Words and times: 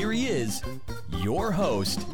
here 0.00 0.12
he 0.12 0.28
is, 0.28 0.62
your 1.18 1.52
host, 1.52 2.06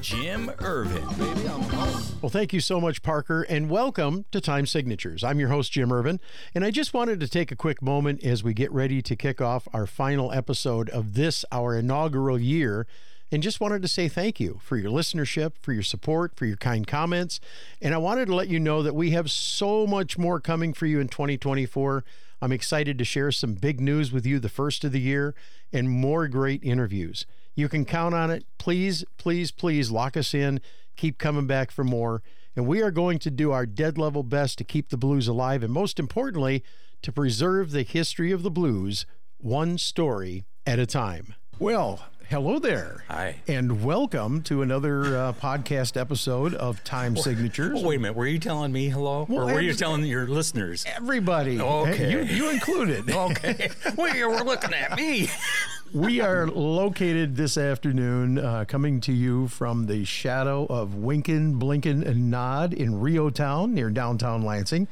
Jim 0.00 0.48
Irvin. 0.60 1.04
Baby, 1.18 1.48
I'm 1.48 1.60
home. 1.62 2.02
Well, 2.22 2.30
thank 2.30 2.52
you 2.52 2.60
so 2.60 2.80
much, 2.80 3.02
Parker, 3.02 3.42
and 3.42 3.68
welcome 3.68 4.26
to 4.30 4.40
Time 4.40 4.64
Signatures. 4.64 5.24
I'm 5.24 5.40
your 5.40 5.48
host, 5.48 5.72
Jim 5.72 5.90
Irvin, 5.90 6.20
and 6.54 6.64
I 6.64 6.70
just 6.70 6.94
wanted 6.94 7.18
to 7.18 7.26
take 7.26 7.50
a 7.50 7.56
quick 7.56 7.82
moment 7.82 8.22
as 8.22 8.44
we 8.44 8.54
get 8.54 8.70
ready 8.70 9.02
to 9.02 9.16
kick 9.16 9.40
off 9.40 9.66
our 9.72 9.88
final 9.88 10.30
episode 10.30 10.88
of 10.90 11.14
this, 11.14 11.44
our 11.50 11.76
inaugural 11.76 12.38
year, 12.38 12.86
and 13.32 13.42
just 13.42 13.60
wanted 13.60 13.82
to 13.82 13.88
say 13.88 14.06
thank 14.06 14.38
you 14.38 14.60
for 14.62 14.76
your 14.76 14.92
listenership, 14.92 15.54
for 15.60 15.72
your 15.72 15.82
support, 15.82 16.36
for 16.36 16.46
your 16.46 16.56
kind 16.56 16.86
comments. 16.86 17.40
And 17.82 17.92
I 17.92 17.98
wanted 17.98 18.26
to 18.26 18.36
let 18.36 18.46
you 18.46 18.60
know 18.60 18.84
that 18.84 18.94
we 18.94 19.10
have 19.10 19.32
so 19.32 19.84
much 19.84 20.16
more 20.16 20.38
coming 20.38 20.72
for 20.72 20.86
you 20.86 21.00
in 21.00 21.08
2024. 21.08 22.04
I'm 22.40 22.52
excited 22.52 22.98
to 22.98 23.04
share 23.04 23.32
some 23.32 23.54
big 23.54 23.80
news 23.80 24.12
with 24.12 24.26
you 24.26 24.38
the 24.38 24.48
first 24.48 24.84
of 24.84 24.92
the 24.92 25.00
year 25.00 25.34
and 25.72 25.90
more 25.90 26.28
great 26.28 26.62
interviews. 26.62 27.26
You 27.54 27.68
can 27.68 27.84
count 27.84 28.14
on 28.14 28.30
it. 28.30 28.44
Please, 28.58 29.04
please, 29.16 29.50
please 29.50 29.90
lock 29.90 30.16
us 30.16 30.34
in. 30.34 30.60
Keep 30.96 31.18
coming 31.18 31.46
back 31.46 31.70
for 31.70 31.84
more. 31.84 32.22
And 32.54 32.66
we 32.66 32.82
are 32.82 32.90
going 32.90 33.18
to 33.20 33.30
do 33.30 33.52
our 33.52 33.66
dead 33.66 33.98
level 33.98 34.22
best 34.22 34.58
to 34.58 34.64
keep 34.64 34.90
the 34.90 34.96
blues 34.96 35.28
alive 35.28 35.62
and, 35.62 35.72
most 35.72 35.98
importantly, 35.98 36.62
to 37.02 37.12
preserve 37.12 37.70
the 37.70 37.82
history 37.82 38.32
of 38.32 38.42
the 38.42 38.50
blues 38.50 39.06
one 39.38 39.78
story 39.78 40.44
at 40.66 40.78
a 40.78 40.86
time. 40.86 41.34
Well, 41.58 42.04
hello 42.28 42.58
there. 42.58 43.04
Hi. 43.08 43.36
And 43.46 43.84
welcome 43.84 44.42
to 44.42 44.62
another 44.62 45.16
uh, 45.16 45.32
podcast 45.34 45.98
episode 46.00 46.54
of 46.54 46.82
Time 46.84 47.16
Signatures. 47.16 47.80
Oh, 47.82 47.86
wait 47.86 47.96
a 47.96 48.00
minute. 48.00 48.16
Were 48.16 48.26
you 48.26 48.38
telling 48.38 48.72
me 48.72 48.88
hello, 48.88 49.26
Well, 49.28 49.48
or 49.48 49.54
were 49.54 49.60
you 49.60 49.74
telling 49.74 50.04
your 50.04 50.26
listeners? 50.26 50.84
Everybody. 50.86 51.60
Okay. 51.60 52.10
You, 52.10 52.22
you 52.22 52.50
included. 52.50 53.10
Okay. 53.16 53.70
well, 53.96 54.14
you 54.14 54.28
were 54.28 54.44
looking 54.44 54.72
at 54.74 54.96
me. 54.96 55.28
we 55.92 56.20
are 56.20 56.46
located 56.46 57.34
this 57.36 57.56
afternoon, 57.56 58.38
uh, 58.38 58.64
coming 58.68 59.00
to 59.02 59.12
you 59.12 59.48
from 59.48 59.86
the 59.86 60.04
shadow 60.04 60.66
of 60.66 60.90
Winkin, 60.90 61.58
Blinkin, 61.58 62.02
and 62.06 62.30
Nod 62.30 62.72
in 62.72 63.00
REO 63.00 63.30
Town 63.30 63.74
near 63.74 63.90
downtown 63.90 64.42
Lansing. 64.42 64.86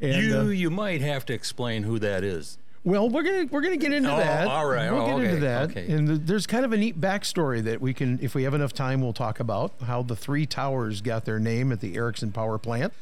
And, 0.00 0.22
you 0.22 0.38
uh, 0.38 0.44
you 0.44 0.70
might 0.70 1.00
have 1.00 1.24
to 1.26 1.32
explain 1.32 1.82
who 1.84 1.98
that 2.00 2.24
is. 2.24 2.58
Well, 2.84 3.08
we're 3.08 3.22
gonna 3.22 3.44
we're 3.50 3.60
gonna 3.60 3.76
get 3.76 3.92
into 3.92 4.12
Oh, 4.12 4.16
that. 4.16 4.48
all 4.48 4.66
right. 4.66 4.90
we'll 4.90 5.02
Oh, 5.02 5.18
get 5.20 5.24
into 5.28 5.40
that. 5.42 5.70
Okay. 5.70 5.90
And 5.92 6.08
th- 6.08 6.20
there's 6.24 6.46
kind 6.48 6.64
of 6.64 6.72
a 6.72 6.76
neat 6.76 7.00
backstory 7.00 7.62
that 7.62 7.80
we 7.80 7.94
can, 7.94 8.18
if 8.20 8.34
we 8.34 8.42
have 8.42 8.54
enough 8.54 8.72
time, 8.72 9.00
we'll 9.00 9.12
talk 9.12 9.38
about 9.38 9.72
how 9.86 10.02
the 10.02 10.16
three 10.16 10.46
towers 10.46 11.00
got 11.00 11.24
their 11.24 11.38
name 11.38 11.70
at 11.70 11.80
the 11.80 11.94
Erickson 11.94 12.32
Power 12.32 12.58
Plant. 12.58 12.92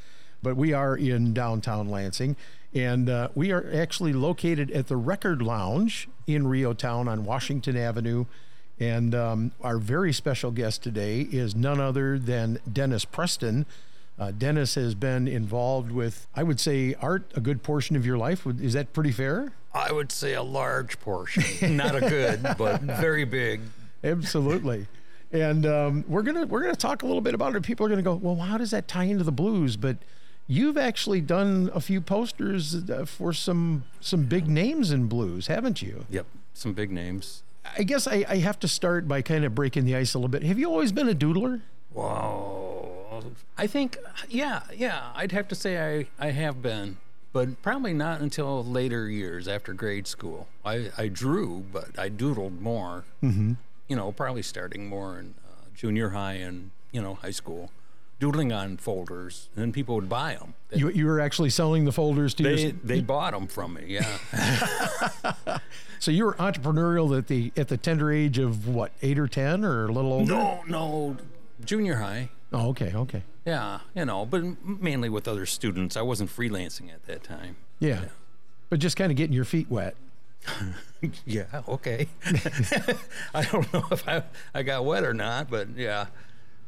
But 0.43 0.57
we 0.57 0.73
are 0.75 0.97
in 0.97 1.33
downtown 1.33 1.89
Lansing, 1.89 2.37
and 2.75 3.09
uh, 3.09 3.29
we 3.35 3.53
are 3.53 3.71
actually 3.75 4.13
located 4.13 4.71
at 4.71 4.87
the 4.89 4.97
Record 4.97 5.41
Lounge 5.43 6.09
in 6.27 6.47
REO 6.47 6.73
Town 6.75 7.09
on 7.09 7.25
Washington 7.25 7.77
Avenue. 7.77 8.25
And 8.79 9.15
um, 9.15 9.53
our 9.63 9.77
very 9.79 10.13
special 10.15 10.51
guest 10.51 10.83
today 10.83 11.21
is 11.31 11.55
none 11.55 11.79
other 11.81 12.19
than 12.19 12.59
Dennis 12.71 13.05
Preston. 13.05 13.67
Uh, 14.19 14.31
Dennis 14.31 14.75
has 14.77 14.95
been 14.95 15.29
involved 15.29 15.91
with, 15.93 16.27
I 16.35 16.43
would 16.43 16.59
say, 16.61 16.95
art 17.01 17.31
a 17.35 17.41
good 17.41 17.63
portion 17.63 17.97
of 17.97 18.05
your 18.07 18.17
life. 18.17 18.47
Is 18.47 18.73
that 18.73 18.95
pretty 18.95 19.13
fair? 19.13 19.53
I 19.73 19.93
would 19.93 20.11
say 20.11 20.35
a 20.35 20.43
large 20.43 20.99
portion, 21.01 21.77
not 21.77 21.95
a 21.95 22.01
good, 22.01 22.43
but 22.59 22.81
very 22.83 23.25
big. 23.25 23.61
Absolutely. 24.03 24.87
And 25.33 25.65
um, 25.65 26.05
we're 26.09 26.23
gonna 26.23 26.47
we're 26.47 26.63
gonna 26.63 26.75
talk 26.75 27.03
a 27.03 27.07
little 27.07 27.21
bit 27.21 27.35
about 27.35 27.55
it. 27.55 27.63
People 27.63 27.87
are 27.87 27.89
gonna 27.89 28.03
go, 28.03 28.15
well, 28.15 28.37
how 28.37 28.59
does 28.59 28.73
that 28.73 28.89
tie 28.89 29.05
into 29.05 29.23
the 29.23 29.33
blues? 29.33 29.77
But 29.77 29.99
you've 30.49 30.77
actually 30.77 31.21
done 31.21 31.71
a 31.73 31.81
few 31.81 32.01
posters 32.01 32.91
uh, 32.91 33.05
for 33.05 33.33
some 33.33 33.85
some 34.01 34.25
big 34.25 34.49
names 34.49 34.91
in 34.91 35.07
blues, 35.07 35.47
haven't 35.47 35.83
you? 35.83 36.05
Yep, 36.11 36.27
some 36.53 36.73
big 36.73 36.91
names. 36.91 37.43
I 37.79 37.83
guess 37.85 38.07
I, 38.07 38.25
I 38.29 38.37
have 38.39 38.59
to 38.61 38.69
start 38.69 39.07
by 39.07 39.23
kind 39.23 39.45
of 39.45 39.55
breaking 39.55 39.85
the 39.85 39.95
ice 39.95 40.15
a 40.15 40.19
little 40.19 40.29
bit. 40.31 40.43
Have 40.43 40.59
you 40.59 40.69
always 40.69 40.93
been 40.93 41.09
a 41.09 41.15
doodler? 41.15 41.61
Wow. 41.93 43.23
I 43.59 43.67
think, 43.67 43.99
yeah, 44.29 44.63
yeah. 44.75 45.11
I'd 45.15 45.33
have 45.33 45.47
to 45.49 45.55
say 45.55 46.01
I, 46.01 46.07
I 46.19 46.31
have 46.31 46.63
been, 46.63 46.97
but 47.33 47.63
probably 47.63 47.93
not 47.93 48.21
until 48.21 48.65
later 48.65 49.09
years 49.09 49.47
after 49.47 49.73
grade 49.73 50.07
school. 50.07 50.49
I, 50.65 50.91
I 50.99 51.09
drew, 51.09 51.65
but 51.73 51.99
I 51.99 52.09
doodled 52.09 52.61
more. 52.61 53.05
Mm-hmm. 53.23 53.53
You 53.89 53.97
know, 53.97 54.13
probably 54.13 54.43
starting 54.43 54.89
more 54.89 55.19
in 55.19 55.35
uh, 55.47 55.65
junior 55.75 56.11
high 56.11 56.35
and 56.35 56.71
you 56.93 57.03
know 57.03 57.15
high 57.15 57.31
school, 57.31 57.71
doodling 58.19 58.53
on 58.53 58.77
folders, 58.77 59.49
and 59.55 59.63
then 59.63 59.73
people 59.73 59.95
would 59.97 60.09
buy 60.09 60.35
them. 60.35 60.55
They 60.69 60.79
You 60.79 60.91
you 60.91 61.07
were 61.07 61.21
actually 61.21 61.51
selling 61.51 61.85
the 61.85 61.93
folders 61.93 62.35
to 62.35 62.43
they, 62.43 62.63
your, 62.63 62.73
they 62.85 63.01
bought 63.01 63.33
them 63.33 63.47
from 63.47 63.75
me. 63.75 63.85
Yeah. 63.89 65.59
so 65.99 66.11
you 66.11 66.25
were 66.25 66.35
entrepreneurial 66.35 67.17
at 67.17 67.27
the 67.27 67.53
at 67.57 67.69
the 67.69 67.77
tender 67.77 68.13
age 68.13 68.39
of 68.39 68.69
what 68.69 68.93
eight 69.03 69.19
or 69.19 69.29
ten 69.29 69.65
or 69.65 69.87
a 69.87 69.93
little 69.93 70.13
older? 70.13 70.33
no, 70.33 70.63
no, 70.67 71.17
junior 71.65 71.97
high. 71.97 72.31
Oh, 72.53 72.69
okay, 72.71 72.93
okay, 72.95 73.23
Yeah, 73.51 73.81
you 73.97 74.05
know, 74.05 74.25
but 74.25 74.45
mainly 74.65 75.09
with 75.09 75.27
other 75.27 75.45
students. 75.45 75.97
I 75.97 76.03
wasn't 76.03 76.31
freelancing 76.31 76.93
at 76.93 77.05
that 77.07 77.25
time. 77.25 77.57
yeah. 77.81 78.05
But 78.69 78.79
just 78.79 78.97
kind 78.97 79.11
of 79.11 79.17
getting 79.17 79.35
your 79.35 79.45
feet 79.45 79.69
wet. 79.69 79.97
Yeah, 81.25 81.63
okay. 81.67 82.09
I 83.35 83.43
don't 83.51 83.73
know 83.73 83.87
if 83.91 84.07
I, 84.07 84.23
I 84.55 84.63
got 84.63 84.85
wet 84.85 85.03
or 85.03 85.15
not, 85.15 85.49
but 85.49 85.69
yeah. 85.75 86.09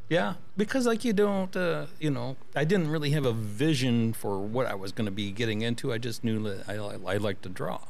Yeah, 0.09 0.33
because 0.57 0.87
like 0.87 1.05
you 1.05 1.13
don't, 1.13 1.55
uh, 1.55 1.85
you 1.99 2.09
know, 2.09 2.35
I 2.55 2.63
didn't 2.63 2.89
really 2.89 3.11
have 3.11 3.25
a 3.27 3.31
vision 3.31 4.11
for 4.11 4.39
what 4.39 4.65
I 4.65 4.73
was 4.73 4.91
going 4.91 5.05
to 5.05 5.11
be 5.11 5.31
getting 5.31 5.61
into. 5.61 5.93
I 5.93 5.99
just 5.99 6.23
knew 6.23 6.41
that 6.49 6.67
I, 6.67 6.77
I 7.13 7.17
like 7.17 7.43
to 7.43 7.49
draw. 7.49 7.81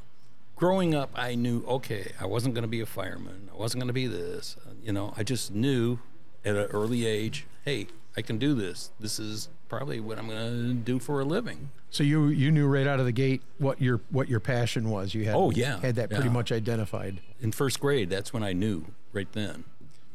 Growing 0.57 0.93
up, 0.93 1.11
I 1.15 1.35
knew, 1.35 1.63
okay, 1.65 2.11
I 2.19 2.25
wasn't 2.25 2.55
going 2.55 2.63
to 2.63 2.67
be 2.67 2.81
a 2.81 2.85
fireman. 2.85 3.49
I 3.53 3.57
wasn't 3.57 3.79
going 3.79 3.87
to 3.87 3.93
be 3.93 4.07
this. 4.07 4.57
You 4.83 4.91
know, 4.91 5.13
I 5.15 5.23
just 5.23 5.53
knew 5.53 5.99
at 6.43 6.57
an 6.57 6.65
early 6.71 7.05
age, 7.05 7.45
hey, 7.63 7.87
I 8.15 8.21
can 8.21 8.37
do 8.37 8.53
this. 8.53 8.91
This 8.99 9.17
is 9.19 9.49
probably 9.69 9.99
what 9.99 10.19
I'm 10.19 10.27
going 10.27 10.51
to 10.67 10.73
do 10.73 10.99
for 10.99 11.19
a 11.19 11.25
living. 11.25 11.69
So 11.89 12.03
you 12.03 12.27
you 12.27 12.51
knew 12.51 12.67
right 12.67 12.85
out 12.87 12.99
of 12.99 13.05
the 13.05 13.11
gate 13.11 13.41
what 13.57 13.81
your 13.81 14.01
what 14.09 14.27
your 14.29 14.39
passion 14.39 14.89
was. 14.89 15.13
You 15.13 15.25
had 15.25 15.35
Oh, 15.35 15.51
yeah, 15.51 15.79
had 15.79 15.95
that 15.95 16.09
pretty 16.09 16.25
yeah. 16.25 16.31
much 16.33 16.51
identified. 16.51 17.19
In 17.41 17.51
first 17.51 17.79
grade, 17.79 18.09
that's 18.09 18.31
when 18.33 18.43
I 18.43 18.53
knew 18.53 18.85
right 19.13 19.31
then. 19.33 19.63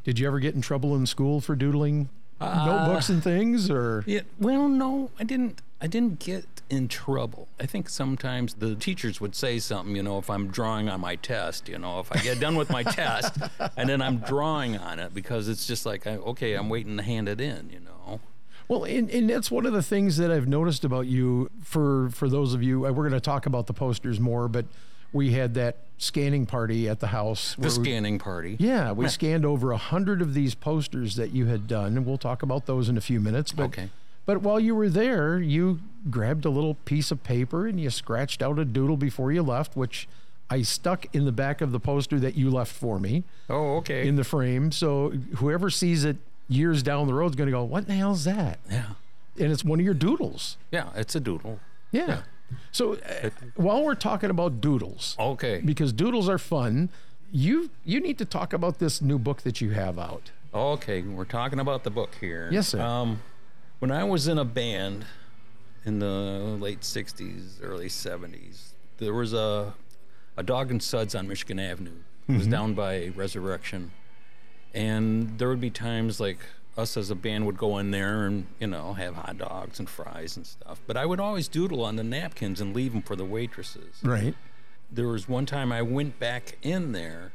Did 0.03 0.17
you 0.19 0.27
ever 0.27 0.39
get 0.39 0.55
in 0.55 0.61
trouble 0.61 0.95
in 0.95 1.05
school 1.05 1.41
for 1.41 1.55
doodling 1.55 2.09
Uh, 2.39 2.65
notebooks 2.65 3.09
and 3.09 3.23
things, 3.23 3.69
or 3.69 4.03
Yeah, 4.07 4.21
well, 4.39 4.67
no, 4.67 5.11
I 5.19 5.23
didn't. 5.23 5.61
I 5.81 5.87
didn't 5.87 6.19
get 6.19 6.45
in 6.69 6.87
trouble. 6.87 7.47
I 7.59 7.65
think 7.65 7.89
sometimes 7.89 8.55
the 8.55 8.75
teachers 8.75 9.21
would 9.21 9.33
say 9.33 9.59
something, 9.59 9.95
you 9.95 10.03
know, 10.03 10.17
if 10.17 10.29
I'm 10.29 10.49
drawing 10.49 10.89
on 10.89 10.99
my 10.99 11.15
test, 11.15 11.69
you 11.69 11.77
know, 11.77 11.99
if 12.01 12.11
I 12.11 12.19
get 12.19 12.39
done 12.39 12.55
with 12.55 12.69
my 12.69 12.83
test 13.01 13.37
and 13.77 13.87
then 13.89 14.01
I'm 14.01 14.17
drawing 14.17 14.77
on 14.77 14.99
it 14.99 15.13
because 15.13 15.47
it's 15.47 15.65
just 15.65 15.85
like, 15.85 16.05
okay, 16.05 16.53
I'm 16.55 16.69
waiting 16.69 16.97
to 16.97 17.03
hand 17.03 17.29
it 17.29 17.39
in, 17.39 17.69
you 17.71 17.79
know. 17.79 18.19
well, 18.67 18.83
and, 18.83 19.09
and 19.09 19.29
that's 19.29 19.49
one 19.49 19.65
of 19.65 19.71
the 19.71 19.81
things 19.81 20.17
that 20.17 20.31
I've 20.31 20.47
noticed 20.47 20.83
about 20.83 21.07
you. 21.07 21.49
For 21.63 22.09
for 22.09 22.27
those 22.27 22.53
of 22.53 22.61
you, 22.61 22.85
uh, 22.85 22.91
we're 22.91 23.07
going 23.07 23.13
to 23.13 23.21
talk 23.21 23.45
about 23.45 23.67
the 23.67 23.73
posters 23.73 24.19
more, 24.19 24.47
but 24.49 24.65
we 25.13 25.31
had 25.31 25.53
that 25.55 25.77
scanning 25.97 26.45
party 26.45 26.87
at 26.87 26.99
the 26.99 27.07
house. 27.07 27.55
The 27.55 27.61
where 27.67 27.69
we- 27.79 27.83
scanning 27.85 28.19
party. 28.19 28.55
yeah, 28.59 28.91
we 28.91 29.07
scanned 29.09 29.45
over 29.45 29.71
a 29.71 29.77
hundred 29.77 30.21
of 30.21 30.33
these 30.33 30.55
posters 30.55 31.15
that 31.15 31.31
you 31.31 31.47
had 31.47 31.67
done, 31.67 31.97
and 31.97 32.05
we'll 32.05 32.17
talk 32.17 32.41
about 32.43 32.65
those 32.65 32.87
in 32.89 32.97
a 32.97 33.01
few 33.01 33.19
minutes. 33.19 33.51
But 33.51 33.63
Okay. 33.65 33.89
But 34.25 34.41
while 34.43 34.59
you 34.59 34.75
were 34.75 34.89
there, 34.89 35.39
you 35.39 35.79
grabbed 36.11 36.45
a 36.45 36.51
little 36.51 36.75
piece 36.85 37.09
of 37.09 37.23
paper 37.23 37.65
and 37.65 37.79
you 37.79 37.89
scratched 37.89 38.43
out 38.43 38.59
a 38.59 38.65
doodle 38.65 38.95
before 38.95 39.31
you 39.31 39.41
left, 39.41 39.75
which 39.75 40.07
I 40.51 40.61
stuck 40.61 41.07
in 41.15 41.25
the 41.25 41.31
back 41.31 41.61
of 41.61 41.71
the 41.71 41.79
poster 41.79 42.19
that 42.19 42.35
you 42.35 42.51
left 42.51 42.71
for 42.71 42.99
me 42.99 43.23
Oh, 43.49 43.77
okay. 43.77 44.07
in 44.07 44.17
the 44.17 44.23
frame. 44.23 44.71
So 44.71 45.09
whoever 45.37 45.71
sees 45.71 46.03
it 46.05 46.17
years 46.47 46.83
down 46.83 47.07
the 47.07 47.13
road 47.15 47.31
is 47.31 47.35
going 47.35 47.47
to 47.47 47.51
go, 47.51 47.63
"What 47.63 47.87
the 47.87 47.93
hell's 47.93 48.23
that?" 48.25 48.59
yeah. 48.69 48.85
And 49.39 49.51
it's 49.51 49.63
one 49.65 49.79
of 49.79 49.85
your 49.85 49.95
doodles. 49.95 50.57
Yeah, 50.71 50.89
it's 50.95 51.15
a 51.15 51.19
doodle. 51.19 51.59
Yeah. 51.91 52.21
So 52.71 52.93
uh, 52.95 53.29
while 53.55 53.83
we're 53.83 53.95
talking 53.95 54.29
about 54.29 54.61
doodles, 54.61 55.15
Okay. 55.19 55.61
because 55.63 55.91
doodles 55.93 56.27
are 56.29 56.37
fun, 56.37 56.89
you 57.31 57.69
you 57.85 57.99
need 57.99 58.17
to 58.17 58.25
talk 58.25 58.53
about 58.53 58.79
this 58.79 59.01
new 59.01 59.19
book 59.19 59.41
that 59.43 59.61
you 59.61 59.71
have 59.71 59.97
out. 59.99 60.31
Okay, 60.53 61.01
we're 61.01 61.25
talking 61.25 61.59
about 61.59 61.83
the 61.83 61.91
book 61.91 62.15
here. 62.19 62.49
Yes, 62.51 62.69
sir. 62.69 62.81
Um, 62.81 63.21
when 63.79 63.91
I 63.91 64.03
was 64.03 64.27
in 64.27 64.37
a 64.39 64.45
band 64.45 65.05
in 65.85 65.99
the 65.99 66.57
late 66.59 66.81
'60s, 66.81 67.59
early 67.61 67.87
'70s, 67.87 68.71
there 68.97 69.13
was 69.13 69.33
a 69.33 69.73
a 70.37 70.43
dog 70.43 70.71
and 70.71 70.81
suds 70.81 71.13
on 71.15 71.27
Michigan 71.27 71.59
Avenue. 71.59 71.99
It 72.27 72.37
was 72.37 72.47
down 72.47 72.73
by 72.75 73.07
Resurrection, 73.15 73.91
and 74.73 75.37
there 75.39 75.49
would 75.49 75.61
be 75.61 75.69
times 75.71 76.19
like 76.19 76.39
us 76.79 76.97
as 76.97 77.09
a 77.11 77.15
band 77.15 77.45
would 77.45 77.57
go 77.57 77.77
in 77.77 77.91
there 77.91 78.25
and 78.25 78.47
you 78.59 78.67
know 78.67 78.93
have 78.93 79.15
hot 79.15 79.37
dogs 79.37 79.77
and 79.79 79.87
fries 79.89 80.35
and 80.37 80.45
stuff. 80.47 80.79
But 80.87 80.97
I 80.97 81.05
would 81.05 81.19
always 81.19 81.47
doodle 81.47 81.83
on 81.83 81.95
the 81.95 82.03
napkins 82.03 82.59
and 82.61 82.75
leave 82.75 82.93
them 82.93 83.01
for 83.01 83.15
the 83.15 83.25
waitresses 83.25 83.99
Right. 84.03 84.33
there 84.91 85.07
was 85.07 85.27
one 85.29 85.45
time 85.45 85.71
I 85.71 85.81
went 85.81 86.19
back 86.19 86.57
in 86.63 86.93
there, 86.93 87.31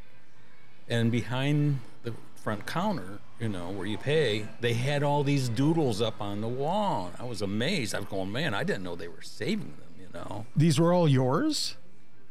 and 0.88 1.12
behind 1.12 1.80
the 2.02 2.12
front 2.34 2.66
counter, 2.66 3.20
you 3.40 3.48
know, 3.48 3.70
where 3.70 3.86
you 3.86 3.96
pay, 3.98 4.46
they 4.60 4.74
had 4.74 5.02
all 5.02 5.22
these 5.24 5.48
doodles 5.48 6.00
up 6.02 6.20
on 6.20 6.40
the 6.40 6.48
wall. 6.48 7.12
I 7.18 7.24
was 7.24 7.40
amazed. 7.42 7.94
I 7.94 7.98
was 8.00 8.08
going, 8.08 8.30
man, 8.32 8.52
I 8.54 8.64
didn't 8.64 8.82
know 8.82 8.94
they 8.96 9.08
were 9.08 9.22
saving 9.22 9.74
them. 9.78 9.94
You 10.00 10.08
know? 10.12 10.46
These 10.56 10.78
were 10.78 10.92
all 10.92 11.08
yours? 11.08 11.76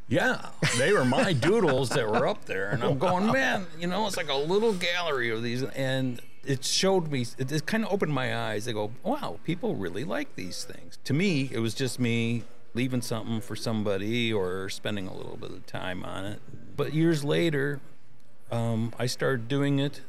Yeah, 0.10 0.50
they 0.77 0.92
were 0.94 1.06
my 1.06 1.33
doodles 1.33 1.89
that 1.89 2.07
were 2.07 2.27
up 2.27 2.45
there, 2.45 2.69
and 2.69 2.83
I'm 2.83 3.00
going, 3.00 3.31
man, 3.31 3.65
you 3.80 3.88
know, 3.88 4.06
it's 4.06 4.18
like 4.18 4.30
a 4.30 4.36
little 4.36 4.74
gallery 4.74 5.30
of 5.31 5.42
these, 5.42 5.63
and 5.63 6.19
it 6.45 6.63
showed 6.63 7.11
me. 7.11 7.25
It, 7.37 7.51
it 7.51 7.65
kind 7.65 7.83
of 7.83 7.91
opened 7.91 8.13
my 8.13 8.35
eyes. 8.35 8.67
I 8.67 8.71
go, 8.71 8.91
wow, 9.03 9.39
people 9.43 9.75
really 9.75 10.03
like 10.03 10.35
these 10.35 10.63
things. 10.63 10.97
To 11.05 11.13
me, 11.13 11.49
it 11.51 11.59
was 11.59 11.73
just 11.73 11.99
me 11.99 12.43
leaving 12.73 13.01
something 13.01 13.39
for 13.41 13.55
somebody 13.55 14.33
or 14.33 14.69
spending 14.69 15.07
a 15.07 15.13
little 15.13 15.37
bit 15.37 15.51
of 15.51 15.65
time 15.65 16.03
on 16.03 16.25
it. 16.25 16.39
But 16.75 16.93
years 16.93 17.23
later, 17.23 17.79
um, 18.51 18.93
I 18.97 19.05
started 19.05 19.47
doing 19.47 19.79
it. 19.79 20.01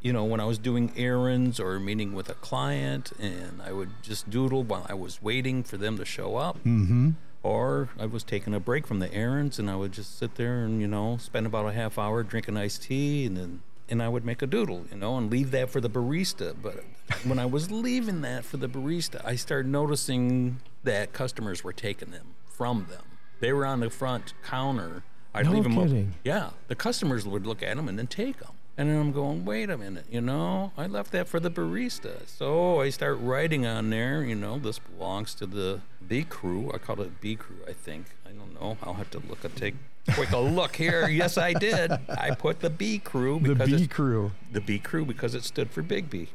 You 0.00 0.12
know, 0.12 0.24
when 0.24 0.40
I 0.40 0.46
was 0.46 0.58
doing 0.58 0.92
errands 0.96 1.60
or 1.60 1.78
meeting 1.78 2.12
with 2.12 2.28
a 2.28 2.34
client, 2.34 3.12
and 3.20 3.62
I 3.62 3.70
would 3.70 3.90
just 4.02 4.28
doodle 4.28 4.64
while 4.64 4.84
I 4.88 4.94
was 4.94 5.22
waiting 5.22 5.62
for 5.62 5.76
them 5.76 5.96
to 5.98 6.04
show 6.04 6.36
up. 6.36 6.56
Mm-hmm. 6.58 7.10
Or 7.44 7.88
I 7.98 8.06
was 8.06 8.24
taking 8.24 8.52
a 8.52 8.60
break 8.60 8.86
from 8.86 8.98
the 8.98 9.12
errands, 9.12 9.60
and 9.60 9.70
I 9.70 9.76
would 9.76 9.92
just 9.92 10.18
sit 10.18 10.34
there 10.36 10.64
and 10.64 10.80
you 10.80 10.88
know 10.88 11.18
spend 11.18 11.46
about 11.46 11.66
a 11.66 11.72
half 11.72 11.98
hour 11.98 12.24
drinking 12.24 12.56
iced 12.56 12.82
tea, 12.82 13.26
and 13.26 13.36
then 13.36 13.62
and 13.92 14.02
I 14.02 14.08
would 14.08 14.24
make 14.24 14.40
a 14.42 14.46
doodle, 14.46 14.86
you 14.90 14.96
know, 14.96 15.18
and 15.18 15.30
leave 15.30 15.50
that 15.50 15.68
for 15.70 15.80
the 15.80 15.90
barista. 15.90 16.56
But 16.60 16.82
when 17.24 17.38
I 17.38 17.44
was 17.46 17.70
leaving 17.70 18.22
that 18.22 18.42
for 18.44 18.56
the 18.56 18.66
barista, 18.68 19.20
I 19.24 19.36
started 19.36 19.70
noticing 19.70 20.60
that 20.82 21.12
customers 21.12 21.62
were 21.62 21.74
taking 21.74 22.10
them 22.10 22.28
from 22.48 22.86
them. 22.88 23.02
They 23.40 23.52
were 23.52 23.66
on 23.66 23.80
the 23.80 23.90
front 23.90 24.32
counter. 24.42 25.02
I'd 25.34 25.44
No 25.44 25.52
leave 25.52 25.64
them. 25.64 25.74
kidding. 25.74 26.14
Yeah, 26.24 26.50
the 26.68 26.74
customers 26.74 27.26
would 27.26 27.46
look 27.46 27.62
at 27.62 27.76
them 27.76 27.86
and 27.86 27.98
then 27.98 28.06
take 28.06 28.38
them. 28.38 28.52
And 28.78 28.88
then 28.88 28.98
I'm 28.98 29.12
going, 29.12 29.44
wait 29.44 29.68
a 29.68 29.76
minute, 29.76 30.06
you 30.10 30.22
know, 30.22 30.72
I 30.78 30.86
left 30.86 31.12
that 31.12 31.28
for 31.28 31.38
the 31.38 31.50
barista. 31.50 32.26
So 32.26 32.80
I 32.80 32.88
start 32.88 33.18
writing 33.20 33.66
on 33.66 33.90
there, 33.90 34.22
you 34.24 34.34
know, 34.34 34.58
this 34.58 34.78
belongs 34.78 35.34
to 35.34 35.46
the 35.46 35.80
B 36.08 36.24
crew. 36.24 36.70
I 36.72 36.78
called 36.78 37.00
it 37.00 37.20
B 37.20 37.36
crew, 37.36 37.58
I 37.68 37.72
think. 37.74 38.06
I 38.26 38.30
don't 38.30 38.54
know. 38.58 38.78
I'll 38.82 38.94
have 38.94 39.10
to 39.10 39.18
look 39.28 39.44
at 39.44 39.54
take 39.56 39.74
quick 40.14 40.30
a 40.32 40.38
look 40.38 40.74
here. 40.76 41.06
Yes, 41.10 41.36
I 41.36 41.52
did. 41.52 41.92
I 42.08 42.34
put 42.34 42.60
the 42.60 42.70
B 42.70 42.98
crew 42.98 43.38
Because 43.40 43.70
The 43.70 43.76
B 43.76 43.86
crew. 43.86 44.32
the 44.50 44.60
B 44.62 44.78
crew 44.78 45.04
because 45.04 45.34
it 45.34 45.44
stood 45.44 45.70
for 45.70 45.82
Big 45.82 46.08
B. 46.08 46.28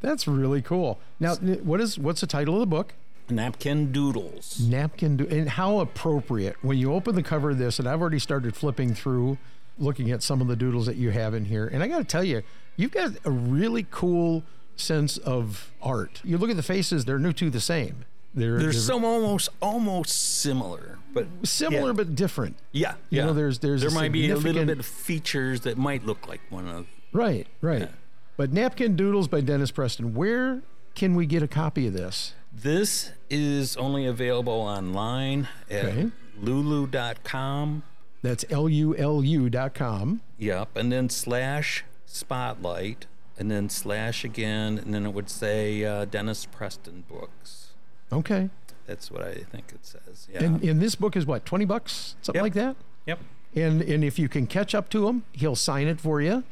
That's 0.00 0.26
really 0.26 0.60
cool. 0.62 0.98
Now, 1.20 1.36
what 1.36 1.80
is 1.80 1.96
what's 1.98 2.20
the 2.20 2.26
title 2.26 2.54
of 2.54 2.60
the 2.60 2.66
book? 2.66 2.94
Napkin 3.30 3.90
doodles. 3.92 4.60
Napkin 4.60 5.16
do- 5.16 5.28
and 5.30 5.48
how 5.48 5.78
appropriate 5.78 6.56
when 6.62 6.76
you 6.76 6.92
open 6.92 7.14
the 7.14 7.22
cover 7.22 7.50
of 7.50 7.58
this 7.58 7.78
and 7.78 7.88
I've 7.88 8.00
already 8.00 8.18
started 8.18 8.54
flipping 8.56 8.94
through 8.94 9.38
looking 9.78 10.10
at 10.10 10.22
some 10.22 10.40
of 10.40 10.46
the 10.48 10.56
doodles 10.56 10.86
that 10.86 10.96
you 10.96 11.10
have 11.10 11.34
in 11.34 11.44
here 11.46 11.66
and 11.66 11.82
I 11.82 11.88
got 11.88 11.98
to 11.98 12.04
tell 12.04 12.22
you 12.24 12.42
you've 12.76 12.92
got 12.92 13.10
a 13.24 13.30
really 13.30 13.86
cool 13.90 14.42
sense 14.76 15.16
of 15.18 15.70
art. 15.82 16.20
You 16.24 16.38
look 16.38 16.50
at 16.50 16.56
the 16.56 16.62
faces 16.62 17.04
they're 17.04 17.18
new 17.18 17.32
to 17.34 17.50
the 17.50 17.60
same. 17.60 18.04
They're, 18.34 18.58
There's 18.58 18.74
they're 18.74 18.94
some 18.96 19.04
almost 19.04 19.48
almost 19.62 20.40
similar, 20.40 20.98
but 21.12 21.26
similar 21.44 21.88
yeah. 21.90 21.92
but 21.92 22.16
different. 22.16 22.56
Yeah, 22.72 22.94
You 23.10 23.18
yeah. 23.18 23.26
know, 23.26 23.32
there's- 23.32 23.58
there's 23.58 23.80
there 23.80 23.90
might 23.92 24.10
be 24.10 24.28
a 24.30 24.36
little 24.36 24.64
bit 24.66 24.78
of 24.80 24.84
features 24.86 25.60
that 25.60 25.78
might 25.78 26.04
look 26.04 26.26
like 26.26 26.40
one 26.50 26.66
of. 26.68 26.86
Right, 27.12 27.46
right. 27.60 27.88
But 28.36 28.52
Napkin 28.52 28.96
Doodles 28.96 29.28
by 29.28 29.40
Dennis 29.40 29.70
Preston. 29.70 30.14
Where 30.14 30.62
can 30.96 31.14
we 31.14 31.26
get 31.26 31.44
a 31.44 31.48
copy 31.48 31.86
of 31.86 31.92
this? 31.92 32.34
This 32.52 33.12
is 33.30 33.76
only 33.76 34.04
available 34.06 34.52
online 34.52 35.46
at 35.70 35.84
Okay. 35.84 36.10
lulu.com. 36.40 37.84
That's 38.24 38.44
L 38.50 38.68
U 38.70 38.96
L 38.96 39.22
U 39.22 39.50
dot 39.50 39.74
com. 39.74 40.22
Yep, 40.38 40.76
and 40.76 40.90
then 40.90 41.10
slash 41.10 41.84
spotlight, 42.06 43.04
and 43.38 43.50
then 43.50 43.68
slash 43.68 44.24
again, 44.24 44.78
and 44.78 44.94
then 44.94 45.04
it 45.04 45.12
would 45.12 45.28
say 45.28 45.84
uh, 45.84 46.06
Dennis 46.06 46.46
Preston 46.46 47.04
books. 47.08 47.68
Okay. 48.10 48.48
That's 48.86 49.10
what 49.10 49.22
I 49.22 49.34
think 49.34 49.72
it 49.74 49.84
says. 49.84 50.28
Yeah. 50.32 50.42
And, 50.44 50.62
and 50.62 50.80
this 50.80 50.94
book 50.94 51.16
is 51.16 51.24
what, 51.26 51.44
20 51.46 51.64
bucks? 51.64 52.16
Something 52.22 52.38
Yep. 52.40 52.42
like 52.42 52.54
that? 52.54 52.76
yep. 53.06 53.18
And 53.54 53.82
and 53.82 54.02
if 54.02 54.18
you 54.18 54.28
can 54.28 54.46
catch 54.46 54.74
up 54.74 54.88
to 54.90 55.06
him, 55.08 55.24
he'll 55.32 55.54
sign 55.56 55.86
it 55.86 56.00
for 56.00 56.20
you. 56.20 56.42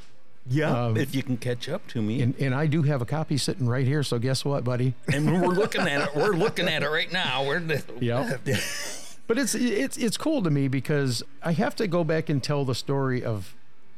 Yeah. 0.46 0.86
Um, 0.86 0.96
if 0.96 1.14
you 1.14 1.22
can 1.22 1.36
catch 1.36 1.69
up 1.69 1.86
to 1.88 2.02
me. 2.02 2.20
And 2.22 2.34
and 2.38 2.54
I 2.54 2.66
do 2.66 2.82
have 2.82 3.00
a 3.02 3.06
copy 3.06 3.36
sitting 3.38 3.66
right 3.69 3.86
here. 3.86 4.02
So 4.02 4.19
guess 4.19 4.44
what, 4.44 4.62
buddy? 4.62 4.94
and 5.12 5.26
we're 5.42 5.48
looking 5.48 5.82
at 5.82 6.08
it. 6.08 6.14
We're 6.16 6.32
looking 6.44 6.69
at 6.69 6.82
it 6.82 6.88
right 6.88 7.10
now. 7.12 7.44
We're 7.46 7.60
Yep. 8.00 8.40
But 9.26 9.38
it's 9.38 9.54
it's 9.54 9.96
it's 9.96 10.16
cool 10.16 10.42
to 10.42 10.50
me 10.50 10.69
because 10.69 11.22
I 11.42 11.52
have 11.52 11.74
to 11.76 11.86
go 11.86 12.04
back 12.04 12.28
and 12.28 12.42
tell 12.42 12.64
the 12.64 12.74
story 12.74 13.24
of 13.24 13.54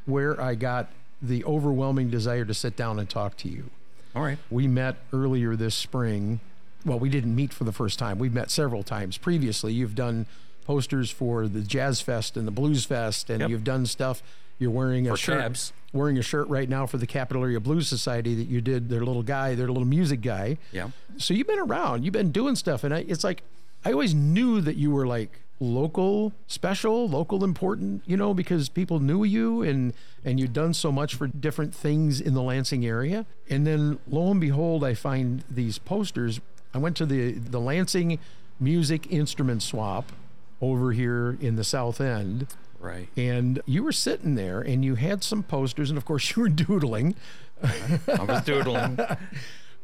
where 0.06 0.40
I 0.40 0.54
got 0.54 0.90
the 1.22 1.44
overwhelming 1.44 2.10
desire 2.10 2.44
to 2.44 2.54
sit 2.54 2.76
down 2.76 2.98
and 2.98 3.08
talk 3.08 3.36
to 3.38 3.48
you. 3.48 3.70
All 4.14 4.22
right. 4.22 4.38
We 4.50 4.68
met 4.68 4.96
earlier 5.12 5.56
this 5.56 5.74
spring. 5.74 6.40
Well, 6.84 6.98
we 6.98 7.08
didn't 7.08 7.34
meet 7.34 7.52
for 7.52 7.64
the 7.64 7.72
first 7.72 7.98
time. 7.98 8.18
We've 8.18 8.34
met 8.34 8.50
several 8.50 8.82
times 8.82 9.16
previously. 9.16 9.72
You've 9.72 9.94
done 9.94 10.26
posters 10.66 11.10
for 11.10 11.48
the 11.48 11.62
Jazz 11.62 12.00
Fest 12.02 12.36
and 12.36 12.46
the 12.46 12.50
Blues 12.52 12.84
Fest, 12.84 13.30
and 13.30 13.40
Yep. 13.40 13.50
you've 13.50 13.64
done 13.64 13.86
stuff. 13.86 14.22
You're 14.58 14.70
wearing 14.70 15.08
a 15.08 15.12
For 15.12 15.16
shirt. 15.16 15.40
cabs. 15.40 15.72
Wearing 15.94 16.18
a 16.18 16.22
shirt 16.22 16.46
right 16.48 16.68
now 16.68 16.86
for 16.86 16.98
the 16.98 17.06
Capital 17.06 17.42
Area 17.42 17.58
Blues 17.60 17.88
Society 17.88 18.34
that 18.34 18.44
you 18.48 18.60
did. 18.60 18.88
Their 18.90 19.04
little 19.04 19.22
guy, 19.22 19.54
their 19.54 19.68
little 19.68 19.84
music 19.86 20.20
guy. 20.20 20.58
Yeah. 20.72 20.90
So 21.16 21.32
you've 21.34 21.46
been 21.46 21.58
around. 21.58 22.04
You've 22.04 22.12
been 22.12 22.30
doing 22.32 22.54
stuff, 22.56 22.84
and 22.84 22.92
I, 22.94 23.04
it's 23.08 23.24
like 23.24 23.42
I 23.84 23.92
always 23.92 24.14
knew 24.14 24.60
that 24.60 24.76
you 24.76 24.90
were 24.90 25.06
like 25.06 25.40
local 25.60 26.32
special 26.48 27.08
local 27.08 27.44
important 27.44 28.02
you 28.06 28.16
know 28.16 28.34
because 28.34 28.68
people 28.68 28.98
knew 28.98 29.22
you 29.22 29.62
and 29.62 29.94
and 30.24 30.40
you'd 30.40 30.52
done 30.52 30.74
so 30.74 30.90
much 30.90 31.14
for 31.14 31.28
different 31.28 31.72
things 31.74 32.20
in 32.20 32.34
the 32.34 32.42
lansing 32.42 32.84
area. 32.84 33.24
And 33.48 33.66
then 33.66 33.98
lo 34.08 34.30
and 34.30 34.40
behold 34.40 34.84
i 34.84 34.94
find 34.94 35.44
these 35.50 35.78
posters. 35.78 36.40
I 36.72 36.78
went 36.78 36.96
to 36.96 37.06
the 37.06 37.32
the 37.32 37.60
lansing 37.60 38.18
music 38.60 39.06
instrument 39.10 39.62
swap 39.62 40.12
over 40.60 40.92
here 40.92 41.36
in 41.40 41.56
the 41.56 41.64
south 41.64 42.00
end. 42.00 42.46
Right. 42.80 43.08
and 43.16 43.62
you 43.64 43.82
were 43.82 43.92
sitting 43.92 44.34
there 44.34 44.60
and 44.60 44.84
you 44.84 44.96
had 44.96 45.24
some 45.24 45.42
posters 45.42 45.88
and 45.88 45.96
of 45.96 46.04
course 46.04 46.30
you 46.36 46.42
were 46.42 46.48
doodling. 46.50 47.14
I 47.62 48.24
was 48.28 48.44
doodling. 48.44 48.98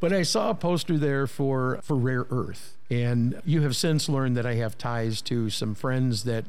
But 0.01 0.15
I 0.15 0.23
saw 0.23 0.49
a 0.49 0.55
poster 0.55 0.97
there 0.97 1.27
for 1.27 1.79
for 1.83 1.95
Rare 1.95 2.27
Earth, 2.31 2.79
and 2.91 3.41
you 3.45 3.63
have 3.63 3.77
since 3.77 4.09
learned 4.09 4.37
that 4.37 4.47
I 4.47 4.55
have 4.55 4.77
ties 4.77 5.23
to 5.23 5.49
some 5.51 5.75
friends 5.75 6.25
that 6.25 6.45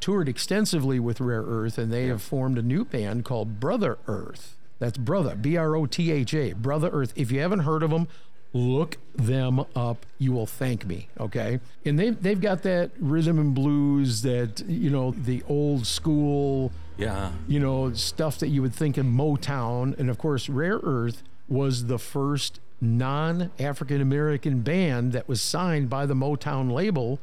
toured 0.00 0.28
extensively 0.28 0.98
with 0.98 1.20
Rare 1.20 1.42
Earth, 1.42 1.78
and 1.78 1.92
they 1.92 2.06
have 2.06 2.22
formed 2.22 2.58
a 2.58 2.62
new 2.62 2.84
band 2.84 3.24
called 3.24 3.60
Brother 3.60 3.98
Earth. 4.08 4.56
That's 4.78 4.98
Brother, 4.98 5.36
B 5.36 5.56
R 5.56 5.76
O 5.76 5.86
T 5.86 6.10
H 6.10 6.34
A, 6.34 6.52
Brother 6.54 6.88
Earth. 6.92 7.12
If 7.14 7.30
you 7.30 7.40
haven't 7.40 7.60
heard 7.60 7.82
of 7.84 7.90
them, 7.90 8.08
look 8.52 8.98
them 9.14 9.64
up. 9.76 10.04
You 10.18 10.32
will 10.32 10.46
thank 10.46 10.84
me, 10.86 11.08
okay? 11.20 11.60
And 11.84 11.98
they 11.98 12.10
they've 12.10 12.40
got 12.40 12.62
that 12.64 12.90
rhythm 12.98 13.38
and 13.38 13.54
blues, 13.54 14.22
that 14.22 14.64
you 14.66 14.90
know, 14.90 15.12
the 15.12 15.42
old 15.48 15.86
school 15.86 16.72
Yeah. 16.98 17.32
you 17.46 17.60
know, 17.60 17.92
stuff 17.92 18.38
that 18.40 18.48
you 18.48 18.60
would 18.62 18.74
think 18.74 18.98
in 18.98 19.12
Motown. 19.14 19.96
And 19.98 20.10
of 20.10 20.18
course, 20.18 20.48
Rare 20.48 20.80
Earth 20.82 21.22
was 21.48 21.86
the 21.86 21.98
first 21.98 22.58
non 22.82 23.52
African 23.60 24.00
American 24.00 24.60
band 24.60 25.12
that 25.12 25.28
was 25.28 25.40
signed 25.40 25.88
by 25.88 26.04
the 26.04 26.14
Motown 26.14 26.70
label. 26.70 27.20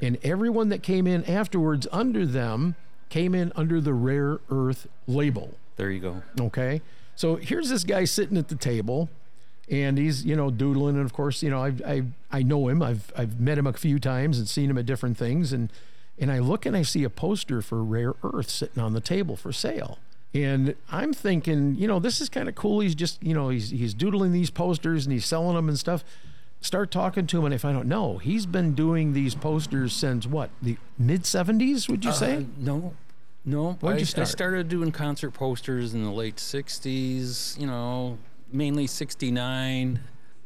And 0.00 0.16
everyone 0.22 0.70
that 0.70 0.82
came 0.82 1.06
in 1.06 1.24
afterwards 1.24 1.86
under 1.92 2.24
them 2.24 2.76
came 3.10 3.34
in 3.34 3.52
under 3.54 3.80
the 3.80 3.92
Rare 3.92 4.38
Earth 4.50 4.86
label. 5.06 5.54
There 5.76 5.90
you 5.90 6.00
go. 6.00 6.22
Okay. 6.40 6.80
So 7.16 7.36
here's 7.36 7.68
this 7.68 7.84
guy 7.84 8.04
sitting 8.04 8.38
at 8.38 8.48
the 8.48 8.54
table 8.54 9.10
and 9.68 9.98
he's, 9.98 10.24
you 10.24 10.36
know, 10.36 10.50
doodling. 10.50 10.96
And 10.96 11.04
of 11.04 11.12
course, 11.12 11.42
you 11.42 11.50
know, 11.50 11.62
I, 11.62 11.74
I, 11.86 12.02
I 12.30 12.42
know 12.42 12.68
him. 12.68 12.82
I've, 12.82 13.12
I've 13.16 13.40
met 13.40 13.58
him 13.58 13.66
a 13.66 13.72
few 13.72 13.98
times 13.98 14.38
and 14.38 14.48
seen 14.48 14.70
him 14.70 14.78
at 14.78 14.86
different 14.86 15.18
things. 15.18 15.52
And, 15.52 15.70
and 16.18 16.30
I 16.30 16.38
look 16.38 16.64
and 16.64 16.76
I 16.76 16.82
see 16.82 17.04
a 17.04 17.10
poster 17.10 17.60
for 17.60 17.82
Rare 17.82 18.14
Earth 18.22 18.48
sitting 18.48 18.82
on 18.82 18.94
the 18.94 19.00
table 19.00 19.36
for 19.36 19.52
sale. 19.52 19.98
And 20.32 20.76
I'm 20.90 21.12
thinking, 21.12 21.74
you 21.76 21.88
know, 21.88 21.98
this 21.98 22.20
is 22.20 22.28
kind 22.28 22.48
of 22.48 22.54
cool. 22.54 22.80
He's 22.80 22.94
just, 22.94 23.22
you 23.22 23.34
know, 23.34 23.48
he's, 23.48 23.70
he's 23.70 23.94
doodling 23.94 24.32
these 24.32 24.50
posters 24.50 25.04
and 25.06 25.12
he's 25.12 25.26
selling 25.26 25.56
them 25.56 25.68
and 25.68 25.78
stuff. 25.78 26.04
Start 26.60 26.90
talking 26.90 27.26
to 27.26 27.38
him 27.38 27.46
and 27.46 27.54
if 27.54 27.64
I 27.64 27.68
find 27.68 27.78
out, 27.78 27.86
no, 27.86 28.18
he's 28.18 28.46
been 28.46 28.74
doing 28.74 29.12
these 29.12 29.34
posters 29.34 29.92
since 29.92 30.26
what, 30.26 30.50
the 30.62 30.76
mid 30.98 31.22
70s, 31.22 31.88
would 31.88 32.04
you 32.04 32.12
say? 32.12 32.36
Uh, 32.36 32.42
no, 32.58 32.94
no. 33.44 33.72
When'd 33.80 33.96
I, 33.96 34.00
you 34.00 34.22
I 34.22 34.24
started 34.24 34.68
doing 34.68 34.92
concert 34.92 35.30
posters 35.32 35.94
in 35.94 36.04
the 36.04 36.10
late 36.10 36.36
'60s. 36.36 37.58
You 37.58 37.66
know, 37.66 38.18
mainly 38.52 38.86
'69 38.86 40.00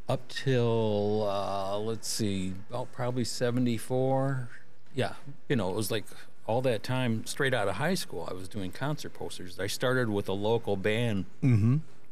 up 0.07 0.27
till 0.29 1.27
uh, 1.29 1.77
let's 1.77 2.07
see, 2.07 2.53
about 2.69 2.91
probably 2.91 3.25
'74. 3.25 4.49
Yeah, 4.93 5.13
you 5.49 5.55
know, 5.55 5.69
it 5.69 5.75
was 5.75 5.91
like 5.91 6.05
all 6.47 6.61
that 6.61 6.83
time, 6.83 7.25
straight 7.25 7.53
out 7.53 7.67
of 7.67 7.75
high 7.75 7.95
school, 7.95 8.27
I 8.29 8.33
was 8.33 8.47
doing 8.47 8.71
concert 8.71 9.13
posters. 9.13 9.59
I 9.59 9.67
started 9.67 10.09
with 10.09 10.27
a 10.29 10.33
local 10.33 10.75
band 10.77 11.25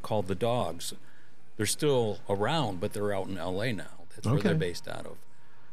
called 0.02 0.28
The 0.28 0.36
Dogs. 0.36 0.94
They're 1.58 1.66
still 1.68 2.20
around, 2.28 2.80
but 2.80 2.94
they're 2.94 3.14
out 3.14 3.28
in 3.28 3.36
LA 3.36 3.72
now. 3.72 3.86
That's 4.16 4.26
where 4.28 4.36
they're 4.42 4.54
based 4.60 4.88
out 4.88 5.06
of. 5.06 5.18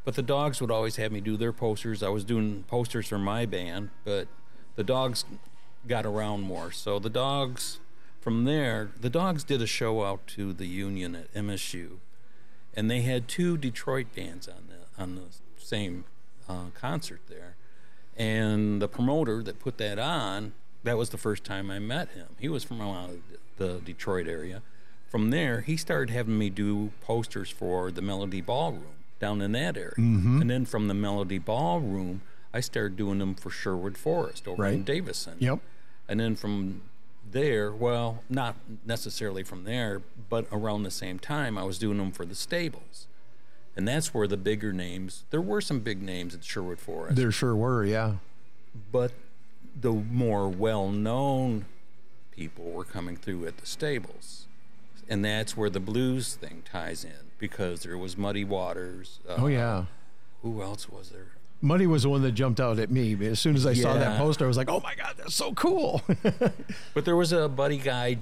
But 0.05 0.15
the 0.15 0.23
Dogs 0.23 0.61
would 0.61 0.71
always 0.71 0.97
have 0.97 1.11
me 1.13 1.21
do 1.21 1.37
their 1.37 1.53
posters. 1.53 2.03
I 2.03 2.09
was 2.09 2.25
doing 2.25 2.65
posters 2.69 3.07
for 3.09 3.19
my 3.19 3.47
band, 3.47 3.91
but 4.05 4.29
the 4.77 4.85
Dogs 4.85 5.25
got 5.87 6.05
around 6.05 6.43
more. 6.43 6.71
So 6.71 6.99
the 6.99 7.11
Dogs, 7.11 7.81
from 8.21 8.45
there, 8.45 8.91
the 9.01 9.11
Dogs 9.11 9.43
did 9.45 9.63
a 9.63 9.67
show 9.67 10.05
out 10.05 10.27
to 10.29 10.53
the 10.53 10.67
Union 10.67 11.15
at 11.17 11.33
MSU, 11.35 11.99
and 12.75 12.91
they 12.91 13.01
had 13.03 13.27
two 13.29 13.57
Detroit 13.57 14.15
bands 14.15 14.49
on 14.49 14.69
the 14.69 15.03
on 15.03 15.15
the 15.15 15.23
same 15.63 16.05
uh, 16.49 16.67
concert 16.75 17.21
there. 17.29 17.57
And 18.17 18.83
the 18.83 18.89
promoter 18.89 19.43
that 19.43 19.61
put 19.61 19.79
that 19.79 19.99
on, 19.99 20.53
that 20.83 20.99
was 20.99 21.11
the 21.11 21.19
first 21.19 21.45
time 21.45 21.71
I 21.71 21.79
met 21.79 22.11
him. 22.11 22.29
He 22.39 22.49
was 22.49 22.65
from 22.65 22.81
around 22.81 23.23
the 23.57 23.81
Detroit 23.85 24.27
area. 24.27 24.63
From 25.09 25.31
there, 25.31 25.63
he 25.63 25.77
started 25.77 26.13
having 26.13 26.39
me 26.39 26.51
do 26.51 26.93
posters 27.01 27.51
for 27.51 27.91
the 27.91 28.03
Melody 28.03 28.41
Ballroom 28.41 28.95
down 29.19 29.41
in 29.43 29.53
that 29.53 29.77
area. 29.77 29.91
Mm-hmm. 29.99 30.41
And 30.41 30.51
then 30.51 30.65
from 30.65 30.89
the 30.89 30.95
Melody 30.95 31.39
Ballroom, 31.39 32.23
I 32.53 32.61
started 32.61 32.97
doing 32.97 33.19
them 33.19 33.35
for 33.35 33.51
Sherwood 33.51 33.97
Forest 33.97 34.47
over 34.49 34.67
in 34.67 34.85
Davison. 34.85 35.37
Yep. 35.39 35.61
And 36.09 36.21
then 36.21 36.37
from 36.37 36.83
there, 37.31 37.73
well, 37.73 38.23
not 38.29 38.57
necessarily 38.85 39.43
from 39.43 39.65
there, 39.65 40.03
but 40.29 40.47
around 40.51 40.83
the 40.83 40.91
same 40.91 41.19
time, 41.19 41.57
I 41.57 41.65
was 41.65 41.79
doing 41.79 41.99
them 41.99 42.13
for 42.13 42.25
the 42.25 42.35
stables. 42.35 43.07
And 43.77 43.87
that's 43.87 44.13
where 44.13 44.27
the 44.27 44.37
bigger 44.37 44.73
names, 44.73 45.25
there 45.31 45.41
were 45.41 45.61
some 45.61 45.81
big 45.81 46.03
names 46.03 46.35
at 46.35 46.45
Sherwood 46.45 46.81
Forest, 46.81 47.17
There 47.17 47.31
sure 47.33 47.55
were, 47.57 47.85
yeah. 47.85 48.15
but 48.93 49.13
the 49.81 49.93
more 49.93 50.49
well 50.49 50.89
known 50.91 51.65
people 52.33 52.65
were 52.73 52.85
coming 52.85 53.17
through 53.17 53.47
at 53.47 53.59
the 53.59 53.67
stables. 53.67 54.47
And 55.09 55.25
that's 55.25 55.57
where 55.57 55.71
the 55.71 55.81
blues 55.81 56.35
thing 56.35 56.63
ties 56.71 57.05
in 57.05 57.31
because 57.39 57.83
there 57.83 57.97
was 57.99 58.17
Muddy 58.17 58.45
Waters. 58.45 59.19
Uh, 59.29 59.37
Oh, 59.39 59.47
yeah. 59.47 59.87
Who 60.43 60.63
else 60.63 60.89
was 60.89 61.11
there? 61.11 61.27
Muddy 61.63 61.87
was 61.87 62.05
the 62.05 62.09
one 62.09 62.23
that 62.23 62.33
jumped 62.33 62.59
out 62.61 62.79
at 62.79 62.91
me. 62.91 63.15
As 63.27 63.39
soon 63.41 63.55
as 63.55 63.67
I 63.67 63.75
saw 63.75 63.95
that 63.95 64.19
poster, 64.19 64.45
I 64.45 64.49
was 64.49 64.57
like, 64.57 64.71
oh 64.71 64.81
my 64.81 64.95
God, 64.95 65.15
that's 65.19 65.35
so 65.35 65.53
cool. 65.55 66.03
But 66.95 67.05
there 67.05 67.17
was 67.17 67.33
a 67.33 67.49
Buddy 67.49 67.77
Guy 67.79 68.19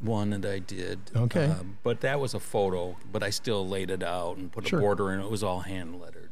one 0.00 0.30
that 0.30 0.44
I 0.44 0.58
did. 0.60 0.98
Okay. 1.14 1.46
uh, 1.46 1.54
but 1.82 2.00
that 2.02 2.20
was 2.20 2.34
a 2.34 2.40
photo, 2.40 2.96
but 3.12 3.22
I 3.22 3.30
still 3.30 3.66
laid 3.68 3.90
it 3.90 4.02
out 4.02 4.36
and 4.36 4.50
put 4.52 4.68
Sure. 4.68 4.78
a 4.78 4.82
border 4.82 5.12
in 5.12 5.20
it. 5.20 5.24
It 5.24 5.30
was 5.30 5.42
all 5.42 5.60
hand 5.60 6.00
lettered. 6.00 6.30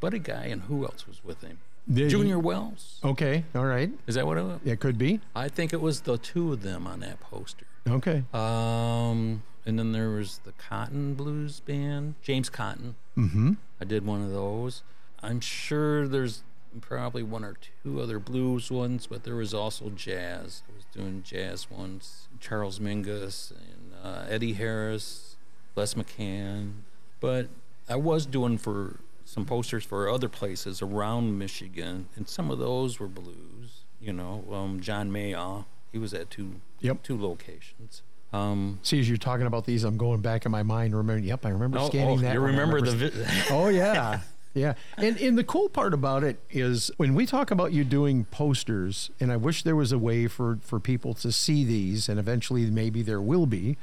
Buddy 0.00 0.18
Guy 0.18 0.44
and 0.46 0.62
who 0.62 0.84
else 0.84 1.06
was 1.06 1.22
with 1.24 1.42
him? 1.42 1.58
Did- 1.90 2.10
Junior 2.10 2.38
Wells. 2.38 2.98
okay. 3.04 3.44
All 3.54 3.64
right. 3.64 3.90
Is 4.06 4.14
that 4.14 4.26
what 4.26 4.36
it 4.38 4.42
was? 4.42 4.60
It 4.64 4.80
could 4.80 4.96
be. 4.98 5.20
I 5.34 5.48
think 5.48 5.72
it 5.72 5.80
was 5.80 6.02
the 6.02 6.18
two 6.18 6.52
of 6.52 6.62
them 6.62 6.86
on 6.86 7.00
that 7.00 7.20
poster. 7.20 7.66
Okay. 7.88 8.22
Um, 8.32 9.42
and 9.66 9.78
then 9.78 9.92
there 9.92 10.10
was 10.10 10.38
the 10.44 10.52
Cotton 10.52 11.14
Blues 11.14 11.60
Band, 11.60 12.14
James 12.22 12.48
Cotton. 12.50 12.94
Mm-hmm. 13.16 13.52
I 13.80 13.84
did 13.84 14.04
one 14.06 14.22
of 14.22 14.30
those. 14.30 14.82
I'm 15.22 15.40
sure 15.40 16.06
there's 16.08 16.42
probably 16.80 17.22
one 17.22 17.44
or 17.44 17.56
two 17.82 18.00
other 18.00 18.18
blues 18.18 18.70
ones, 18.70 19.06
but 19.06 19.24
there 19.24 19.36
was 19.36 19.52
also 19.52 19.90
jazz. 19.90 20.62
I 20.68 20.76
was 20.76 20.84
doing 20.92 21.22
jazz 21.24 21.70
ones. 21.70 22.28
Charles 22.38 22.78
Mingus 22.78 23.50
and 23.50 23.92
uh, 24.02 24.26
Eddie 24.28 24.54
Harris, 24.54 25.36
Les 25.76 25.94
McCann. 25.94 26.72
But 27.20 27.48
I 27.88 27.96
was 27.96 28.26
doing 28.26 28.58
for 28.58 29.00
some 29.24 29.44
posters 29.44 29.84
for 29.84 30.08
other 30.08 30.28
places 30.28 30.82
around 30.82 31.38
Michigan, 31.38 32.08
and 32.16 32.28
some 32.28 32.50
of 32.50 32.58
those 32.58 32.98
were 32.98 33.08
blues. 33.08 33.84
You 34.00 34.12
know, 34.12 34.44
um, 34.50 34.80
John 34.80 35.10
Mayall, 35.10 35.66
he 35.92 35.98
was 35.98 36.14
at 36.14 36.30
two 36.30 36.60
Yep. 36.80 37.02
two 37.02 37.20
locations. 37.20 38.02
Um, 38.32 38.78
See, 38.82 39.00
as 39.00 39.08
you're 39.08 39.18
talking 39.18 39.46
about 39.46 39.66
these, 39.66 39.84
I'm 39.84 39.96
going 39.96 40.20
back 40.20 40.46
in 40.46 40.52
my 40.52 40.62
mind. 40.62 40.96
Remember, 40.96 41.24
yep, 41.24 41.44
I 41.44 41.48
remember 41.50 41.78
oh, 41.78 41.88
scanning 41.88 42.18
oh, 42.18 42.22
that. 42.22 42.34
You. 42.34 42.40
I 42.40 42.44
remember 42.44 42.80
the? 42.80 42.92
remember 42.92 43.24
Vi- 43.24 43.42
Oh 43.50 43.68
yeah. 43.68 44.20
Yeah. 44.54 44.74
And 44.96 45.16
and 45.18 45.38
the 45.38 45.44
cool 45.44 45.68
part 45.68 45.94
about 45.94 46.24
it 46.24 46.40
is 46.50 46.90
when 46.96 47.14
we 47.14 47.26
talk 47.26 47.50
about 47.50 47.72
you 47.72 47.84
doing 47.84 48.24
posters, 48.24 49.10
and 49.20 49.30
I 49.30 49.36
wish 49.36 49.62
there 49.62 49.76
was 49.76 49.92
a 49.92 49.98
way 49.98 50.26
for 50.26 50.58
for 50.62 50.80
people 50.80 51.14
to 51.14 51.30
see 51.30 51.64
these, 51.64 52.08
and 52.08 52.18
eventually 52.18 52.68
maybe 52.70 53.02
there 53.02 53.20
will 53.20 53.46
be. 53.46 53.76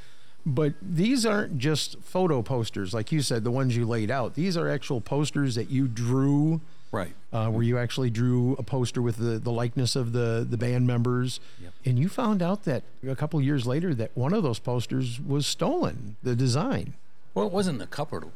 But 0.46 0.76
these 0.82 1.26
aren't 1.26 1.58
just 1.58 2.00
photo 2.02 2.42
posters, 2.42 2.94
like 2.94 3.12
you 3.12 3.22
said, 3.22 3.44
the 3.44 3.52
ones 3.52 3.76
you 3.76 3.86
laid 3.86 4.10
out. 4.10 4.36
These 4.36 4.56
are 4.56 4.70
actual 4.70 5.02
posters 5.02 5.56
that 5.56 5.70
you 5.70 5.90
drew, 5.90 6.62
right. 6.90 7.14
uh, 7.34 7.50
where 7.50 7.64
you 7.64 7.78
actually 7.78 8.10
drew 8.10 8.54
a 8.54 8.64
poster 8.64 9.02
with 9.02 9.18
the, 9.18 9.40
the 9.40 9.52
likeness 9.52 9.98
of 9.98 10.14
the, 10.14 10.48
the 10.50 10.56
band 10.56 10.88
members. 10.88 11.42
Yep. 11.62 11.74
And 11.84 12.00
you 12.00 12.08
found 12.08 12.42
out 12.42 12.64
that 12.64 12.84
a 13.06 13.14
couple 13.14 13.42
years 13.42 13.68
later 13.68 13.94
that 13.96 14.12
one 14.16 14.32
of 14.32 14.42
those 14.42 14.60
posters 14.60 15.20
was 15.20 15.46
stolen, 15.46 16.16
the 16.24 16.34
design. 16.34 16.94
Well, 17.34 17.46
it 17.46 17.52
wasn't 17.52 17.82
a 17.82 17.88
couple. 17.88 18.32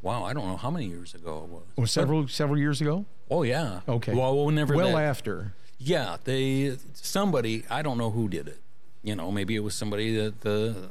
Wow, 0.00 0.24
I 0.24 0.32
don't 0.32 0.46
know 0.46 0.56
how 0.56 0.70
many 0.70 0.86
years 0.86 1.14
ago 1.14 1.62
it 1.76 1.80
was. 1.80 1.90
Several 1.90 2.28
several 2.28 2.58
years 2.58 2.80
ago? 2.80 3.04
Oh 3.30 3.42
yeah. 3.42 3.80
Okay. 3.88 4.14
Well, 4.14 4.44
whenever 4.44 4.74
well 4.74 4.92
that, 4.92 5.02
after. 5.02 5.54
Yeah, 5.78 6.16
they 6.24 6.76
somebody 6.94 7.64
I 7.68 7.82
don't 7.82 7.98
know 7.98 8.10
who 8.10 8.28
did 8.28 8.48
it. 8.48 8.60
You 9.02 9.16
know, 9.16 9.30
maybe 9.30 9.56
it 9.56 9.60
was 9.60 9.74
somebody 9.74 10.16
that 10.16 10.40
the 10.42 10.90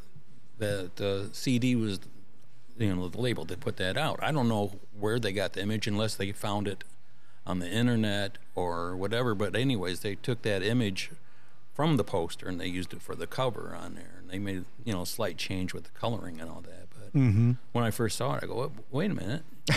that 0.57 0.99
uh, 0.99 1.31
CD 1.33 1.75
was, 1.75 1.99
you 2.77 2.93
know, 2.93 3.07
the 3.07 3.19
label 3.19 3.45
that 3.45 3.59
put 3.59 3.77
that 3.77 3.97
out. 3.97 4.19
I 4.21 4.31
don't 4.31 4.49
know 4.49 4.73
where 4.99 5.19
they 5.19 5.31
got 5.31 5.53
the 5.53 5.61
image 5.61 5.87
unless 5.87 6.15
they 6.15 6.31
found 6.31 6.67
it 6.67 6.83
on 7.45 7.59
the 7.59 7.69
internet 7.69 8.37
or 8.55 8.95
whatever. 8.95 9.35
But 9.35 9.55
anyways, 9.55 10.01
they 10.01 10.15
took 10.15 10.41
that 10.41 10.63
image 10.63 11.11
from 11.73 11.97
the 11.97 12.03
poster 12.03 12.49
and 12.49 12.59
they 12.59 12.67
used 12.67 12.91
it 12.91 13.01
for 13.01 13.15
the 13.15 13.27
cover 13.27 13.77
on 13.79 13.95
there, 13.95 14.15
and 14.19 14.29
they 14.29 14.39
made 14.39 14.65
you 14.83 14.93
know 14.93 15.03
a 15.03 15.05
slight 15.05 15.37
change 15.37 15.73
with 15.73 15.85
the 15.85 15.91
coloring 15.91 16.41
and 16.41 16.49
all 16.49 16.61
that. 16.61 16.86
But 17.13 17.55
when 17.73 17.83
I 17.85 17.91
first 17.91 18.17
saw 18.17 18.35
it, 18.35 18.43
I 18.43 18.47
go, 18.47 18.71
wait 18.91 19.11
a 19.11 19.13
minute. 19.13 19.43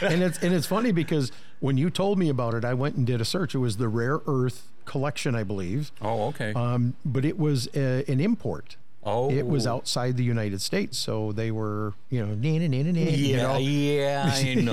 and 0.00 0.22
it's 0.22 0.38
and 0.38 0.54
it's 0.54 0.66
funny 0.66 0.92
because 0.92 1.30
when 1.60 1.76
you 1.76 1.90
told 1.90 2.18
me 2.18 2.28
about 2.28 2.54
it, 2.54 2.64
I 2.64 2.74
went 2.74 2.96
and 2.96 3.06
did 3.06 3.20
a 3.20 3.24
search. 3.24 3.54
It 3.54 3.58
was 3.58 3.76
the 3.76 3.88
Rare 3.88 4.20
Earth 4.26 4.68
collection, 4.84 5.34
I 5.34 5.42
believe. 5.42 5.92
oh, 6.00 6.28
okay. 6.28 6.52
Um, 6.54 6.94
but 7.04 7.24
it 7.24 7.38
was 7.38 7.68
uh 7.76 8.02
an 8.08 8.20
import. 8.20 8.76
oh, 9.04 9.30
It 9.30 9.46
was 9.46 9.66
outside 9.66 10.16
the 10.16 10.24
United 10.24 10.60
States, 10.62 10.98
so 10.98 11.32
they 11.32 11.50
were, 11.50 11.92
you 12.10 12.24
know, 12.24 12.34
na 12.34 12.58
na 12.58 12.66
na 12.68 12.82
na 12.82 12.92
na. 12.92 13.00
you 13.10 13.36
Yeah, 13.36 13.42
know. 13.42 13.58
yeah, 13.58 14.32
I 14.34 14.54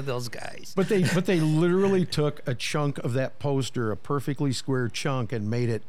know. 0.00 0.02
Those 0.04 0.28
guys. 0.28 0.72
But 0.74 0.88
they 0.88 1.02
but 1.14 1.26
they 1.26 1.38
literally 1.40 2.04
took 2.04 2.40
a 2.48 2.54
chunk 2.54 2.98
of 2.98 3.12
that 3.12 3.38
poster, 3.38 3.90
a 3.92 3.96
perfectly 3.96 4.52
square 4.52 4.88
chunk, 4.88 5.32
and 5.32 5.48
made 5.48 5.68
it 5.68 5.82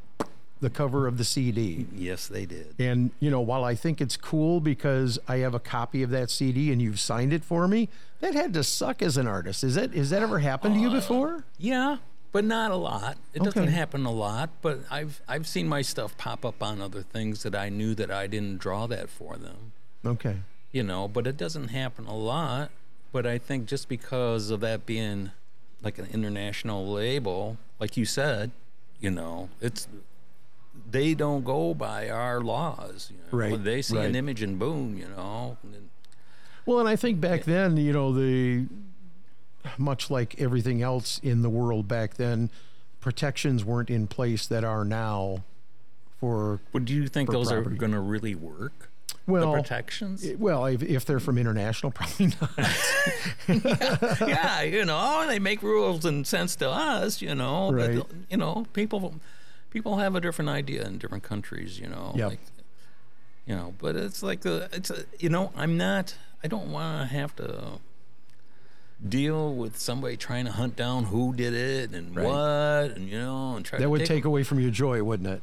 the 0.62 0.70
cover 0.70 1.08
of 1.08 1.18
the 1.18 1.24
CD. 1.24 1.88
Yes, 1.94 2.28
they 2.28 2.46
did. 2.46 2.76
And 2.80 3.12
you 3.20 3.30
know, 3.30 3.42
while 3.42 3.64
I 3.64 3.76
think 3.76 4.00
it's 4.00 4.16
cool 4.16 4.62
because 4.62 5.20
I 5.28 5.38
have 5.38 5.54
a 5.54 5.60
copy 5.60 6.04
of 6.04 6.12
that 6.12 6.30
CD 6.30 6.72
and 6.72 6.82
you've 6.82 7.00
signed 7.00 7.34
it 7.34 7.44
for 7.44 7.68
me, 7.68 7.90
that 8.20 8.36
had 8.36 8.54
to 8.54 8.64
suck 8.64 9.02
as 9.02 9.18
an 9.18 9.28
artist. 9.28 9.64
Is 9.64 9.76
that 9.76 9.94
has 9.94 10.12
that 10.12 10.22
ever 10.22 10.40
happened 10.40 10.76
to 10.76 10.80
you 10.80 10.90
uh, 10.90 10.94
before? 10.94 11.44
Yeah, 11.58 11.98
but 12.32 12.46
not 12.46 12.72
a 12.72 12.76
lot. 12.76 13.18
It 13.34 13.44
doesn't 13.44 13.68
happen 13.68 14.06
a 14.06 14.12
lot, 14.12 14.52
but 14.62 14.82
I've 14.90 15.22
I've 15.28 15.48
seen 15.48 15.68
my 15.68 15.82
stuff 15.82 16.16
pop 16.18 16.46
up 16.46 16.62
on 16.62 16.80
other 16.80 17.02
things 17.02 17.44
that 17.44 17.56
I 17.56 17.70
knew 17.70 17.96
that 17.96 18.12
I 18.12 18.28
didn't 18.28 18.60
draw 18.60 18.86
that 18.88 19.10
for 19.10 19.38
them. 19.38 19.74
Okay. 20.06 20.38
You 20.72 20.84
know, 20.84 21.08
but 21.08 21.28
it 21.28 21.38
doesn't 21.38 21.70
happen 21.70 22.06
a 22.06 22.16
lot. 22.16 22.72
But 23.12 23.26
I 23.26 23.40
think 23.40 23.66
just 23.66 23.90
because 23.90 24.52
of 24.52 24.62
that 24.62 24.86
being 24.86 25.32
like 25.84 25.98
an 25.98 26.08
international 26.14 26.88
label, 26.88 27.58
like 27.80 27.98
you 27.98 28.06
said, 28.06 28.52
you 29.02 29.12
know, 29.12 29.50
it's 29.60 29.88
they 30.90 31.14
don't 31.14 31.44
go 31.44 31.74
by 31.74 32.10
our 32.10 32.42
laws. 32.42 33.12
You 33.12 33.18
know? 33.18 33.46
Right, 33.46 33.64
They 33.64 33.82
see 33.82 33.98
right. 33.98 34.06
an 34.06 34.16
image 34.16 34.42
and 34.42 34.58
boom, 34.58 34.98
you 34.98 35.08
know. 35.08 35.58
And 35.64 35.74
then, 35.74 35.90
Well, 36.66 36.80
and 36.80 36.90
I 36.90 36.96
think 36.96 37.20
back 37.22 37.44
then, 37.44 37.78
you 37.78 37.94
know, 37.94 38.14
the 38.14 38.68
much 39.78 40.10
like 40.10 40.40
everything 40.40 40.82
else 40.82 41.20
in 41.24 41.42
the 41.42 41.50
world 41.50 41.88
back 41.88 42.16
then, 42.16 42.50
protections 43.00 43.64
weren't 43.64 43.90
in 43.90 44.08
place 44.08 44.48
that 44.48 44.64
are 44.64 44.84
now 44.84 45.44
for 46.20 46.60
But 46.72 46.86
do 46.86 46.94
you 46.94 47.08
think 47.08 47.32
those 47.32 47.52
property. 47.52 47.76
are 47.76 47.78
going 47.78 47.92
to 47.92 48.00
really 48.00 48.36
work? 48.36 48.90
well, 49.28 49.52
the 49.54 49.62
protections? 49.62 50.26
well, 50.38 50.66
if, 50.66 50.82
if 50.82 51.06
they're 51.06 51.20
from 51.20 51.38
international, 51.38 51.92
probably 51.96 52.28
not. 52.42 52.52
yeah, 54.28 54.62
you 54.64 54.86
know, 54.86 55.26
they 55.28 55.40
make 55.40 55.62
rules 55.62 56.06
and 56.06 56.26
sense 56.26 56.56
to 56.58 56.70
us, 56.70 57.22
you 57.22 57.36
know. 57.36 57.72
Right. 57.72 57.98
But 57.98 58.08
you 58.30 58.38
know, 58.38 58.66
people 58.74 59.16
people 59.72 59.98
have 59.98 60.16
a 60.16 60.22
different 60.22 60.50
idea 60.50 60.86
in 60.86 61.00
different 61.00 61.24
countries, 61.24 61.80
you 61.80 61.88
know. 61.88 62.14
Yep. 62.16 62.30
Like, 62.30 62.40
you 63.48 63.56
know, 63.56 63.74
but 63.80 63.96
it's 63.96 64.22
like 64.22 64.42
the 64.42 64.70
it's 64.72 64.92
a, 64.92 65.06
you 65.20 65.30
know, 65.30 65.52
I'm 65.56 65.78
not 65.78 66.16
I 66.44 66.48
don't 66.48 66.72
want 66.72 67.10
to 67.10 67.16
have 67.16 67.36
to 67.38 67.80
deal 69.08 69.54
with 69.56 69.80
somebody 69.80 70.16
trying 70.16 70.46
to 70.46 70.52
hunt 70.52 70.76
down 70.76 71.06
who 71.06 71.34
did 71.34 71.54
it 71.56 71.92
and 71.92 72.16
Right. 72.16 72.26
what 72.28 72.96
and 72.98 73.10
you 73.10 73.18
know 73.18 73.56
and 73.56 73.66
try 73.66 73.80
that 73.80 73.86
to 73.86 73.90
would 73.90 74.00
take 74.00 74.08
take 74.08 74.26
away 74.26 74.44
from 74.44 74.60
your 74.60 74.70
joy, 74.70 75.02
wouldn't 75.04 75.28
it? 75.30 75.42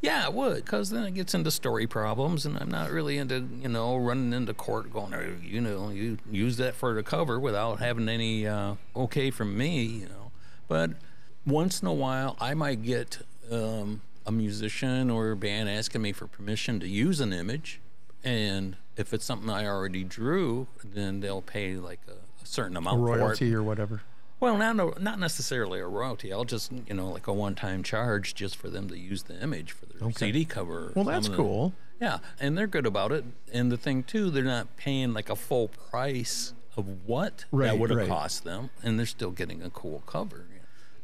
Yeah, 0.00 0.26
it 0.26 0.32
would, 0.32 0.64
because 0.64 0.90
then 0.90 1.02
it 1.04 1.14
gets 1.14 1.34
into 1.34 1.50
story 1.50 1.88
problems, 1.88 2.46
and 2.46 2.56
I'm 2.56 2.70
not 2.70 2.92
really 2.92 3.18
into, 3.18 3.48
you 3.60 3.68
know, 3.68 3.96
running 3.96 4.32
into 4.32 4.54
court 4.54 4.92
going, 4.92 5.12
"Oh, 5.12 5.34
you 5.42 5.60
know, 5.60 5.88
you 5.90 6.18
use 6.30 6.56
that 6.58 6.76
for 6.76 6.94
the 6.94 7.02
cover 7.02 7.40
without 7.40 7.80
having 7.80 8.08
any 8.08 8.46
uh, 8.46 8.76
okay 8.94 9.32
from 9.32 9.58
me, 9.58 9.82
you 9.82 10.06
know. 10.06 10.30
But 10.68 10.92
once 11.44 11.82
in 11.82 11.88
a 11.88 11.92
while, 11.92 12.36
I 12.40 12.54
might 12.54 12.82
get 12.84 13.18
um, 13.50 14.02
a 14.26 14.32
musician 14.32 15.10
or 15.10 15.30
a 15.30 15.36
band 15.36 15.68
asking 15.68 16.02
me 16.02 16.12
for 16.12 16.26
permission 16.26 16.80
to 16.80 16.88
use 16.88 17.20
an 17.20 17.32
image, 17.32 17.80
and 18.24 18.76
if 18.96 19.14
it's 19.14 19.24
something 19.24 19.48
I 19.50 19.66
already 19.66 20.04
drew, 20.04 20.66
then 20.84 21.20
they'll 21.20 21.42
pay 21.42 21.76
like 21.76 22.00
a, 22.08 22.12
a 22.42 22.46
certain 22.46 22.76
amount 22.76 22.98
for 22.98 23.04
royalty 23.18 23.54
or 23.54 23.62
whatever. 23.62 24.02
Well, 24.40 24.56
not 24.56 24.78
a, 24.78 25.02
not 25.02 25.18
necessarily 25.18 25.80
a 25.80 25.86
royalty. 25.86 26.32
I'll 26.32 26.44
just 26.44 26.70
you 26.72 26.94
know 26.94 27.08
like 27.10 27.26
a 27.26 27.32
one 27.32 27.54
time 27.54 27.82
charge 27.82 28.34
just 28.34 28.56
for 28.56 28.68
them 28.68 28.88
to 28.88 28.96
use 28.98 29.24
the 29.24 29.40
image 29.42 29.72
for 29.72 29.86
their 29.86 30.12
CD 30.12 30.44
cover. 30.44 30.92
Well, 30.94 31.04
that's 31.04 31.28
cool. 31.28 31.72
Yeah, 32.00 32.18
and 32.38 32.56
they're 32.56 32.68
good 32.68 32.86
about 32.86 33.10
it. 33.10 33.24
And 33.52 33.72
the 33.72 33.76
thing 33.76 34.04
too, 34.04 34.30
they're 34.30 34.44
not 34.44 34.76
paying 34.76 35.12
like 35.12 35.28
a 35.28 35.34
full 35.34 35.68
price 35.68 36.54
of 36.76 36.86
what 37.08 37.44
Right, 37.50 37.66
that 37.66 37.78
would 37.78 37.90
have 37.90 37.98
right. 37.98 38.08
cost 38.08 38.44
them, 38.44 38.70
and 38.84 38.96
they're 38.98 39.06
still 39.06 39.32
getting 39.32 39.62
a 39.62 39.70
cool 39.70 40.04
cover. 40.06 40.46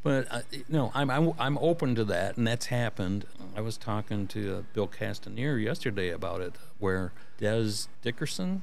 But 0.05 0.27
uh, 0.29 0.41
no, 0.69 0.91
I'm, 0.93 1.09
I'm 1.09 1.33
I'm 1.39 1.57
open 1.57 1.95
to 1.95 2.03
that, 2.03 2.37
and 2.37 2.45
that's 2.45 2.67
happened. 2.67 3.25
I 3.57 3.61
was 3.61 3.75
talking 3.75 4.27
to 4.27 4.57
uh, 4.57 4.61
Bill 4.71 4.87
Castanier 4.87 5.59
yesterday 5.61 6.09
about 6.11 6.41
it, 6.41 6.53
where 6.77 7.11
Dez 7.41 7.87
Dickerson. 8.03 8.61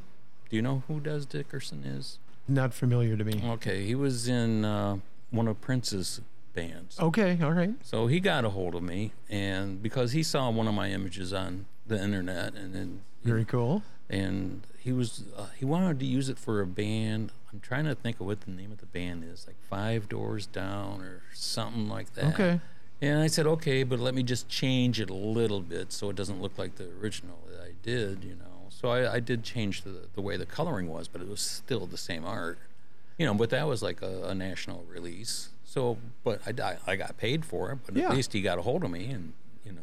Do 0.48 0.54
you 0.54 0.62
know 0.62 0.84
who 0.86 1.00
Dez 1.00 1.28
Dickerson 1.28 1.82
is? 1.82 2.20
Not 2.46 2.72
familiar 2.72 3.16
to 3.16 3.24
me. 3.24 3.42
Okay, 3.44 3.84
he 3.84 3.96
was 3.96 4.28
in 4.28 4.64
uh, 4.64 4.98
one 5.32 5.48
of 5.48 5.60
Prince's 5.60 6.20
bands. 6.54 7.00
Okay, 7.00 7.36
all 7.42 7.50
right. 7.52 7.74
So 7.82 8.06
he 8.06 8.20
got 8.20 8.44
a 8.44 8.50
hold 8.50 8.76
of 8.76 8.84
me, 8.84 9.12
and 9.28 9.82
because 9.82 10.12
he 10.12 10.22
saw 10.22 10.48
one 10.48 10.68
of 10.68 10.74
my 10.74 10.90
images 10.90 11.32
on 11.32 11.66
the 11.88 12.00
internet, 12.00 12.54
and 12.54 12.72
then 12.72 13.00
Very 13.24 13.44
cool. 13.44 13.82
and 14.08 14.64
he 14.78 14.92
was 14.92 15.24
uh, 15.36 15.46
he 15.58 15.64
wanted 15.64 15.98
to 15.98 16.06
use 16.06 16.28
it 16.28 16.38
for 16.38 16.60
a 16.60 16.66
band. 16.68 17.32
I'm 17.52 17.60
trying 17.60 17.84
to 17.84 17.94
think 17.94 18.18
of 18.20 18.26
what 18.26 18.40
the 18.42 18.50
name 18.50 18.72
of 18.72 18.78
the 18.78 18.86
band 18.86 19.24
is, 19.24 19.46
like 19.46 19.56
Five 19.68 20.08
Doors 20.08 20.46
Down 20.46 21.00
or 21.02 21.22
something 21.34 21.88
like 21.88 22.14
that. 22.14 22.34
Okay. 22.34 22.60
And 23.02 23.20
I 23.20 23.26
said, 23.26 23.46
okay, 23.46 23.82
but 23.82 23.98
let 23.98 24.14
me 24.14 24.22
just 24.22 24.48
change 24.48 25.00
it 25.00 25.10
a 25.10 25.14
little 25.14 25.60
bit 25.60 25.92
so 25.92 26.08
it 26.08 26.16
doesn't 26.16 26.40
look 26.40 26.56
like 26.56 26.76
the 26.76 26.88
original 27.00 27.36
that 27.50 27.60
I 27.60 27.72
did, 27.82 28.22
you 28.24 28.36
know. 28.36 28.68
So 28.68 28.88
I, 28.88 29.14
I 29.14 29.20
did 29.20 29.42
change 29.42 29.82
the, 29.82 30.06
the 30.14 30.20
way 30.20 30.36
the 30.36 30.46
coloring 30.46 30.88
was, 30.88 31.08
but 31.08 31.20
it 31.20 31.28
was 31.28 31.40
still 31.40 31.84
the 31.86 31.98
same 31.98 32.24
art, 32.24 32.58
you 33.18 33.26
know. 33.26 33.34
But 33.34 33.50
that 33.50 33.66
was 33.66 33.82
like 33.82 34.02
a, 34.02 34.28
a 34.28 34.34
national 34.34 34.84
release. 34.88 35.48
So, 35.64 35.98
but 36.24 36.40
I, 36.46 36.62
I, 36.62 36.76
I 36.92 36.96
got 36.96 37.16
paid 37.18 37.44
for 37.44 37.72
it, 37.72 37.78
but 37.84 37.96
Yeah. 37.96 38.08
at 38.08 38.14
least 38.14 38.32
he 38.32 38.40
got 38.40 38.58
a 38.58 38.62
hold 38.62 38.84
of 38.84 38.90
me, 38.90 39.06
and 39.10 39.32
you 39.66 39.72
know, 39.72 39.80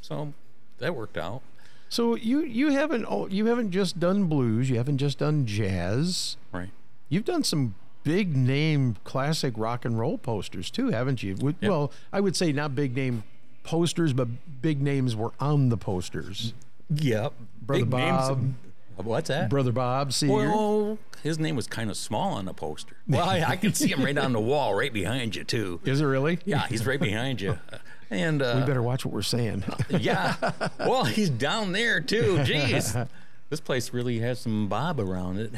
so 0.00 0.32
that 0.78 0.94
worked 0.94 1.16
out. 1.16 1.42
So 1.88 2.16
you 2.16 2.40
you 2.40 2.68
haven't 2.70 3.06
you 3.32 3.46
haven't 3.46 3.70
just 3.70 3.98
done 4.00 4.24
blues, 4.24 4.68
you 4.68 4.76
haven't 4.76 4.98
just 4.98 5.18
done 5.18 5.46
jazz. 5.46 6.36
Right. 6.52 6.70
You've 7.08 7.24
done 7.24 7.42
some 7.44 7.74
big 8.04 8.36
name 8.36 8.96
classic 9.04 9.54
rock 9.56 9.84
and 9.84 9.98
roll 9.98 10.18
posters 10.18 10.70
too, 10.70 10.88
haven't 10.88 11.22
you? 11.22 11.36
Yep. 11.40 11.56
Well, 11.62 11.92
I 12.12 12.20
would 12.20 12.36
say 12.36 12.52
not 12.52 12.74
big 12.74 12.96
name 12.96 13.22
posters, 13.62 14.12
but 14.12 14.28
big 14.62 14.80
names 14.80 15.14
were 15.14 15.32
on 15.40 15.68
the 15.68 15.76
posters. 15.76 16.54
Yep. 16.94 17.34
Brother 17.62 17.84
Big 17.84 17.92
names. 17.92 18.28
Bob. 18.28 18.54
What's 18.96 19.28
that? 19.28 19.48
Brother 19.48 19.72
Bob, 19.72 20.12
see 20.12 20.26
Well, 20.26 20.98
his 21.22 21.38
name 21.38 21.54
was 21.54 21.66
kind 21.66 21.88
of 21.90 21.96
small 21.96 22.32
on 22.32 22.46
the 22.46 22.54
poster. 22.54 22.96
Well, 23.08 23.28
I, 23.28 23.42
I 23.46 23.56
can 23.56 23.72
see 23.72 23.88
him 23.88 24.04
right 24.04 24.16
on 24.18 24.32
the 24.32 24.40
wall, 24.40 24.74
right 24.74 24.92
behind 24.92 25.36
you 25.36 25.44
too. 25.44 25.80
is 25.84 26.00
it 26.00 26.04
really? 26.04 26.38
Yeah, 26.44 26.66
he's 26.66 26.86
right 26.86 27.00
behind 27.00 27.40
you. 27.40 27.58
And 28.10 28.40
We 28.40 28.46
uh, 28.46 28.64
better 28.64 28.80
watch 28.80 29.04
what 29.04 29.12
we're 29.12 29.20
saying. 29.20 29.64
yeah, 29.90 30.34
well, 30.78 31.04
he's 31.04 31.28
down 31.28 31.72
there 31.72 32.00
too. 32.00 32.38
Jeez, 32.38 33.06
this 33.50 33.60
place 33.60 33.92
really 33.92 34.20
has 34.20 34.40
some 34.40 34.66
bob 34.66 34.98
around 34.98 35.38
it. 35.38 35.52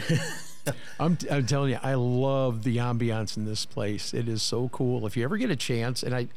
I'm, 1.00 1.16
I'm 1.30 1.46
telling 1.46 1.70
you, 1.72 1.78
I 1.82 1.94
love 1.94 2.64
the 2.64 2.76
ambiance 2.78 3.36
in 3.36 3.44
this 3.44 3.64
place. 3.64 4.12
It 4.12 4.28
is 4.28 4.42
so 4.42 4.68
cool. 4.70 5.06
If 5.06 5.16
you 5.16 5.24
ever 5.24 5.36
get 5.36 5.50
a 5.50 5.56
chance, 5.56 6.02
and 6.02 6.14
I, 6.14 6.28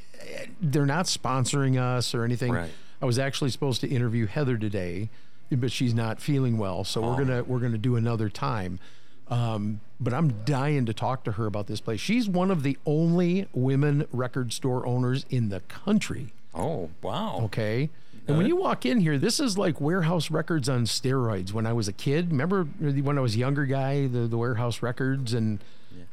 they're 0.62 0.86
not 0.86 1.06
sponsoring 1.06 1.80
us 1.80 2.14
or 2.16 2.24
anything. 2.24 2.52
Right. 2.54 2.72
I 3.02 3.06
was 3.06 3.20
actually 3.20 3.50
supposed 3.50 3.82
to 3.82 3.88
interview 3.88 4.28
Heather 4.28 4.58
today, 4.58 5.10
but 5.52 5.72
she's 5.72 5.94
not 5.94 6.22
feeling 6.22 6.58
well, 6.58 6.84
so 6.86 7.02
we're 7.02 7.18
gonna 7.18 7.44
we're 7.44 7.60
gonna 7.60 7.78
do 7.78 7.98
another 7.98 8.30
time. 8.30 8.80
Um, 9.28 9.82
but 10.00 10.14
I'm 10.14 10.44
dying 10.46 10.86
to 10.86 10.94
talk 10.94 11.24
to 11.26 11.34
her 11.34 11.46
about 11.46 11.68
this 11.68 11.82
place. 11.82 12.00
She's 12.00 12.30
one 12.30 12.50
of 12.52 12.64
the 12.64 12.78
only 12.86 13.48
women 13.54 14.06
record 14.12 14.54
store 14.54 14.86
owners 14.86 15.26
in 15.30 15.50
the 15.50 15.60
country. 15.62 16.34
oh 16.56 16.92
wow. 17.02 17.40
Okay. 17.44 17.90
And 18.28 18.38
when 18.38 18.46
you 18.48 18.56
walk 18.56 18.86
in 18.86 19.00
here, 19.02 19.18
this 19.18 19.40
is 19.40 19.58
like 19.58 19.82
warehouse 19.82 20.32
records 20.32 20.70
on 20.70 20.86
steroids. 20.86 21.52
When 21.52 21.66
I 21.66 21.74
was 21.74 21.88
a 21.88 21.94
kid, 21.94 22.32
remember 22.32 22.64
when 22.64 23.18
I 23.18 23.22
was 23.22 23.36
a 23.36 23.38
younger 23.38 23.66
guy, 23.66 24.08
the, 24.08 24.20
the 24.28 24.38
warehouse 24.38 24.82
records 24.82 25.34
and 25.34 25.60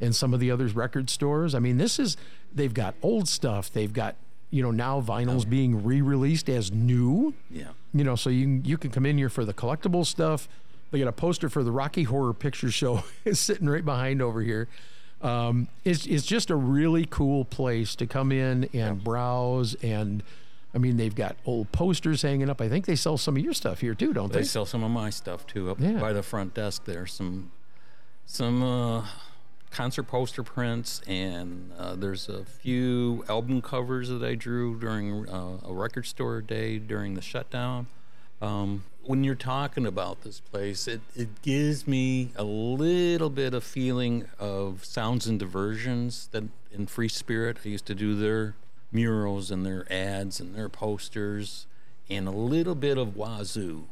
and 0.01 0.15
some 0.17 0.33
of 0.35 0.41
the 0.41 0.51
others 0.51 0.75
record 0.75 1.09
stores. 1.11 1.55
I 1.55 1.59
mean, 1.59 1.79
this 1.79 1.99
is 1.99 2.17
they've 2.55 2.73
got 2.75 2.95
old 3.03 3.29
stuff. 3.29 3.73
They've 3.73 3.93
got 3.93 4.17
you 4.51 4.63
know 4.63 4.71
now 4.71 5.01
vinyls 5.01 5.49
being 5.49 5.85
re-released 5.85 6.49
as 6.49 6.73
new. 6.73 7.35
Yeah. 7.51 7.69
You 7.95 8.03
know, 8.05 8.17
so 8.17 8.29
you 8.31 8.45
can- 8.45 8.65
you 8.65 8.77
can 8.79 8.91
come 8.91 9.07
in 9.07 9.17
here 9.19 9.29
for 9.29 9.45
the 9.45 9.55
collectible 9.55 10.05
stuff. 10.07 10.49
They 10.91 10.99
got 10.99 11.07
a 11.09 11.13
poster 11.13 11.49
for 11.49 11.63
the 11.63 11.71
Rocky 11.71 12.03
Horror 12.03 12.35
Picture 12.35 12.71
Show 12.71 13.05
sitting 13.33 13.69
right 13.69 13.85
behind 13.85 14.21
over 14.21 14.41
here. 14.43 14.67
Um, 15.23 15.69
it's 15.85 16.07
it's 16.07 16.25
just 16.27 16.51
a 16.51 16.57
really 16.57 17.07
cool 17.09 17.45
place 17.45 17.95
to 17.97 18.07
come 18.07 18.33
in 18.33 18.69
and 18.75 19.05
browse 19.05 19.75
and. 19.77 20.23
I 20.75 20.79
mean, 20.79 20.97
they've 20.97 21.15
got 21.15 21.37
old 21.45 21.73
posters 21.73 22.23
hanging 22.23 22.49
up. 22.49 22.61
I 22.61 22.69
think 22.69 22.87
they 22.87 22.95
sell 22.97 23.19
some 23.19 23.37
of 23.37 23.43
your 23.43 23.53
stuff 23.55 23.81
here 23.81 23.95
too, 23.95 24.13
don't 24.13 24.33
They 24.33 24.41
they? 24.41 24.45
sell 24.45 24.65
some 24.67 24.85
of 24.85 24.91
my 24.91 25.11
stuff 25.11 25.47
too 25.47 25.71
up 25.71 25.81
Yeah. 25.81 25.99
by 25.99 26.13
the 26.13 26.23
front 26.23 26.55
desk. 26.55 26.85
There's 26.85 27.13
some 27.13 27.51
some 28.27 28.63
uh, 28.63 29.07
concert 29.71 30.05
poster 30.05 30.45
prints, 30.45 31.01
and 31.09 31.73
uh, 31.77 31.97
there's 31.97 32.29
a 32.29 32.45
few 32.45 33.25
album 33.29 33.61
covers 33.61 34.09
that 34.09 34.23
I 34.23 34.37
drew 34.37 34.79
during 34.79 35.29
uh, 35.29 35.59
a 35.67 35.73
record 35.73 36.07
store 36.07 36.41
day 36.41 36.79
during 36.79 37.15
the 37.15 37.23
shutdown. 37.23 37.89
Um, 38.41 38.85
when 39.03 39.25
you're 39.25 39.35
talking 39.35 39.85
about 39.87 40.23
this 40.23 40.39
place, 40.41 40.87
it, 40.87 41.01
it 41.17 41.43
gives 41.43 41.87
me 41.89 42.31
a 42.37 42.45
little 42.45 43.31
bit 43.31 43.53
of 43.55 43.65
feeling 43.65 44.27
of 44.39 44.85
sounds 44.85 45.27
and 45.27 45.39
diversions 45.39 46.29
that 46.33 46.45
in 46.71 46.87
Free 46.87 47.09
Spirit 47.09 47.59
I 47.65 47.69
used 47.69 47.87
to 47.87 47.95
do 47.95 48.15
their 48.15 48.55
murals 48.93 49.51
and 49.51 49.65
their 49.65 49.91
ads 49.93 50.41
and 50.41 50.55
their 50.55 50.69
posters, 50.69 51.67
and 52.09 52.27
a 52.27 52.33
little 52.33 52.75
bit 52.75 52.99
of 52.99 53.17
Wazoo. 53.17 53.85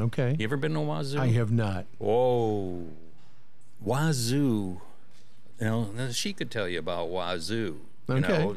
Okay. 0.00 0.36
You 0.38 0.44
ever 0.44 0.56
been 0.56 0.74
to 0.74 0.80
Wazoo? 0.80 1.18
I 1.18 1.28
have 1.28 1.50
not. 1.52 1.86
Whoa. 1.98 2.86
Wazoo. 3.84 4.80
You 5.60 5.66
know, 5.66 6.10
she 6.12 6.32
could 6.32 6.50
tell 6.50 6.68
you 6.68 6.78
about 6.78 7.08
Wazoo. 7.08 7.80
You 8.08 8.14
Okay. 8.16 8.28
know, 8.38 8.56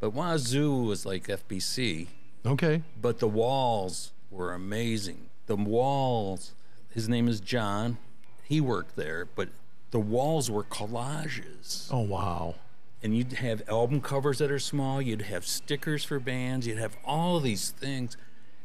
but 0.00 0.10
Wazoo 0.12 0.84
was 0.84 1.06
like 1.06 1.28
FBC, 1.28 2.08
Okay. 2.44 2.82
but 3.00 3.18
the 3.18 3.28
walls 3.28 4.12
were 4.30 4.52
amazing. 4.52 5.28
The 5.46 5.56
walls, 5.56 6.52
his 6.90 7.08
name 7.08 7.28
is 7.28 7.40
John. 7.40 7.98
He 8.44 8.60
worked 8.60 8.96
there, 8.96 9.24
but 9.24 9.48
the 9.90 10.00
walls 10.00 10.50
were 10.50 10.64
collages. 10.64 11.88
Oh 11.90 12.00
wow. 12.00 12.56
And 13.04 13.14
you'd 13.14 13.34
have 13.34 13.62
album 13.68 14.00
covers 14.00 14.38
that 14.38 14.50
are 14.50 14.58
small, 14.58 15.02
you'd 15.02 15.22
have 15.22 15.46
stickers 15.46 16.04
for 16.04 16.18
bands, 16.18 16.66
you'd 16.66 16.78
have 16.78 16.96
all 17.04 17.38
these 17.38 17.70
things. 17.70 18.16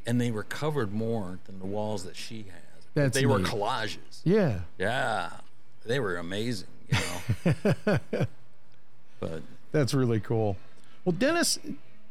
And 0.07 0.19
they 0.19 0.31
were 0.31 0.43
covered 0.43 0.93
more 0.93 1.39
than 1.45 1.59
the 1.59 1.65
walls 1.65 2.05
that 2.05 2.15
she 2.15 2.43
has. 2.43 2.87
That's 2.93 3.17
they 3.17 3.25
were 3.25 3.39
collages. 3.39 4.21
Yeah. 4.23 4.61
Yeah, 4.77 5.29
they 5.85 5.99
were 5.99 6.15
amazing, 6.15 6.69
you 6.87 6.97
know. 7.45 7.99
but 9.19 9.41
That's 9.73 9.93
really 9.93 10.21
cool. 10.21 10.55
Well, 11.03 11.13
Dennis, 11.13 11.59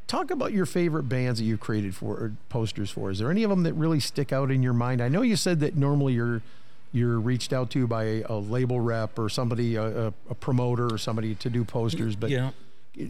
talk 0.07 0.31
about 0.31 0.53
your 0.53 0.67
favorite 0.67 1.05
bands 1.05 1.39
that 1.39 1.47
you've 1.47 1.61
created 1.61 1.95
for 1.95 2.15
or 2.15 2.33
posters 2.51 2.91
for. 2.91 3.11
Is 3.11 3.21
there 3.21 3.31
any 3.31 3.43
of 3.43 3.49
them 3.49 3.63
that 3.63 3.73
really 3.73 4.01
stick 4.01 4.35
out 4.35 4.51
in 4.51 4.63
your 4.63 4.75
mind? 4.75 5.01
I 5.01 5.09
know 5.09 5.23
you 5.23 5.35
said 5.35 5.61
that 5.61 5.77
normally 5.77 6.13
you're 6.13 6.43
you're 6.93 7.21
reached 7.21 7.53
out 7.53 7.71
to 7.71 7.87
by 7.87 8.05
a, 8.05 8.23
a 8.29 8.35
label 8.39 8.81
rep 8.81 9.19
or 9.19 9.29
somebody, 9.29 9.77
a, 9.77 10.09
a, 10.31 10.35
promoter 10.35 10.87
or 10.93 10.99
somebody 10.99 11.35
to 11.37 11.51
do 11.51 11.65
posters, 11.65 12.17
but 12.17 12.31
yeah, 12.31 12.51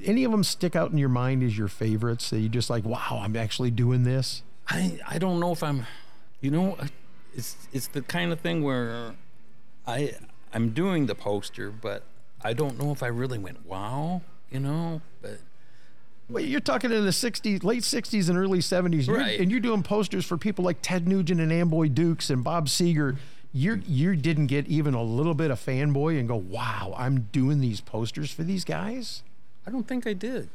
any 0.04 0.24
of 0.24 0.30
them 0.32 0.44
stick 0.44 0.74
out 0.76 0.90
in 0.90 0.98
your 0.98 1.08
mind 1.08 1.42
as 1.42 1.56
your 1.56 1.68
favorites 1.68 2.30
that 2.30 2.40
you 2.40 2.48
just 2.48 2.68
like, 2.70 2.84
wow, 2.84 3.20
I'm 3.22 3.36
actually 3.36 3.70
doing 3.70 4.04
this? 4.04 4.42
I 4.68 4.98
I 5.06 5.18
don't 5.18 5.40
know 5.40 5.52
if 5.52 5.62
I'm, 5.62 5.86
you 6.40 6.50
know, 6.50 6.76
it's 7.34 7.56
it's 7.72 7.86
the 7.86 8.02
kind 8.02 8.32
of 8.32 8.40
thing 8.40 8.62
where 8.62 9.14
I 9.86 10.14
I'm 10.52 10.70
doing 10.70 11.06
the 11.06 11.14
poster, 11.14 11.70
but 11.70 12.02
I 12.42 12.52
don't 12.52 12.78
know 12.78 12.92
if 12.92 13.02
I 13.02 13.06
really 13.08 13.38
went 13.38 13.64
wow, 13.66 14.22
you 14.50 14.60
know. 14.60 15.00
But 15.22 15.38
Well, 16.28 16.42
you're 16.44 16.60
talking 16.60 16.92
in 16.92 17.04
the 17.04 17.10
60s, 17.10 17.64
late 17.64 17.82
60s 17.82 18.28
and 18.28 18.36
early 18.38 18.58
70s, 18.58 19.06
You're- 19.06 19.18
Right. 19.20 19.40
and 19.40 19.50
you're 19.50 19.60
doing 19.60 19.82
posters 19.82 20.26
for 20.26 20.36
people 20.36 20.64
like 20.64 20.78
Ted 20.82 21.08
Nugent 21.08 21.40
and 21.40 21.50
Amboy 21.50 21.88
Dukes 21.88 22.28
and 22.28 22.44
Bob 22.44 22.66
Seger. 22.68 23.16
You 23.58 23.82
you 23.88 24.14
didn't 24.14 24.46
get 24.46 24.68
even 24.68 24.94
a 24.94 25.02
little 25.02 25.34
bit 25.34 25.50
of 25.50 25.58
fanboy 25.58 26.16
and 26.20 26.28
go, 26.28 26.36
wow, 26.36 26.94
I'm 26.96 27.22
doing 27.32 27.60
these 27.60 27.80
posters 27.80 28.30
for 28.30 28.44
these 28.44 28.64
guys. 28.64 29.24
I 29.66 29.72
don't 29.72 29.88
think 29.88 30.06
I 30.06 30.12
did. 30.12 30.48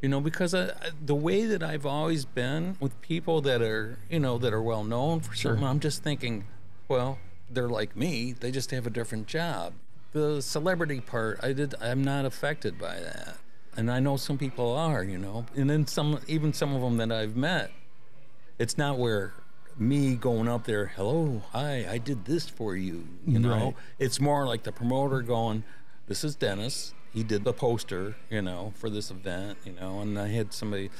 You 0.00 0.08
know, 0.08 0.20
because 0.20 0.54
I, 0.54 0.66
I- 0.66 0.90
the 1.04 1.16
way 1.16 1.46
that 1.46 1.64
I've 1.64 1.84
always 1.84 2.24
been 2.24 2.76
with 2.78 3.00
people 3.00 3.40
that 3.40 3.60
are, 3.60 3.98
you 4.08 4.20
know, 4.20 4.38
that 4.38 4.52
are 4.52 4.62
well 4.62 4.84
known 4.84 5.18
for 5.18 5.34
something, 5.34 5.64
I'm 5.64 5.80
just 5.80 6.04
thinking, 6.04 6.44
well, 6.86 7.18
they're 7.50 7.68
like 7.68 7.96
me. 7.96 8.32
They 8.38 8.52
just 8.52 8.70
have 8.70 8.86
a 8.86 8.90
different 8.90 9.26
job. 9.26 9.72
The 10.12 10.40
celebrity 10.40 11.00
part, 11.00 11.40
I 11.42 11.52
did. 11.54 11.74
I'm 11.80 12.04
not 12.04 12.24
affected 12.24 12.78
by 12.78 13.00
that, 13.00 13.36
and 13.76 13.90
I 13.90 13.98
know 13.98 14.16
some 14.16 14.38
people 14.38 14.72
are. 14.76 15.02
You 15.02 15.18
know, 15.18 15.46
and 15.56 15.68
then 15.68 15.88
some, 15.88 16.20
even 16.28 16.52
some 16.52 16.72
of 16.72 16.82
them 16.82 16.98
that 16.98 17.10
I've 17.10 17.34
met, 17.34 17.72
it's 18.60 18.78
not 18.78 18.96
where 18.96 19.32
me 19.78 20.14
going 20.16 20.48
up 20.48 20.64
there, 20.64 20.86
hello, 20.96 21.42
hi, 21.52 21.86
I 21.88 21.98
did 21.98 22.24
this 22.24 22.48
for 22.48 22.76
you. 22.76 23.06
You 23.26 23.38
know, 23.38 23.50
Right. 23.50 23.76
it's 23.98 24.20
more 24.20 24.46
like 24.46 24.62
the 24.62 24.72
promoter 24.72 25.20
going, 25.22 25.64
this 26.06 26.22
is 26.24 26.34
Dennis. 26.36 26.94
He 27.12 27.22
did 27.22 27.44
the 27.44 27.52
poster, 27.52 28.16
you 28.30 28.42
know, 28.42 28.72
for 28.76 28.90
this 28.90 29.10
event, 29.10 29.58
you 29.64 29.72
know, 29.72 30.00
and 30.00 30.18
I 30.18 30.28
had 30.28 30.52
somebody 30.52 30.90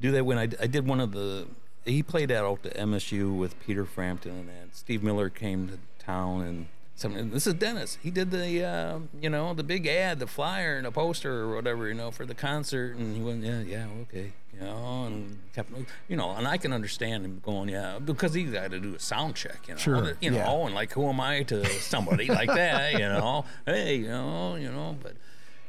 do 0.00 0.10
that 0.12 0.24
when 0.26 0.38
I, 0.38 0.42
I 0.60 0.66
did 0.66 0.86
one 0.86 1.00
of 1.00 1.12
the. 1.12 1.46
He 1.84 2.02
played 2.02 2.30
out 2.32 2.64
at 2.66 2.76
MSU 2.76 3.36
with 3.36 3.58
Peter 3.60 3.84
Frampton, 3.84 4.48
and 4.60 4.72
Steve 4.74 5.02
Miller 5.02 5.28
came 5.30 5.68
to 5.68 5.78
town, 6.04 6.40
and 6.40 6.66
This 6.96 7.46
is 7.46 7.54
Dennis. 7.54 7.98
He 8.02 8.10
did 8.10 8.30
the, 8.30 8.64
uh, 8.64 8.98
you 9.20 9.28
know, 9.28 9.52
the 9.52 9.64
big 9.64 9.86
ad, 9.86 10.20
the 10.20 10.26
flyer, 10.28 10.76
and 10.76 10.86
the 10.86 10.92
poster 10.92 11.40
or 11.42 11.54
whatever, 11.54 11.88
you 11.88 11.94
know, 11.94 12.10
for 12.10 12.24
the 12.24 12.34
concert. 12.34 12.96
And 12.96 13.16
he 13.16 13.22
went, 13.22 13.42
yeah, 13.42 13.60
yeah, 13.62 13.86
okay, 14.02 14.32
you 14.52 14.60
know, 14.60 15.04
and 15.06 15.38
kept, 15.52 15.72
you 16.08 16.16
know, 16.16 16.30
and 16.30 16.46
I 16.46 16.56
can 16.56 16.72
understand 16.72 17.24
him 17.24 17.40
going, 17.44 17.68
yeah, 17.68 17.98
because 17.98 18.32
he 18.34 18.44
had 18.54 18.70
to 18.70 18.78
do 18.80 18.94
a 18.94 19.00
sound 19.00 19.34
check, 19.34 19.66
you 19.66 19.74
know, 19.74 19.80
Sure, 19.80 20.12
you 20.20 20.30
know, 20.30 20.36
yeah. 20.36 20.66
and 20.66 20.74
like, 20.74 20.92
who 20.92 21.08
am 21.08 21.20
I 21.20 21.42
to 21.44 21.66
somebody 21.80 22.26
like 22.26 22.48
that, 22.48 22.92
you 23.00 23.00
know? 23.00 23.44
Hey, 23.66 23.96
you 23.96 24.08
know, 24.08 24.54
you 24.54 24.70
know, 24.70 24.96
but, 25.02 25.14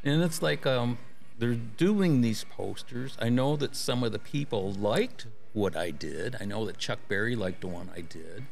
and 0.04 0.22
it's 0.24 0.44
like, 0.44 0.66
um, 0.68 1.00
they're 1.40 1.56
doing 1.56 2.22
these 2.22 2.46
posters. 2.46 3.18
I 3.20 3.30
know 3.30 3.56
that 3.58 3.76
some 3.76 4.04
of 4.04 4.12
the 4.12 4.20
people 4.20 4.72
liked 4.74 5.26
what 5.54 5.76
I 5.76 5.90
did. 5.90 6.36
I 6.40 6.46
know 6.46 6.66
that 6.68 6.78
Chuck 6.78 7.00
Berry 7.08 7.36
liked 7.36 7.62
the 7.62 7.68
one 7.68 7.90
I 7.96 8.02
did. 8.02 8.46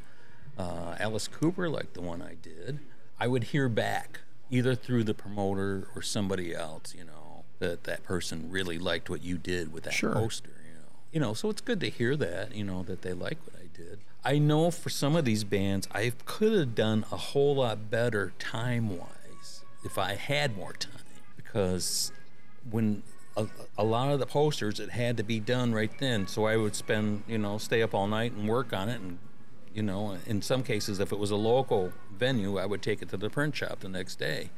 Uh, 0.57 0.95
Alice 0.99 1.27
Cooper 1.27 1.69
like 1.69 1.93
the 1.93 2.01
one 2.01 2.21
I 2.21 2.35
did. 2.35 2.79
I 3.19 3.27
would 3.27 3.45
hear 3.45 3.69
back 3.69 4.19
either 4.49 4.75
through 4.75 5.03
the 5.03 5.13
promoter 5.13 5.87
or 5.95 6.01
somebody 6.01 6.53
else, 6.53 6.93
you 6.97 7.03
know, 7.03 7.43
that 7.59 7.85
that 7.85 8.03
person 8.03 8.49
really 8.51 8.77
liked 8.77 9.09
what 9.09 9.23
you 9.23 9.37
did 9.37 9.73
with 9.73 9.83
that 9.83 9.93
Sure. 9.93 10.13
poster, 10.13 10.49
you 10.67 10.73
know. 10.73 10.85
You 11.11 11.19
know, 11.19 11.33
so 11.33 11.49
it's 11.49 11.61
good 11.61 11.79
to 11.79 11.89
hear 11.89 12.15
that, 12.17 12.53
you 12.55 12.63
know, 12.63 12.83
that 12.83 13.01
they 13.01 13.13
like 13.13 13.37
what 13.45 13.55
I 13.59 13.67
did. 13.75 13.99
I 14.23 14.37
know 14.37 14.69
for 14.71 14.89
some 14.89 15.15
of 15.15 15.25
these 15.25 15.43
bands, 15.43 15.87
I 15.91 16.11
could 16.25 16.53
have 16.57 16.75
done 16.75 17.05
a 17.11 17.17
whole 17.17 17.55
lot 17.55 17.89
better 17.89 18.33
time 18.39 18.97
wise 18.97 19.63
if 19.83 19.97
I 19.97 20.15
had 20.15 20.55
more 20.55 20.73
time 20.73 20.91
because 21.35 22.11
when 22.69 23.03
a, 23.35 23.47
a 23.77 23.83
lot 23.83 24.11
of 24.11 24.19
the 24.19 24.25
posters 24.25 24.79
it 24.79 24.91
had 24.91 25.17
to 25.17 25.23
be 25.23 25.39
done 25.39 25.73
right 25.73 25.91
then 25.99 26.27
so 26.27 26.45
i 26.45 26.55
would 26.55 26.75
spend 26.75 27.23
you 27.27 27.37
know 27.37 27.57
stay 27.57 27.81
up 27.81 27.93
all 27.93 28.07
night 28.07 28.31
and 28.31 28.47
work 28.47 28.71
on 28.71 28.87
it 28.89 29.01
and 29.01 29.17
you 29.73 29.81
know 29.83 30.17
in 30.25 30.41
some 30.41 30.63
cases 30.63 30.99
if 30.99 31.11
it 31.11 31.19
was 31.19 31.31
a 31.31 31.35
local 31.35 31.91
venue 32.15 32.57
i 32.57 32.65
would 32.65 32.81
take 32.81 33.01
it 33.01 33.09
to 33.09 33.17
the 33.17 33.29
print 33.29 33.55
shop 33.55 33.79
the 33.79 33.89
next 33.89 34.15
day 34.19 34.49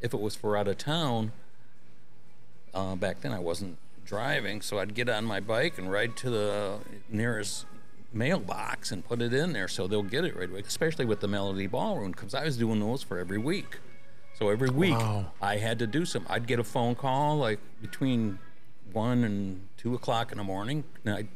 if 0.00 0.14
it 0.14 0.20
was 0.20 0.34
for 0.34 0.56
out 0.56 0.66
of 0.68 0.78
town 0.78 1.32
uh, 2.72 2.94
back 2.96 3.20
then 3.20 3.32
i 3.32 3.38
wasn't 3.38 3.76
driving 4.04 4.60
so 4.60 4.78
i'd 4.78 4.94
get 4.94 5.08
on 5.08 5.24
my 5.24 5.40
bike 5.40 5.78
and 5.78 5.90
ride 5.90 6.16
to 6.16 6.30
the 6.30 6.78
nearest 7.08 7.66
mailbox 8.12 8.92
and 8.92 9.04
put 9.04 9.20
it 9.20 9.32
in 9.34 9.52
there 9.52 9.66
so 9.68 9.86
they'll 9.86 10.02
get 10.02 10.24
it 10.24 10.36
right 10.36 10.48
away 10.50 10.60
especially 10.60 11.04
with 11.04 11.20
the 11.20 11.28
melody 11.28 11.66
ballroom 11.66 12.10
because 12.12 12.34
i 12.34 12.44
was 12.44 12.56
doing 12.56 12.80
those 12.80 13.02
for 13.02 13.18
every 13.18 13.38
week 13.38 13.78
so 14.38 14.48
every 14.48 14.68
week 14.70 14.96
Wow. 14.98 15.26
I 15.40 15.58
had 15.58 15.78
to 15.78 15.86
do 15.86 16.04
some. 16.04 16.26
I'd 16.28 16.48
get 16.48 16.58
a 16.58 16.64
phone 16.64 16.96
call 16.96 17.38
like 17.38 17.60
between 17.80 18.40
one 18.92 19.22
and 19.22 19.68
two 19.76 19.94
o'clock 19.94 20.32
in 20.32 20.38
the 20.38 20.42
morning, 20.44 20.82
and 21.04 21.14
I'd 21.14 21.28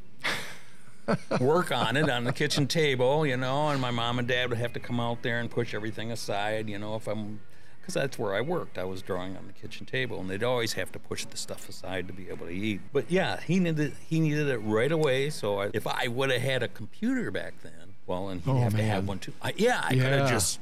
work 1.40 1.72
on 1.72 1.96
it 1.96 2.08
on 2.10 2.24
the 2.24 2.32
kitchen 2.32 2.66
table, 2.66 3.26
you 3.26 3.36
know. 3.36 3.68
And 3.68 3.80
my 3.80 3.90
mom 3.90 4.18
and 4.18 4.26
dad 4.28 4.48
would 4.50 4.58
have 4.58 4.72
to 4.74 4.80
come 4.80 5.00
out 5.00 5.22
there 5.22 5.40
and 5.40 5.50
push 5.50 5.74
everything 5.74 6.10
aside, 6.12 6.68
you 6.68 6.78
know, 6.78 6.96
if 6.96 7.06
I'm, 7.06 7.40
because 7.80 7.94
that's 7.94 8.18
where 8.18 8.34
I 8.34 8.40
worked. 8.40 8.76
I 8.78 8.84
was 8.84 9.00
drawing 9.02 9.36
on 9.36 9.46
the 9.46 9.52
kitchen 9.52 9.86
table, 9.86 10.20
and 10.20 10.28
they'd 10.28 10.42
always 10.42 10.74
have 10.74 10.92
to 10.92 10.98
push 10.98 11.24
the 11.24 11.36
stuff 11.36 11.68
aside 11.68 12.06
to 12.08 12.12
be 12.12 12.28
able 12.28 12.46
to 12.46 12.52
eat. 12.52 12.80
But 12.92 13.10
yeah, 13.10 13.40
he 13.40 13.58
needed 13.58 13.94
he 14.08 14.20
needed 14.20 14.48
it 14.48 14.58
right 14.58 14.92
away. 14.92 15.30
So 15.30 15.60
I, 15.60 15.70
if 15.72 15.86
I 15.86 16.08
would 16.08 16.30
have 16.30 16.42
had 16.42 16.62
a 16.62 16.68
computer 16.68 17.30
back 17.30 17.54
then, 17.62 17.72
well, 18.06 18.28
and 18.28 18.40
he'd 18.42 18.50
Oh, 18.50 18.58
have 18.60 18.74
to 18.76 18.82
have 18.82 19.06
one 19.08 19.18
too. 19.18 19.32
I, 19.42 19.52
yeah, 19.56 19.80
I 19.84 19.90
could 19.94 20.02
have 20.02 20.28
just, 20.30 20.60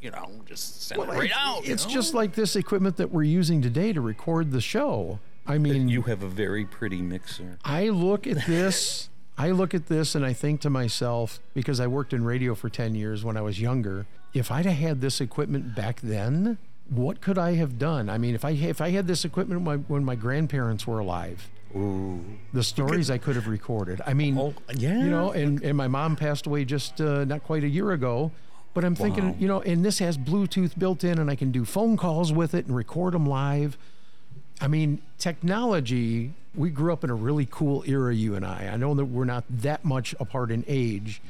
you 0.00 0.10
know, 0.10 0.30
just 0.46 0.82
sent 0.82 1.00
it 1.02 1.08
right 1.08 1.24
It's- 1.24 1.38
out. 1.38 1.66
It's 1.66 1.86
know? 1.86 1.92
just 1.92 2.14
like 2.14 2.34
this 2.34 2.56
equipment 2.56 2.96
that 2.98 3.10
we're 3.10 3.22
using 3.22 3.60
today 3.62 3.92
to 3.92 4.00
record 4.00 4.50
the 4.50 4.60
show. 4.60 5.18
I 5.46 5.58
mean, 5.58 5.88
You 5.88 6.02
have 6.02 6.22
a 6.22 6.28
very 6.28 6.64
pretty 6.64 7.02
mixer. 7.02 7.58
I 7.64 7.88
look 7.88 8.26
at 8.28 8.46
this, 8.46 9.08
I 9.38 9.50
look 9.50 9.74
at 9.74 9.86
this 9.86 10.14
and 10.14 10.24
I 10.24 10.32
think 10.32 10.60
to 10.60 10.70
myself, 10.70 11.40
because 11.54 11.80
I 11.80 11.86
worked 11.86 12.12
in 12.12 12.24
radio 12.24 12.54
for 12.54 12.68
10 12.68 12.94
years 12.94 13.24
when 13.24 13.36
I 13.36 13.40
was 13.40 13.60
younger, 13.60 14.06
if 14.34 14.50
I'd 14.50 14.66
have 14.66 14.76
had 14.76 15.00
this 15.00 15.20
equipment 15.20 15.74
back 15.74 16.00
then, 16.02 16.58
what 16.90 17.20
could 17.20 17.38
I 17.38 17.54
have 17.54 17.78
done? 17.78 18.10
I 18.10 18.18
mean, 18.18 18.34
if 18.34 18.44
I 18.44 18.50
if 18.50 18.80
I 18.80 18.90
had 18.90 19.06
this 19.06 19.24
equipment 19.24 19.62
when 19.62 19.78
my, 19.78 19.82
when 19.88 20.04
my 20.04 20.14
grandparents 20.14 20.86
were 20.86 20.98
alive, 20.98 21.48
the 22.52 22.62
stories 22.62 23.10
I 23.10 23.16
could 23.16 23.34
have 23.36 23.48
recorded. 23.48 24.02
I 24.06 24.12
mean, 24.12 24.36
Oh, 24.38 24.52
yeah. 24.74 25.02
you 25.02 25.08
know, 25.10 25.30
and, 25.32 25.62
and 25.62 25.76
my 25.76 25.88
mom 25.88 26.16
passed 26.16 26.46
away 26.46 26.66
just 26.66 27.00
uh, 27.00 27.24
not 27.24 27.42
quite 27.44 27.64
a 27.64 27.68
year 27.68 27.92
ago. 27.92 28.30
But 28.74 28.84
I'm 28.86 28.94
thinking, 28.94 29.30
Wow. 29.32 29.36
you 29.38 29.48
know, 29.48 29.60
and 29.62 29.84
this 29.84 29.98
has 29.98 30.16
Bluetooth 30.16 30.78
built 30.78 31.04
in, 31.04 31.18
and 31.18 31.30
I 31.30 31.34
can 31.36 31.50
do 31.52 31.64
phone 31.66 31.96
calls 31.98 32.32
with 32.32 32.54
it 32.54 32.64
and 32.66 32.74
record 32.74 33.12
them 33.14 33.26
live. 33.26 33.76
I 34.62 34.66
mean, 34.68 35.02
technology, 35.18 36.32
we 36.54 36.70
grew 36.70 36.92
up 36.92 37.02
in 37.04 37.10
a 37.10 37.14
really 37.14 37.46
cool 37.50 37.82
era, 37.86 38.14
you 38.14 38.34
and 38.34 38.44
I. 38.44 38.68
I 38.72 38.76
know 38.76 38.94
that 38.94 39.06
we're 39.06 39.24
not 39.24 39.44
that 39.48 39.84
much 39.84 40.14
apart 40.20 40.50
in 40.50 40.64
age, 40.68 41.22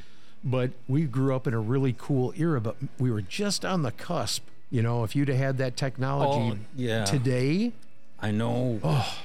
but 0.42 0.70
we 0.88 1.02
grew 1.04 1.34
up 1.34 1.46
in 1.46 1.54
a 1.54 1.60
really 1.60 1.94
cool 1.96 2.32
era, 2.36 2.60
but 2.60 2.76
we 2.98 3.10
were 3.10 3.22
just 3.22 3.64
on 3.64 3.82
the 3.82 3.92
cusp. 3.92 4.44
You 4.70 4.82
know, 4.82 5.04
if 5.04 5.14
you'd 5.14 5.28
have 5.28 5.36
had 5.38 5.58
that 5.58 5.76
technology 5.76 6.58
Oh, 6.58 6.64
yeah. 6.74 7.04
today, 7.04 7.72
I 8.20 8.30
know. 8.30 8.80
Oh. 8.82 9.18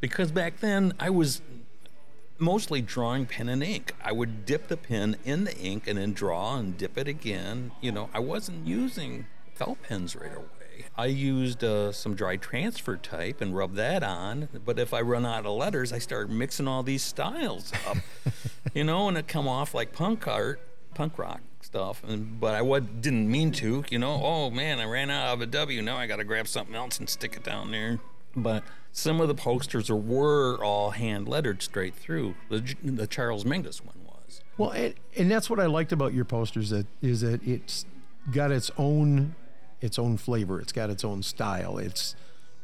Because 0.00 0.30
back 0.32 0.60
then 0.60 0.94
I 0.98 1.10
was 1.10 1.42
mostly 2.38 2.80
drawing 2.80 3.26
pen 3.26 3.48
and 3.48 3.62
ink. 3.62 3.92
I 4.02 4.12
would 4.12 4.44
dip 4.46 4.68
the 4.68 4.76
pen 4.76 5.16
in 5.24 5.44
the 5.44 5.56
ink 5.58 5.86
and 5.86 5.98
then 5.98 6.12
draw 6.12 6.56
and 6.56 6.76
dip 6.76 6.96
it 6.98 7.08
again. 7.08 7.70
You 7.80 7.92
know, 7.92 8.08
I 8.14 8.18
wasn't 8.20 8.66
using 8.66 9.26
felt 9.54 9.82
pens 9.82 10.14
right 10.16 10.34
away. 10.34 10.46
I 10.96 11.06
used 11.06 11.62
uh, 11.62 11.92
some 11.92 12.14
dry 12.14 12.36
transfer 12.36 12.96
type 12.96 13.40
and 13.40 13.56
rubbed 13.56 13.76
that 13.76 14.02
on. 14.02 14.48
But 14.64 14.78
if 14.78 14.94
I 14.94 15.00
run 15.00 15.26
out 15.26 15.46
of 15.46 15.52
letters, 15.56 15.92
I 15.92 15.98
start 15.98 16.30
mixing 16.30 16.68
all 16.68 16.82
these 16.82 17.02
styles 17.02 17.72
up, 17.88 17.98
you 18.74 18.84
know, 18.84 19.08
and 19.08 19.16
it 19.16 19.28
come 19.28 19.48
off 19.48 19.74
like 19.74 19.92
punk 19.92 20.26
art, 20.26 20.60
punk 20.94 21.18
rock 21.18 21.40
stuff. 21.60 22.02
And 22.06 22.40
but 22.40 22.54
I 22.54 22.62
would, 22.62 23.02
didn't 23.02 23.30
mean 23.30 23.52
to, 23.52 23.84
you 23.90 23.98
know. 23.98 24.20
Oh 24.22 24.50
man, 24.50 24.78
I 24.78 24.84
ran 24.84 25.10
out 25.10 25.34
of 25.34 25.40
a 25.40 25.46
W. 25.46 25.82
Now 25.82 25.96
I 25.96 26.06
got 26.06 26.16
to 26.16 26.24
grab 26.24 26.48
something 26.48 26.74
else 26.74 26.98
and 26.98 27.08
stick 27.08 27.36
it 27.36 27.44
down 27.44 27.70
there. 27.70 27.98
But 28.34 28.64
some 28.92 29.20
of 29.20 29.28
the 29.28 29.34
posters 29.34 29.90
were 29.90 30.62
all 30.62 30.90
hand 30.90 31.28
lettered 31.28 31.62
straight 31.62 31.94
through. 31.94 32.34
The, 32.50 32.74
the 32.82 33.06
Charles 33.06 33.44
Mingus 33.44 33.84
one 33.84 33.96
was. 34.04 34.40
Well, 34.58 34.70
and, 34.70 34.94
and 35.16 35.30
that's 35.30 35.48
what 35.50 35.60
I 35.60 35.66
liked 35.66 35.92
about 35.92 36.14
your 36.14 36.24
posters 36.24 36.70
that 36.70 36.86
is 37.02 37.20
that 37.22 37.46
it's 37.46 37.86
got 38.30 38.50
its 38.50 38.70
own 38.76 39.34
its 39.80 39.98
own 39.98 40.16
flavor. 40.16 40.60
It's 40.60 40.72
got 40.72 40.90
its 40.90 41.04
own 41.04 41.22
style. 41.22 41.78
It's 41.78 42.14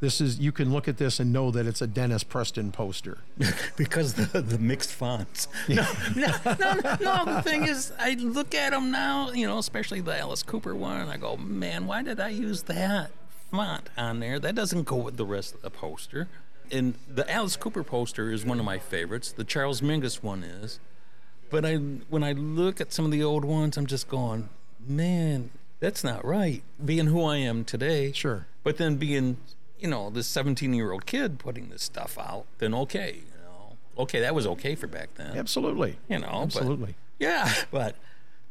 this 0.01 0.21
is 0.21 0.41
you 0.41 0.51
can 0.51 0.73
look 0.73 0.89
at 0.89 0.97
this 0.97 1.21
and 1.21 1.33
know 1.33 1.53
that 1.53 1.65
it's 1.65 1.81
a 1.81 1.87
Dennis 1.87 2.25
Preston 2.25 2.73
poster. 2.73 3.19
because 3.77 4.15
the 4.15 4.41
the 4.43 4.59
mixed 4.59 4.93
fonts. 4.93 5.49
No, 5.69 5.87
no, 6.17 6.33
no, 6.45 6.73
no, 6.75 6.97
no. 7.01 7.35
The 7.37 7.43
thing 7.43 7.65
is, 7.65 7.93
I 7.99 8.15
look 8.15 8.55
at 8.55 8.73
them 8.73 8.91
now, 8.91 9.31
you 9.31 9.47
know, 9.47 9.59
especially 9.59 10.01
the 10.01 10.19
Alice 10.19 10.43
Cooper 10.43 10.75
one, 10.75 11.01
and 11.01 11.11
I 11.11 11.17
go, 11.17 11.37
man, 11.37 11.87
why 11.87 12.03
did 12.03 12.19
I 12.19 12.31
use 12.31 12.63
that 12.65 13.13
font 13.51 13.91
on 13.97 14.19
there? 14.19 14.41
That 14.41 14.55
doesn't 14.55 14.85
go 14.85 14.97
with 14.97 15.17
the 15.17 15.25
rest 15.25 15.55
of 15.55 15.63
the 15.63 15.71
poster. 15.71 16.29
And 16.73 16.95
the 17.07 17.31
Alice 17.31 17.57
Cooper 17.57 17.85
poster 17.85 18.33
is 18.33 18.45
one 18.45 18.59
of 18.59 18.65
my 18.65 18.79
favorites. 18.79 19.31
The 19.31 19.45
Charles 19.45 19.81
Mingus 19.83 20.23
one 20.23 20.43
is. 20.43 20.81
But 21.51 21.65
I, 21.67 21.77
when 21.77 22.25
I 22.25 22.33
look 22.33 22.81
at 22.81 22.93
some 22.93 23.05
of 23.05 23.11
the 23.11 23.23
old 23.23 23.45
ones, 23.45 23.77
I'm 23.77 23.87
just 23.87 24.09
going, 24.09 24.49
man, 24.87 25.51
that's 25.83 26.05
not 26.05 26.25
right. 26.25 26.63
Being 26.83 27.07
who 27.09 27.25
I 27.25 27.39
am 27.39 27.65
today, 27.65 28.13
Sure. 28.13 28.47
but 28.63 28.77
then 28.77 28.97
being, 28.97 29.37
you 29.81 29.89
know, 29.89 30.11
this 30.11 30.29
17 30.29 30.73
year 30.73 30.93
old 30.93 31.07
kid 31.07 31.41
putting 31.41 31.69
this 31.71 31.83
stuff 31.83 32.17
out, 32.17 32.47
then 32.59 32.73
okay, 32.73 33.17
you 33.17 33.43
know, 33.45 33.77
okay, 34.05 34.21
that 34.21 34.33
was 34.33 34.47
okay 34.47 34.77
for 34.77 34.87
back 34.87 35.13
then, 35.17 35.37
Absolutely. 35.37 35.97
you 36.09 36.21
know, 36.21 36.29
but- 36.31 36.43
Absolutely. 36.57 36.95
yeah, 37.19 37.53
but 37.73 37.97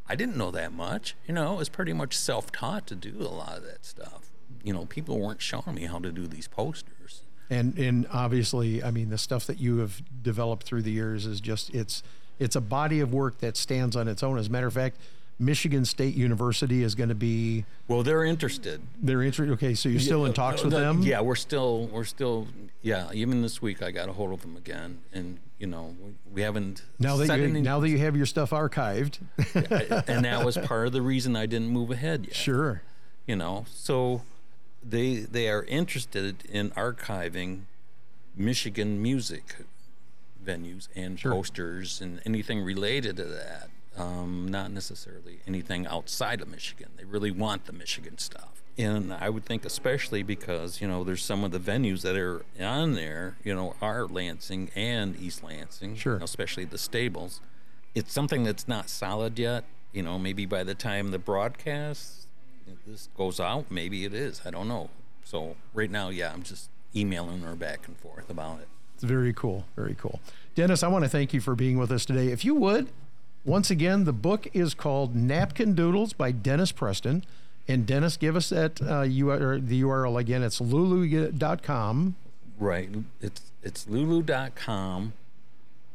I 0.09 0.15
didn't 0.15 0.35
know 0.35 0.51
that 0.51 0.73
much. 0.73 1.15
You 1.25 1.33
know, 1.33 1.53
it 1.53 1.57
was 1.57 1.69
pretty 1.69 1.93
much 1.93 2.17
self 2.17 2.51
taught 2.51 2.85
to 2.87 2.95
do 2.95 3.15
a 3.21 3.31
lot 3.31 3.55
of 3.57 3.63
that 3.63 3.85
stuff. 3.85 4.29
You 4.61 4.73
know, 4.73 4.85
people 4.85 5.17
weren't 5.17 5.41
showing 5.41 5.73
me 5.75 5.85
how 5.85 5.99
to 5.99 6.11
do 6.11 6.27
these 6.27 6.49
posters. 6.49 7.21
And 7.49 7.77
and 7.77 8.07
obviously, 8.11 8.83
I 8.83 8.91
mean, 8.91 9.09
the 9.09 9.17
stuff 9.17 9.47
that 9.47 9.57
you 9.59 9.77
have 9.77 10.01
developed 10.21 10.63
through 10.65 10.81
the 10.81 10.91
years 10.91 11.25
is 11.25 11.39
just 11.39 11.69
it's 11.73 12.03
it's 12.39 12.55
a 12.57 12.61
body 12.61 12.99
of 12.99 13.13
work 13.13 13.39
that 13.39 13.55
stands 13.55 13.95
on 13.95 14.07
its 14.09 14.21
own. 14.21 14.37
As 14.37 14.47
a 14.47 14.49
matter 14.49 14.67
of 14.67 14.73
fact, 14.73 14.97
Michigan 15.41 15.83
State 15.85 16.13
University 16.15 16.83
is 16.83 16.93
going 16.95 17.09
to 17.09 17.15
be 17.15 17.65
Well, 17.87 18.03
they're 18.03 18.23
interested. 18.23 18.79
they're 19.01 19.23
interested. 19.23 19.51
Okay, 19.53 19.73
so 19.73 19.89
you're 19.89 19.99
still 19.99 20.25
in 20.25 20.31
uh, 20.31 20.35
talks 20.35 20.63
with 20.63 20.71
The- 20.73 20.79
them. 20.79 21.01
Yeah, 21.01 21.21
we're 21.21 21.35
still 21.35 21.87
we're 21.87 22.03
still 22.05 22.47
yeah, 22.83 23.09
even 23.13 23.41
this 23.41 23.61
week 23.61 23.81
I 23.81 23.91
got 23.91 24.07
a 24.07 24.13
hold 24.13 24.31
of 24.33 24.41
them 24.41 24.55
again, 24.55 24.99
and 25.11 25.39
you 25.59 25.67
know 25.67 25.95
we, 26.01 26.11
we 26.35 26.41
haven't 26.41 26.83
Now 26.99 27.17
that 27.17 27.27
you 27.37 27.43
any- 27.45 27.61
now 27.61 27.79
that 27.79 27.89
you 27.89 27.97
have 27.97 28.15
your 28.15 28.25
stuff 28.27 28.51
archived, 28.51 29.17
and 30.07 30.23
that 30.25 30.45
was 30.45 30.57
part 30.57 30.87
of 30.87 30.93
the 30.93 31.01
reason 31.01 31.35
I 31.35 31.47
didn't 31.47 31.69
move 31.69 31.91
ahead 31.91 32.25
yet. 32.27 32.35
sure. 32.35 32.83
You 33.27 33.35
know, 33.35 33.65
so 33.73 34.21
they 34.87 35.15
they 35.19 35.49
are 35.49 35.63
interested 35.63 36.43
in 36.49 36.69
archiving 36.71 37.61
Michigan 38.35 39.01
music 39.01 39.57
venues 40.43 40.87
and 40.95 41.19
Sure. 41.19 41.31
posters 41.33 42.01
and 42.01 42.19
anything 42.25 42.61
related 42.61 43.15
to 43.17 43.25
that. 43.25 43.69
Um, 43.97 44.47
not 44.49 44.71
necessarily 44.71 45.41
anything 45.45 45.85
outside 45.85 46.39
of 46.41 46.47
Michigan. 46.47 46.89
They 46.97 47.03
really 47.03 47.31
want 47.31 47.65
the 47.65 47.73
Michigan 47.73 48.17
stuff. 48.17 48.61
And 48.77 49.13
I 49.13 49.29
would 49.29 49.45
think, 49.45 49.65
especially 49.65 50.23
because, 50.23 50.79
you 50.79 50.87
know, 50.87 51.03
there's 51.03 51.23
some 51.23 51.43
of 51.43 51.51
the 51.51 51.59
venues 51.59 52.01
that 52.03 52.15
are 52.15 52.43
on 52.59 52.93
there, 52.93 53.35
you 53.43 53.53
know, 53.53 53.75
are 53.81 54.05
Lansing 54.07 54.71
and 54.75 55.19
East 55.19 55.43
Lansing, 55.43 55.97
Sure. 55.97 56.13
you 56.13 56.19
know, 56.19 56.25
especially 56.25 56.63
the 56.63 56.77
stables. 56.77 57.41
It's 57.93 58.13
something 58.13 58.43
that's 58.43 58.67
not 58.67 58.89
solid 58.89 59.37
yet. 59.37 59.65
You 59.91 60.03
know, 60.03 60.17
maybe 60.17 60.45
by 60.45 60.63
the 60.63 60.73
time 60.73 61.11
the 61.11 61.19
broadcast 61.19 62.27
this 62.87 63.09
goes 63.17 63.39
out, 63.41 63.69
maybe 63.69 64.05
it 64.05 64.13
is. 64.13 64.41
I 64.45 64.51
don't 64.51 64.69
know. 64.69 64.89
So 65.25 65.57
right 65.73 65.91
now, 65.91 66.07
yeah, 66.09 66.31
I'm 66.33 66.43
just 66.43 66.69
emailing 66.95 67.41
her 67.41 67.55
back 67.55 67.87
and 67.87 67.97
forth 67.97 68.29
about 68.29 68.59
it. 68.61 68.67
It's 68.95 69.03
very 69.03 69.33
cool. 69.33 69.65
Very 69.75 69.95
cool. 69.95 70.21
Dennis, 70.55 70.81
I 70.83 70.87
want 70.87 71.03
to 71.03 71.09
thank 71.09 71.33
you 71.33 71.41
for 71.41 71.55
being 71.55 71.77
with 71.77 71.91
us 71.91 72.05
today. 72.05 72.27
If 72.27 72.45
you 72.45 72.55
would, 72.55 72.87
once 73.45 73.71
again, 73.71 74.05
the 74.05 74.13
book 74.13 74.47
is 74.53 74.73
called 74.73 75.15
Napkin 75.15 75.73
Doodles 75.75 76.13
by 76.13 76.31
Dennis 76.31 76.71
Preston. 76.71 77.23
And 77.67 77.85
Dennis, 77.85 78.17
give 78.17 78.35
us 78.35 78.49
that 78.49 78.81
uh, 78.81 79.03
URL, 79.03 79.65
the 79.65 79.81
URL 79.81 80.19
again. 80.19 80.43
It's 80.43 80.59
lulu.com 80.59 82.15
Right. 82.61 82.89
It's 83.19 83.51
it's 83.63 83.87
lulu.com. 83.87 85.13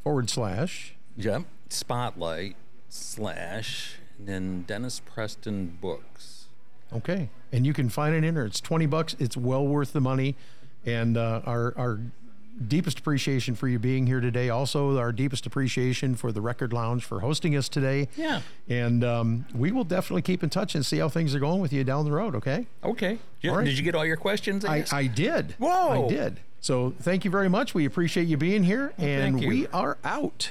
forward 0.02 0.28
slash. 0.28 0.94
Yep. 1.16 1.44
Spotlight 1.68 2.56
slash 2.88 3.96
and 4.18 4.26
then 4.26 4.62
Dennis 4.62 5.00
Preston 5.00 5.78
books. 5.80 6.46
Okay. 6.92 7.28
And 7.52 7.64
you 7.64 7.72
can 7.72 7.88
find 7.88 8.14
it 8.16 8.24
in 8.24 8.34
there. 8.34 8.46
It's 8.46 8.60
20 8.60 8.86
bucks. 8.86 9.14
It's 9.20 9.36
well 9.36 9.64
worth 9.66 9.92
the 9.92 10.00
money. 10.00 10.34
And 10.84 11.16
uh, 11.16 11.42
our, 11.44 11.72
our 11.76 12.00
deepest 12.68 12.98
appreciation 12.98 13.54
for 13.54 13.68
you 13.68 13.78
being 13.78 14.06
here 14.06 14.20
today. 14.20 14.48
Also, 14.48 14.98
our 14.98 15.12
deepest 15.12 15.46
appreciation 15.46 16.14
for 16.14 16.32
the 16.32 16.40
Record 16.40 16.72
Lounge 16.72 17.04
for 17.04 17.20
hosting 17.20 17.56
us 17.56 17.68
today. 17.68 18.08
Yeah. 18.16 18.40
And 18.68 19.04
um, 19.04 19.46
we 19.54 19.72
will 19.72 19.84
definitely 19.84 20.22
keep 20.22 20.42
in 20.42 20.50
touch 20.50 20.74
and 20.74 20.84
see 20.84 20.98
how 20.98 21.08
things 21.08 21.34
are 21.34 21.40
going 21.40 21.60
with 21.60 21.72
you 21.72 21.84
down 21.84 22.04
the 22.04 22.12
road, 22.12 22.34
okay? 22.34 22.66
Okay. 22.82 23.18
All 23.44 23.56
right. 23.56 23.64
Did 23.64 23.78
you 23.78 23.84
get 23.84 23.94
all 23.94 24.04
your 24.04 24.16
questions 24.16 24.64
I, 24.64 24.78
asked? 24.80 24.92
I 24.92 25.06
did. 25.06 25.54
Whoa. 25.58 26.06
I 26.06 26.08
did. 26.08 26.40
So 26.60 26.94
thank 27.00 27.24
you 27.24 27.30
very 27.30 27.48
much. 27.48 27.74
We 27.74 27.84
appreciate 27.84 28.26
you 28.26 28.36
being 28.36 28.64
here. 28.64 28.92
and 28.98 29.34
thank 29.34 29.42
you. 29.42 29.48
we 29.48 29.66
are 29.68 29.98
out. 30.04 30.50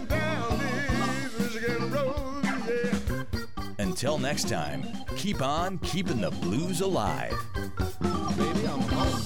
Until 4.01 4.17
next 4.17 4.49
time, 4.49 4.83
keep 5.15 5.43
on 5.43 5.77
keeping 5.77 6.21
the 6.21 6.31
blues 6.31 6.81
alive. 6.81 7.37
Baby, 8.35 8.67
I'm 8.67 8.81
home. 8.81 9.21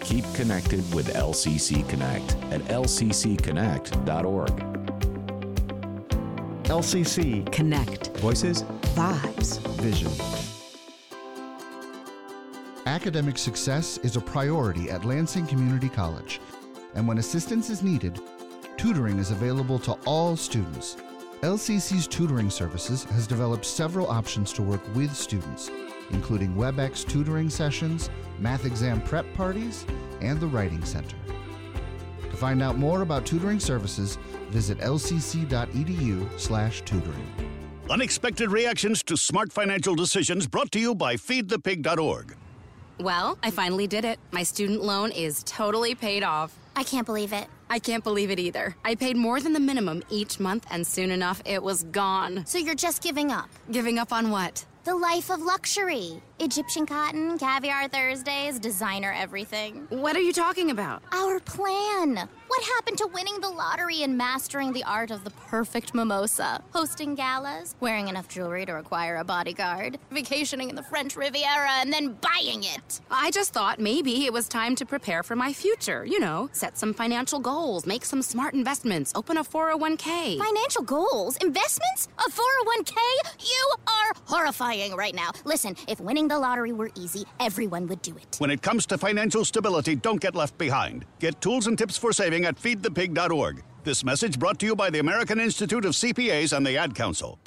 Keep 0.00 0.24
connected 0.34 0.92
with 0.92 1.14
LCC 1.14 1.88
Connect 1.88 2.34
at 2.50 2.60
lccconnect.org. 2.62 4.56
LCC 6.64 7.52
Connect. 7.52 8.16
Voices 8.16 8.64
Vibes. 8.96 9.60
Vision. 9.80 10.10
Academic 12.86 13.38
success 13.38 13.98
is 13.98 14.16
a 14.16 14.20
priority 14.20 14.90
at 14.90 15.04
Lansing 15.04 15.46
Community 15.46 15.88
College, 15.88 16.40
and 16.96 17.06
when 17.06 17.18
assistance 17.18 17.70
is 17.70 17.84
needed, 17.84 18.20
tutoring 18.76 19.20
is 19.20 19.30
available 19.30 19.78
to 19.78 19.92
all 20.04 20.36
students. 20.36 20.96
LCC's 21.42 22.08
tutoring 22.08 22.50
services 22.50 23.04
has 23.04 23.28
developed 23.28 23.64
several 23.64 24.08
options 24.08 24.52
to 24.54 24.60
work 24.60 24.80
with 24.96 25.14
students, 25.14 25.70
including 26.10 26.52
WebEx 26.54 27.08
tutoring 27.08 27.48
sessions, 27.48 28.10
math 28.40 28.64
exam 28.64 29.00
prep 29.02 29.24
parties, 29.34 29.86
and 30.20 30.40
the 30.40 30.48
Writing 30.48 30.84
Center. 30.84 31.14
To 32.28 32.36
find 32.36 32.60
out 32.60 32.76
more 32.76 33.02
about 33.02 33.24
tutoring 33.24 33.60
services, 33.60 34.18
visit 34.50 34.78
lcc.edu/tutoring. 34.78 37.26
Unexpected 37.88 38.50
reactions 38.50 39.04
to 39.04 39.16
smart 39.16 39.52
financial 39.52 39.94
decisions 39.94 40.48
brought 40.48 40.72
to 40.72 40.80
you 40.80 40.92
by 40.92 41.14
feedthepig.org. 41.14 42.34
Well, 42.98 43.38
I 43.44 43.52
finally 43.52 43.86
did 43.86 44.04
it. 44.04 44.18
My 44.32 44.42
student 44.42 44.82
loan 44.82 45.12
is 45.12 45.44
totally 45.44 45.94
paid 45.94 46.24
off. 46.24 46.58
I 46.74 46.82
can't 46.82 47.06
believe 47.06 47.32
it. 47.32 47.46
I 47.70 47.78
can't 47.78 48.04
believe 48.04 48.30
it 48.30 48.38
either. 48.38 48.76
I 48.84 48.94
paid 48.94 49.16
more 49.16 49.40
than 49.40 49.52
the 49.52 49.60
minimum 49.60 50.02
each 50.10 50.40
month, 50.40 50.66
and 50.70 50.86
soon 50.86 51.10
enough, 51.10 51.42
it 51.44 51.62
was 51.62 51.84
gone. 51.84 52.44
So 52.46 52.58
you're 52.58 52.74
just 52.74 53.02
giving 53.02 53.30
up? 53.30 53.48
Giving 53.70 53.98
up 53.98 54.12
on 54.12 54.30
what? 54.30 54.64
The 54.84 54.94
life 54.94 55.30
of 55.30 55.42
luxury. 55.42 56.22
Egyptian 56.40 56.86
cotton, 56.86 57.36
caviar 57.36 57.88
Thursdays, 57.88 58.60
designer 58.60 59.12
everything. 59.12 59.86
What 59.90 60.14
are 60.14 60.20
you 60.20 60.32
talking 60.32 60.70
about? 60.70 61.02
Our 61.10 61.40
plan. 61.40 62.28
What 62.46 62.64
happened 62.64 62.96
to 62.98 63.08
winning 63.08 63.40
the 63.40 63.50
lottery 63.50 64.02
and 64.04 64.16
mastering 64.16 64.72
the 64.72 64.84
art 64.84 65.10
of 65.10 65.24
the 65.24 65.30
perfect 65.30 65.94
mimosa? 65.94 66.62
Hosting 66.72 67.14
galas, 67.14 67.74
wearing 67.80 68.08
enough 68.08 68.28
jewelry 68.28 68.64
to 68.66 68.72
require 68.72 69.16
a 69.16 69.24
bodyguard, 69.24 69.98
vacationing 70.10 70.70
in 70.70 70.76
the 70.76 70.82
French 70.82 71.16
Riviera, 71.16 71.72
and 71.80 71.92
then 71.92 72.16
buying 72.20 72.62
it. 72.62 73.00
I 73.10 73.30
just 73.32 73.52
thought 73.52 73.80
maybe 73.80 74.24
it 74.24 74.32
was 74.32 74.48
time 74.48 74.76
to 74.76 74.86
prepare 74.86 75.22
for 75.22 75.36
my 75.36 75.52
future. 75.52 76.06
You 76.06 76.20
know, 76.20 76.48
set 76.52 76.78
some 76.78 76.94
financial 76.94 77.40
goals, 77.40 77.84
make 77.84 78.04
some 78.04 78.22
smart 78.22 78.54
investments, 78.54 79.12
open 79.14 79.36
a 79.36 79.44
401k. 79.44 80.38
Financial 80.38 80.82
goals? 80.82 81.36
Investments? 81.38 82.08
A 82.18 82.30
401k? 82.30 82.96
You 83.40 83.74
are 83.86 84.12
horrifying 84.24 84.94
right 84.94 85.14
now. 85.14 85.32
Listen, 85.44 85.76
if 85.86 86.00
winning 86.00 86.27
the 86.28 86.38
lottery 86.38 86.72
were 86.72 86.90
easy, 86.94 87.24
everyone 87.40 87.86
would 87.88 88.02
do 88.02 88.16
it. 88.16 88.36
When 88.38 88.50
it 88.50 88.62
comes 88.62 88.86
to 88.86 88.98
financial 88.98 89.44
stability, 89.44 89.96
don't 89.96 90.20
get 90.20 90.34
left 90.34 90.56
behind. 90.58 91.04
Get 91.18 91.40
tools 91.40 91.66
and 91.66 91.76
tips 91.76 91.96
for 91.96 92.12
saving 92.12 92.44
at 92.44 92.56
feedthepig.org. 92.56 93.62
This 93.84 94.04
message 94.04 94.38
brought 94.38 94.58
to 94.60 94.66
you 94.66 94.76
by 94.76 94.90
the 94.90 94.98
American 94.98 95.40
Institute 95.40 95.84
of 95.84 95.92
CPAs 95.92 96.56
and 96.56 96.66
the 96.66 96.76
Ad 96.76 96.94
Council. 96.94 97.38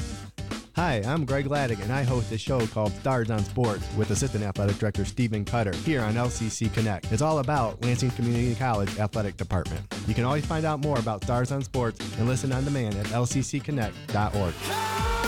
Hi, 0.75 1.03
I'm 1.05 1.25
Greg 1.25 1.47
Laddick, 1.47 1.83
and 1.83 1.91
I 1.91 2.03
host 2.03 2.31
a 2.31 2.37
show 2.37 2.65
called 2.67 2.93
Stars 2.93 3.29
on 3.29 3.43
Sports 3.43 3.85
with 3.97 4.09
Assistant 4.09 4.43
Athletic 4.43 4.77
Director 4.77 5.03
Stephen 5.03 5.43
Cutter 5.43 5.75
here 5.79 6.01
on 6.01 6.13
LCC 6.13 6.73
Connect. 6.73 7.11
It's 7.11 7.21
all 7.21 7.39
about 7.39 7.83
Lansing 7.83 8.11
Community 8.11 8.55
College 8.55 8.97
Athletic 8.97 9.35
Department. 9.35 9.81
You 10.07 10.13
can 10.13 10.23
always 10.23 10.45
find 10.45 10.65
out 10.65 10.79
more 10.79 10.97
about 10.97 11.23
Stars 11.25 11.51
on 11.51 11.61
Sports 11.61 11.99
and 12.17 12.27
listen 12.27 12.53
on 12.53 12.63
demand 12.63 12.95
at 12.95 13.07
lccconnect.org. 13.07 15.20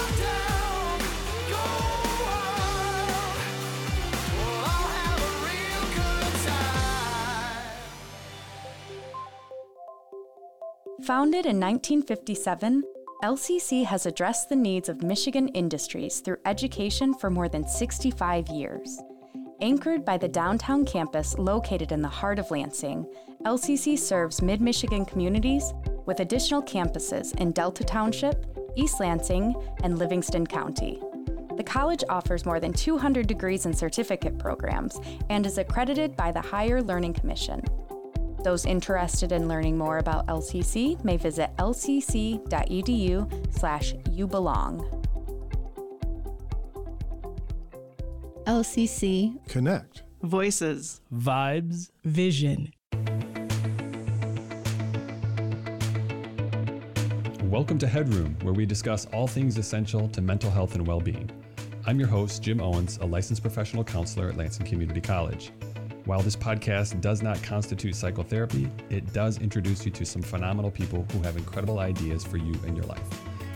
Founded 11.06 11.46
in 11.46 11.60
1957, 11.60 12.82
LCC 13.24 13.84
has 13.84 14.06
addressed 14.06 14.48
the 14.48 14.56
needs 14.56 14.88
of 14.88 15.04
Michigan 15.04 15.50
industries 15.50 16.22
through 16.22 16.38
education 16.46 17.14
for 17.14 17.30
more 17.30 17.50
than 17.50 17.68
65 17.68 18.48
years. 18.48 19.02
Anchored 19.60 20.06
by 20.06 20.18
the 20.18 20.30
downtown 20.30 20.86
campus 20.86 21.38
located 21.38 21.92
in 21.92 22.02
the 22.02 22.08
heart 22.08 22.40
of 22.40 22.50
Lansing, 22.52 23.06
LCC 23.44 24.00
serves 24.00 24.42
mid 24.42 24.62
Michigan 24.62 25.04
communities 25.04 25.74
with 26.06 26.22
additional 26.22 26.64
campuses 26.64 27.36
in 27.36 27.52
Delta 27.52 27.84
Township, 27.84 28.46
East 28.78 29.02
Lansing, 29.02 29.54
and 29.84 30.00
Livingston 30.00 30.48
County. 30.48 31.02
The 31.58 31.64
college 31.66 32.06
offers 32.08 32.46
more 32.46 32.62
than 32.62 32.72
200 32.72 33.28
degrees 33.28 33.66
and 33.66 33.78
certificate 33.78 34.40
programs 34.40 35.02
and 35.30 35.46
is 35.46 35.58
accredited 35.58 36.16
by 36.16 36.32
the 36.32 36.42
Higher 36.42 36.82
Learning 36.82 37.14
Commission. 37.14 37.62
Those 38.44 38.66
interested 38.66 39.32
in 39.32 39.48
learning 39.48 39.78
more 39.78 40.00
about 40.00 40.28
LCC 40.28 41.02
may 41.04 41.16
visit 41.16 41.52
lcc.edu 41.58 43.58
slash 43.58 43.94
you 44.12 44.28
belong. 44.28 45.00
LCC. 48.46 49.48
Connect. 49.48 50.04
Voices. 50.22 51.00
Vibes. 51.14 51.92
Vision. 52.04 52.74
Welcome 57.44 57.78
to 57.78 57.88
Headroom, 57.88 58.36
where 58.42 58.54
we 58.54 58.66
discuss 58.66 59.06
all 59.14 59.28
things 59.28 59.58
essential 59.58 60.10
to 60.10 60.22
mental 60.22 60.52
health 60.52 60.76
and 60.76 60.86
well 60.86 61.00
being. 61.00 61.32
I'm 61.86 61.98
your 61.98 62.10
host, 62.10 62.44
Jim 62.44 62.60
Owens, 62.60 62.98
a 62.98 63.06
licensed 63.06 63.42
professional 63.42 63.86
counselor 63.86 64.28
at 64.28 64.36
Lansing 64.36 64.66
Community 64.66 65.00
College. 65.00 65.52
While 66.06 66.22
this 66.22 66.36
podcast 66.36 67.00
does 67.00 67.22
not 67.22 67.42
constitute 67.42 67.96
psychotherapy, 67.96 68.70
it 68.90 69.14
does 69.14 69.38
introduce 69.38 69.86
you 69.86 69.92
to 69.92 70.06
some 70.06 70.22
phenomenal 70.22 70.70
people 70.70 71.06
who 71.14 71.22
have 71.22 71.38
incredible 71.38 71.80
ideas 71.80 72.26
for 72.26 72.36
you 72.36 72.54
and 72.68 72.76
your 72.76 72.86
life. 72.88 73.08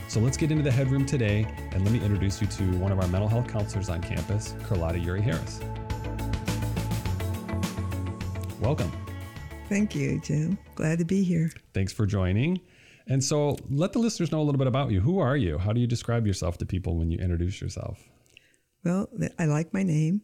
So 0.07 0.21
let's 0.21 0.37
get 0.37 0.49
into 0.49 0.63
the 0.63 0.71
headroom 0.71 1.05
today, 1.05 1.45
and 1.73 1.83
let 1.83 1.91
me 1.91 1.99
introduce 1.99 2.39
you 2.39 2.47
to 2.47 2.63
one 2.77 2.93
of 2.93 3.01
our 3.01 3.07
mental 3.09 3.27
health 3.27 3.49
counselors 3.49 3.89
on 3.89 4.01
campus, 4.01 4.53
Curlada 4.63 5.03
Eure-Harris. 5.03 5.59
Welcome. 8.61 8.93
Thank 9.67 9.93
you, 9.93 10.21
Jim. 10.21 10.57
Glad 10.75 10.99
to 10.99 11.05
be 11.05 11.23
here. 11.23 11.51
Thanks 11.73 11.91
for 11.91 12.05
joining. 12.05 12.61
And 13.07 13.21
so 13.21 13.57
let 13.69 13.91
the 13.91 13.99
listeners 13.99 14.31
know 14.31 14.39
a 14.39 14.43
little 14.43 14.57
bit 14.57 14.67
about 14.67 14.91
you. 14.91 15.01
Who 15.01 15.19
are 15.19 15.35
you? 15.35 15.57
How 15.57 15.73
do 15.73 15.81
you 15.81 15.87
describe 15.87 16.25
yourself 16.25 16.57
to 16.59 16.65
people 16.65 16.95
when 16.95 17.11
you 17.11 17.17
introduce 17.17 17.59
yourself? 17.59 18.07
Well, 18.85 19.09
I 19.37 19.45
like 19.45 19.73
my 19.73 19.83
name 19.83 20.21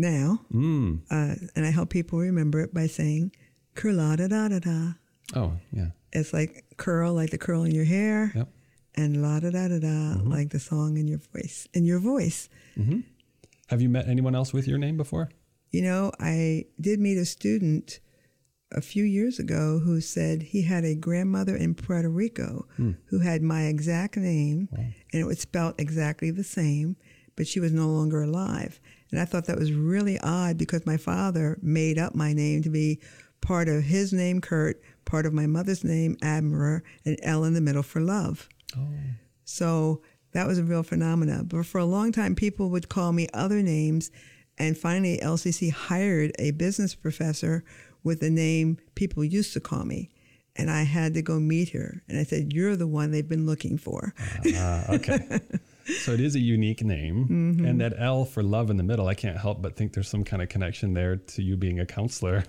now, 0.00 0.40
mm. 0.52 1.00
uh, 1.10 1.34
and 1.54 1.66
I 1.66 1.70
help 1.70 1.90
people 1.90 2.18
remember 2.18 2.60
it 2.60 2.72
by 2.72 2.86
saying 2.86 3.32
"curla 3.74 4.16
da 4.16 4.26
da 4.26 4.48
da 4.48 4.58
da." 4.58 4.92
Oh, 5.36 5.52
yeah. 5.72 5.90
It's 6.12 6.32
like 6.32 6.64
curl, 6.76 7.12
like 7.14 7.30
the 7.30 7.38
curl 7.38 7.62
in 7.62 7.72
your 7.72 7.84
hair, 7.84 8.32
yep. 8.34 8.48
and 8.96 9.22
la 9.22 9.38
da 9.38 9.50
da 9.50 9.68
da 9.68 9.78
da, 9.78 9.86
mm-hmm. 9.86 10.32
like 10.32 10.50
the 10.50 10.58
song 10.58 10.96
in 10.96 11.06
your 11.06 11.20
voice. 11.32 11.68
In 11.74 11.84
your 11.84 12.00
voice. 12.00 12.48
Mm-hmm. 12.76 13.00
Have 13.68 13.80
you 13.80 13.88
met 13.88 14.08
anyone 14.08 14.34
else 14.34 14.52
with 14.52 14.66
your 14.66 14.78
name 14.78 14.96
before? 14.96 15.28
You 15.70 15.82
know, 15.82 16.10
I 16.18 16.64
did 16.80 16.98
meet 16.98 17.16
a 17.16 17.24
student 17.24 18.00
a 18.72 18.80
few 18.80 19.04
years 19.04 19.38
ago 19.38 19.80
who 19.84 20.00
said 20.00 20.42
he 20.42 20.62
had 20.62 20.84
a 20.84 20.94
grandmother 20.94 21.56
in 21.56 21.74
Puerto 21.74 22.08
Rico 22.08 22.66
Hmm. 22.76 22.92
who 23.06 23.20
had 23.20 23.42
my 23.42 23.64
exact 23.66 24.16
name, 24.16 24.68
wow. 24.72 24.84
and 25.12 25.22
it 25.22 25.26
was 25.26 25.40
spelled 25.40 25.74
exactly 25.78 26.30
the 26.30 26.44
same, 26.44 26.96
but 27.36 27.46
she 27.46 27.60
was 27.60 27.72
no 27.72 27.88
longer 27.88 28.22
alive. 28.22 28.80
And 29.10 29.20
I 29.20 29.24
thought 29.24 29.46
that 29.46 29.58
was 29.58 29.72
really 29.72 30.18
odd 30.20 30.56
because 30.58 30.86
my 30.86 30.96
father 30.96 31.58
made 31.62 31.98
up 31.98 32.14
my 32.14 32.32
name 32.32 32.62
to 32.62 32.70
be 32.70 33.00
part 33.40 33.68
of 33.68 33.82
his 33.82 34.12
name, 34.12 34.40
Kurt, 34.40 34.80
part 35.04 35.26
of 35.26 35.32
my 35.32 35.46
mother's 35.46 35.84
name, 35.84 36.16
Admirer, 36.22 36.82
and 37.04 37.18
L 37.22 37.44
in 37.44 37.54
the 37.54 37.60
middle 37.60 37.82
for 37.82 38.00
love. 38.00 38.48
Oh. 38.76 38.88
So 39.44 40.02
that 40.32 40.46
was 40.46 40.58
a 40.58 40.64
real 40.64 40.82
phenomenon. 40.82 41.46
But 41.46 41.66
for 41.66 41.78
a 41.78 41.84
long 41.84 42.12
time, 42.12 42.34
people 42.34 42.70
would 42.70 42.88
call 42.88 43.12
me 43.12 43.28
other 43.34 43.62
names. 43.62 44.10
And 44.58 44.76
finally, 44.76 45.18
LCC 45.22 45.72
hired 45.72 46.32
a 46.38 46.52
business 46.52 46.94
professor 46.94 47.64
with 48.04 48.20
the 48.20 48.30
name 48.30 48.78
people 48.94 49.24
used 49.24 49.52
to 49.54 49.60
call 49.60 49.84
me. 49.84 50.10
And 50.56 50.70
I 50.70 50.82
had 50.82 51.14
to 51.14 51.22
go 51.22 51.40
meet 51.40 51.70
her. 51.70 52.02
And 52.08 52.18
I 52.18 52.24
said, 52.24 52.52
You're 52.52 52.76
the 52.76 52.86
one 52.86 53.10
they've 53.10 53.28
been 53.28 53.46
looking 53.46 53.78
for. 53.78 54.14
Uh, 54.44 54.84
okay. 54.90 55.40
so 55.98 56.12
it 56.12 56.20
is 56.20 56.34
a 56.34 56.40
unique 56.40 56.82
name. 56.84 57.24
Mm-hmm. 57.24 57.64
And 57.64 57.80
that 57.80 57.94
L 57.98 58.24
for 58.24 58.42
love 58.42 58.70
in 58.70 58.76
the 58.76 58.82
middle, 58.82 59.06
I 59.06 59.14
can't 59.14 59.36
help 59.36 59.62
but 59.62 59.76
think 59.76 59.92
there's 59.92 60.08
some 60.08 60.24
kind 60.24 60.42
of 60.42 60.48
connection 60.48 60.94
there 60.94 61.16
to 61.16 61.42
you 61.42 61.56
being 61.56 61.80
a 61.80 61.86
counselor. 61.86 62.44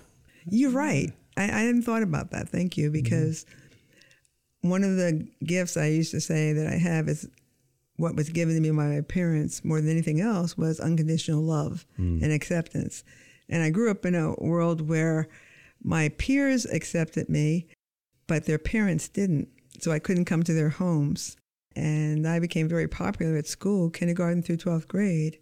You're 0.48 0.70
right. 0.70 1.12
I, 1.36 1.44
I 1.44 1.60
hadn't 1.60 1.82
thought 1.82 2.02
about 2.02 2.30
that. 2.32 2.48
Thank 2.48 2.76
you. 2.76 2.90
Because 2.90 3.44
mm-hmm. 3.44 4.70
one 4.70 4.84
of 4.84 4.96
the 4.96 5.26
gifts 5.44 5.76
I 5.76 5.86
used 5.86 6.10
to 6.12 6.20
say 6.20 6.52
that 6.52 6.66
I 6.66 6.76
have 6.76 7.08
is 7.08 7.28
what 7.96 8.16
was 8.16 8.28
given 8.30 8.54
to 8.54 8.60
me 8.60 8.70
by 8.70 8.86
my 8.86 9.00
parents 9.02 9.64
more 9.64 9.80
than 9.80 9.90
anything 9.90 10.20
else 10.20 10.56
was 10.56 10.80
unconditional 10.80 11.42
love 11.42 11.86
Mm. 11.98 12.22
and 12.22 12.32
acceptance. 12.32 13.04
And 13.48 13.62
I 13.62 13.70
grew 13.70 13.90
up 13.90 14.06
in 14.06 14.14
a 14.14 14.34
world 14.38 14.88
where 14.88 15.28
my 15.82 16.08
peers 16.10 16.64
accepted 16.64 17.28
me, 17.28 17.66
but 18.26 18.46
their 18.46 18.58
parents 18.58 19.08
didn't. 19.08 19.48
So 19.80 19.92
I 19.92 19.98
couldn't 19.98 20.24
come 20.24 20.42
to 20.44 20.52
their 20.52 20.70
homes. 20.70 21.36
And 21.74 22.26
I 22.26 22.38
became 22.38 22.68
very 22.68 22.88
popular 22.88 23.36
at 23.36 23.46
school, 23.46 23.90
kindergarten 23.90 24.42
through 24.42 24.58
12th 24.58 24.88
grade. 24.88 25.38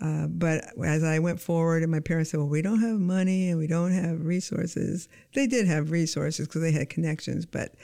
Uh, 0.00 0.26
but 0.26 0.64
as 0.84 1.04
I 1.04 1.20
went 1.20 1.40
forward, 1.40 1.82
and 1.82 1.92
my 1.92 2.00
parents 2.00 2.30
said, 2.30 2.38
Well, 2.38 2.48
we 2.48 2.62
don't 2.62 2.80
have 2.80 2.98
money 2.98 3.50
and 3.50 3.58
we 3.58 3.68
don't 3.68 3.92
have 3.92 4.24
resources. 4.24 5.08
They 5.34 5.46
did 5.46 5.66
have 5.66 5.92
resources 5.92 6.48
because 6.48 6.62
they 6.62 6.72
had 6.72 6.88
connections. 6.90 7.46
But 7.46 7.74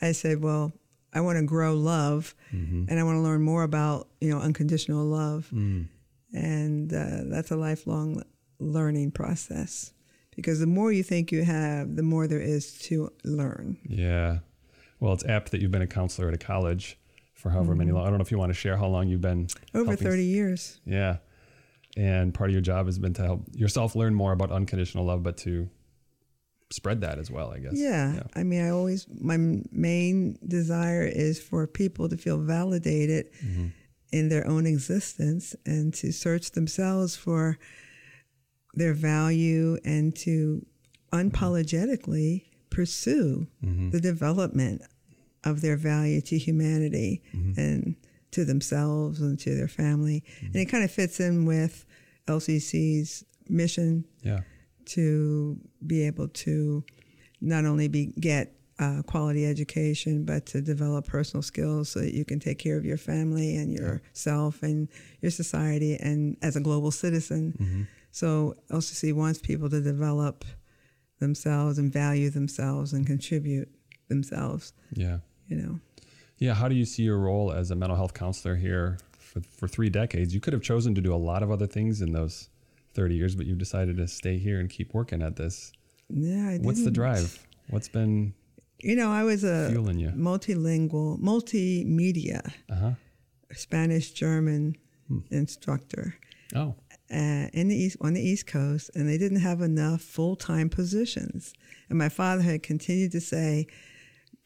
I 0.00 0.12
said, 0.12 0.42
Well, 0.42 0.72
I 1.12 1.20
want 1.20 1.38
to 1.38 1.44
grow 1.44 1.74
love 1.74 2.34
mm-hmm. 2.52 2.86
and 2.88 2.98
I 2.98 3.02
want 3.04 3.16
to 3.16 3.20
learn 3.20 3.42
more 3.42 3.62
about, 3.62 4.08
you 4.20 4.30
know, 4.30 4.40
unconditional 4.40 5.04
love. 5.04 5.50
Mm. 5.54 5.88
And 6.34 6.92
uh, 6.92 7.22
that's 7.26 7.50
a 7.50 7.56
lifelong 7.56 8.22
learning 8.58 9.12
process 9.12 9.92
because 10.34 10.60
the 10.60 10.66
more 10.66 10.92
you 10.92 11.02
think 11.02 11.32
you 11.32 11.44
have, 11.44 11.96
the 11.96 12.02
more 12.02 12.26
there 12.26 12.40
is 12.40 12.78
to 12.78 13.12
learn. 13.24 13.78
Yeah. 13.88 14.38
Well, 15.00 15.12
it's 15.12 15.24
apt 15.24 15.52
that 15.52 15.60
you've 15.60 15.70
been 15.70 15.82
a 15.82 15.86
counselor 15.86 16.28
at 16.28 16.34
a 16.34 16.38
college 16.38 16.98
for 17.38 17.50
however 17.50 17.70
Mm-hmm. 17.72 17.78
many 17.78 17.92
long. 17.92 18.02
I 18.06 18.08
don't 18.10 18.18
know 18.18 18.22
if 18.22 18.30
you 18.30 18.38
want 18.38 18.50
to 18.50 18.58
share 18.58 18.76
how 18.76 18.86
long 18.88 19.08
you've 19.08 19.20
been 19.20 19.46
Over 19.74 19.92
helping- 19.92 20.06
30 20.08 20.24
years. 20.24 20.80
Yeah. 20.84 21.18
And 21.96 22.34
part 22.34 22.50
of 22.50 22.52
your 22.52 22.60
job 22.62 22.86
has 22.86 22.98
been 22.98 23.14
to 23.14 23.22
help 23.22 23.44
yourself 23.54 23.96
learn 23.96 24.14
more 24.14 24.32
about 24.32 24.50
unconditional 24.52 25.04
love, 25.04 25.22
but 25.22 25.36
to 25.38 25.68
spread 26.70 27.00
that 27.00 27.18
as 27.18 27.30
well, 27.30 27.50
I 27.50 27.58
guess. 27.60 27.72
Yeah. 27.74 28.24
I 28.36 28.42
mean, 28.44 28.60
I 28.62 28.68
always, 28.70 29.06
my 29.20 29.38
main 29.72 30.38
desire 30.46 31.02
is 31.06 31.40
for 31.40 31.66
people 31.66 32.08
to 32.10 32.16
feel 32.16 32.38
validated 32.38 33.30
Mhm. 33.42 33.72
in 34.12 34.28
their 34.28 34.46
own 34.46 34.66
existence 34.66 35.56
and 35.64 35.94
to 35.94 36.12
search 36.12 36.50
themselves 36.52 37.16
for 37.16 37.56
their 38.74 38.92
value 38.94 39.78
and 39.84 40.14
to 40.16 40.64
unapologetically 41.12 42.44
pursue 42.70 43.46
Mhm. 43.64 43.90
the 43.92 44.00
development 44.00 44.82
of 45.50 45.60
their 45.60 45.76
value 45.76 46.20
to 46.22 46.38
humanity 46.38 47.22
Mm-hmm. 47.34 47.60
and 47.60 47.96
to 48.30 48.44
themselves 48.44 49.20
and 49.22 49.38
to 49.38 49.54
their 49.54 49.68
family. 49.68 50.22
And 50.42 50.56
it 50.56 50.66
kind 50.66 50.84
of 50.84 50.90
fits 50.90 51.18
in 51.18 51.46
with 51.46 51.86
LCC's 52.26 53.24
mission 53.48 54.04
Yeah. 54.22 54.40
to 54.96 55.58
be 55.86 56.02
able 56.06 56.28
to 56.28 56.84
not 57.40 57.64
only 57.64 57.88
be 57.88 58.12
get 58.20 58.54
uh, 58.78 59.02
quality 59.06 59.44
education, 59.46 60.24
but 60.24 60.46
to 60.46 60.60
develop 60.60 61.06
personal 61.06 61.42
skills 61.42 61.88
so 61.88 62.00
that 62.00 62.14
you 62.14 62.24
can 62.24 62.38
take 62.38 62.58
care 62.58 62.76
of 62.76 62.84
your 62.84 62.96
family 62.98 63.56
and 63.56 63.72
yourself 63.72 64.62
and 64.62 64.88
your 65.20 65.30
society 65.32 65.96
and 65.96 66.36
as 66.42 66.54
a 66.54 66.60
global 66.60 66.90
citizen. 66.92 67.54
Mm-hmm. 67.58 67.82
So 68.12 68.54
LCC 68.70 69.12
wants 69.14 69.40
people 69.40 69.68
to 69.70 69.80
develop 69.80 70.44
themselves 71.18 71.78
and 71.78 71.92
value 71.92 72.30
themselves 72.30 72.92
and 72.92 73.06
contribute 73.06 73.68
themselves. 74.08 74.72
Yeah. 74.94 75.18
You 75.48 75.56
know. 75.56 75.80
Yeah. 76.38 76.54
How 76.54 76.68
do 76.68 76.74
you 76.74 76.84
see 76.84 77.02
your 77.02 77.18
role 77.18 77.52
as 77.52 77.70
a 77.70 77.74
mental 77.74 77.96
health 77.96 78.14
counselor 78.14 78.54
here 78.56 78.98
for, 79.18 79.40
for 79.40 79.66
three 79.68 79.88
decades? 79.90 80.34
You 80.34 80.40
could 80.40 80.52
have 80.52 80.62
chosen 80.62 80.94
to 80.94 81.00
do 81.00 81.12
a 81.14 81.16
lot 81.16 81.42
of 81.42 81.50
other 81.50 81.66
things 81.66 82.00
in 82.00 82.12
those 82.12 82.48
30 82.94 83.14
years, 83.16 83.34
but 83.34 83.46
you've 83.46 83.58
decided 83.58 83.96
to 83.96 84.06
stay 84.08 84.38
here 84.38 84.60
and 84.60 84.68
keep 84.70 84.94
working 84.94 85.22
at 85.22 85.36
this. 85.36 85.72
Yeah, 86.08 86.48
I 86.50 86.58
What's 86.58 86.78
the 86.80 86.84
didn't. 86.86 86.94
drive? 86.94 87.46
What's 87.70 87.88
been 87.88 88.34
You 88.80 88.94
know, 88.96 89.10
I 89.10 89.24
was 89.24 89.42
a 89.44 89.70
multilingual, 90.16 91.18
multimedia, 91.20 92.52
uh 92.70 92.74
huh? 92.74 92.90
Spanish 93.52 94.12
German 94.12 94.76
Hmm. 95.08 95.20
instructor. 95.30 96.14
Oh. 96.54 96.74
uh, 97.10 97.48
in 97.54 97.68
the 97.68 97.74
east 97.76 97.96
on 98.02 98.12
the 98.14 98.20
East 98.20 98.46
Coast, 98.46 98.90
and 98.94 99.08
they 99.08 99.16
didn't 99.18 99.40
have 99.40 99.60
enough 99.62 100.02
full 100.02 100.36
time 100.36 100.68
positions. 100.68 101.54
And 101.88 101.96
my 101.98 102.08
father 102.10 102.42
had 102.42 102.62
continued 102.62 103.12
to 103.12 103.20
say, 103.20 103.66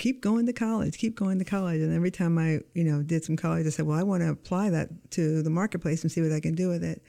"Keep 0.02 0.20
going 0.20 0.46
to 0.46 0.52
college, 0.52 0.98
keep 0.98 1.14
going 1.14 1.38
to 1.38 1.44
college." 1.44 1.80
And 1.80 1.94
every 1.94 2.10
time 2.10 2.36
I, 2.36 2.60
you 2.74 2.84
know, 2.84 3.02
did 3.02 3.24
some 3.24 3.36
college, 3.36 3.66
I 3.66 3.70
said, 3.70 3.86
"Well, 3.86 3.98
I 3.98 4.02
want 4.02 4.22
to 4.22 4.30
apply 4.30 4.70
that 4.70 4.88
to 5.12 5.42
the 5.42 5.50
marketplace 5.50 6.02
and 6.02 6.10
see 6.10 6.20
what 6.20 6.32
I 6.32 6.40
can 6.40 6.54
do 6.54 6.68
with 6.68 6.82
it." 6.82 7.02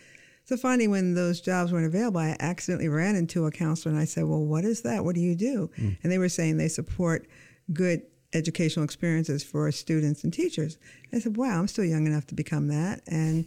So 0.46 0.58
finally, 0.58 0.88
when 0.88 1.16
those 1.16 1.42
jobs 1.42 1.72
weren't 1.72 1.88
available, 1.88 2.20
I 2.20 2.36
accidentally 2.40 2.90
ran 2.90 3.16
into 3.16 3.46
a 3.46 3.52
counselor, 3.52 3.92
and 3.94 4.00
I 4.00 4.06
said, 4.06 4.26
"Well, 4.26 4.46
what 4.46 4.64
is 4.64 4.82
that? 4.82 5.04
What 5.04 5.16
do 5.16 5.22
you 5.22 5.36
do?" 5.36 5.72
Mm. 5.78 5.98
And 6.04 6.12
they 6.12 6.20
were 6.20 6.30
saying 6.30 6.58
they 6.58 6.68
support 6.68 7.28
good 7.72 8.04
educational 8.34 8.86
experiences 8.86 9.44
for 9.44 9.72
students 9.72 10.24
and 10.24 10.32
teachers. 10.32 10.78
I 11.12 11.20
said, 11.20 11.36
"Wow, 11.36 11.60
I'm 11.60 11.68
still 11.68 11.86
young 11.86 12.06
enough 12.06 12.28
to 12.28 12.36
become 12.36 12.68
that." 12.68 13.02
And 13.08 13.46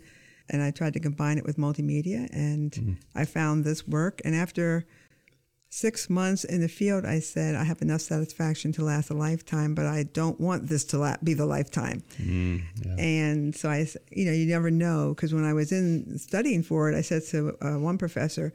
and 0.48 0.62
I 0.62 0.70
tried 0.70 0.94
to 0.94 1.00
combine 1.00 1.38
it 1.38 1.44
with 1.44 1.56
multimedia, 1.56 2.28
and 2.32 2.98
I 3.14 3.24
found 3.24 3.64
this 3.64 3.86
work. 3.86 4.20
And 4.24 4.34
after 4.34 4.86
six 5.68 6.08
months 6.08 6.44
in 6.44 6.60
the 6.60 6.68
field, 6.68 7.04
I 7.04 7.20
said, 7.20 7.54
I 7.54 7.64
have 7.64 7.82
enough 7.82 8.00
satisfaction 8.00 8.72
to 8.72 8.84
last 8.84 9.10
a 9.10 9.14
lifetime, 9.14 9.74
but 9.74 9.86
I 9.86 10.04
don't 10.04 10.40
want 10.40 10.68
this 10.68 10.84
to 10.86 10.98
la- 10.98 11.16
be 11.22 11.34
the 11.34 11.46
lifetime. 11.46 12.02
Mm, 12.18 12.62
yeah. 12.84 12.94
And 12.98 13.54
so 13.54 13.68
I, 13.68 13.86
you 14.10 14.26
know, 14.26 14.32
you 14.32 14.46
never 14.46 14.70
know. 14.70 15.14
Because 15.14 15.34
when 15.34 15.44
I 15.44 15.52
was 15.52 15.72
in 15.72 16.18
studying 16.18 16.62
for 16.62 16.90
it, 16.90 16.96
I 16.96 17.02
said 17.02 17.24
to 17.30 17.56
uh, 17.60 17.78
one 17.78 17.98
professor, 17.98 18.52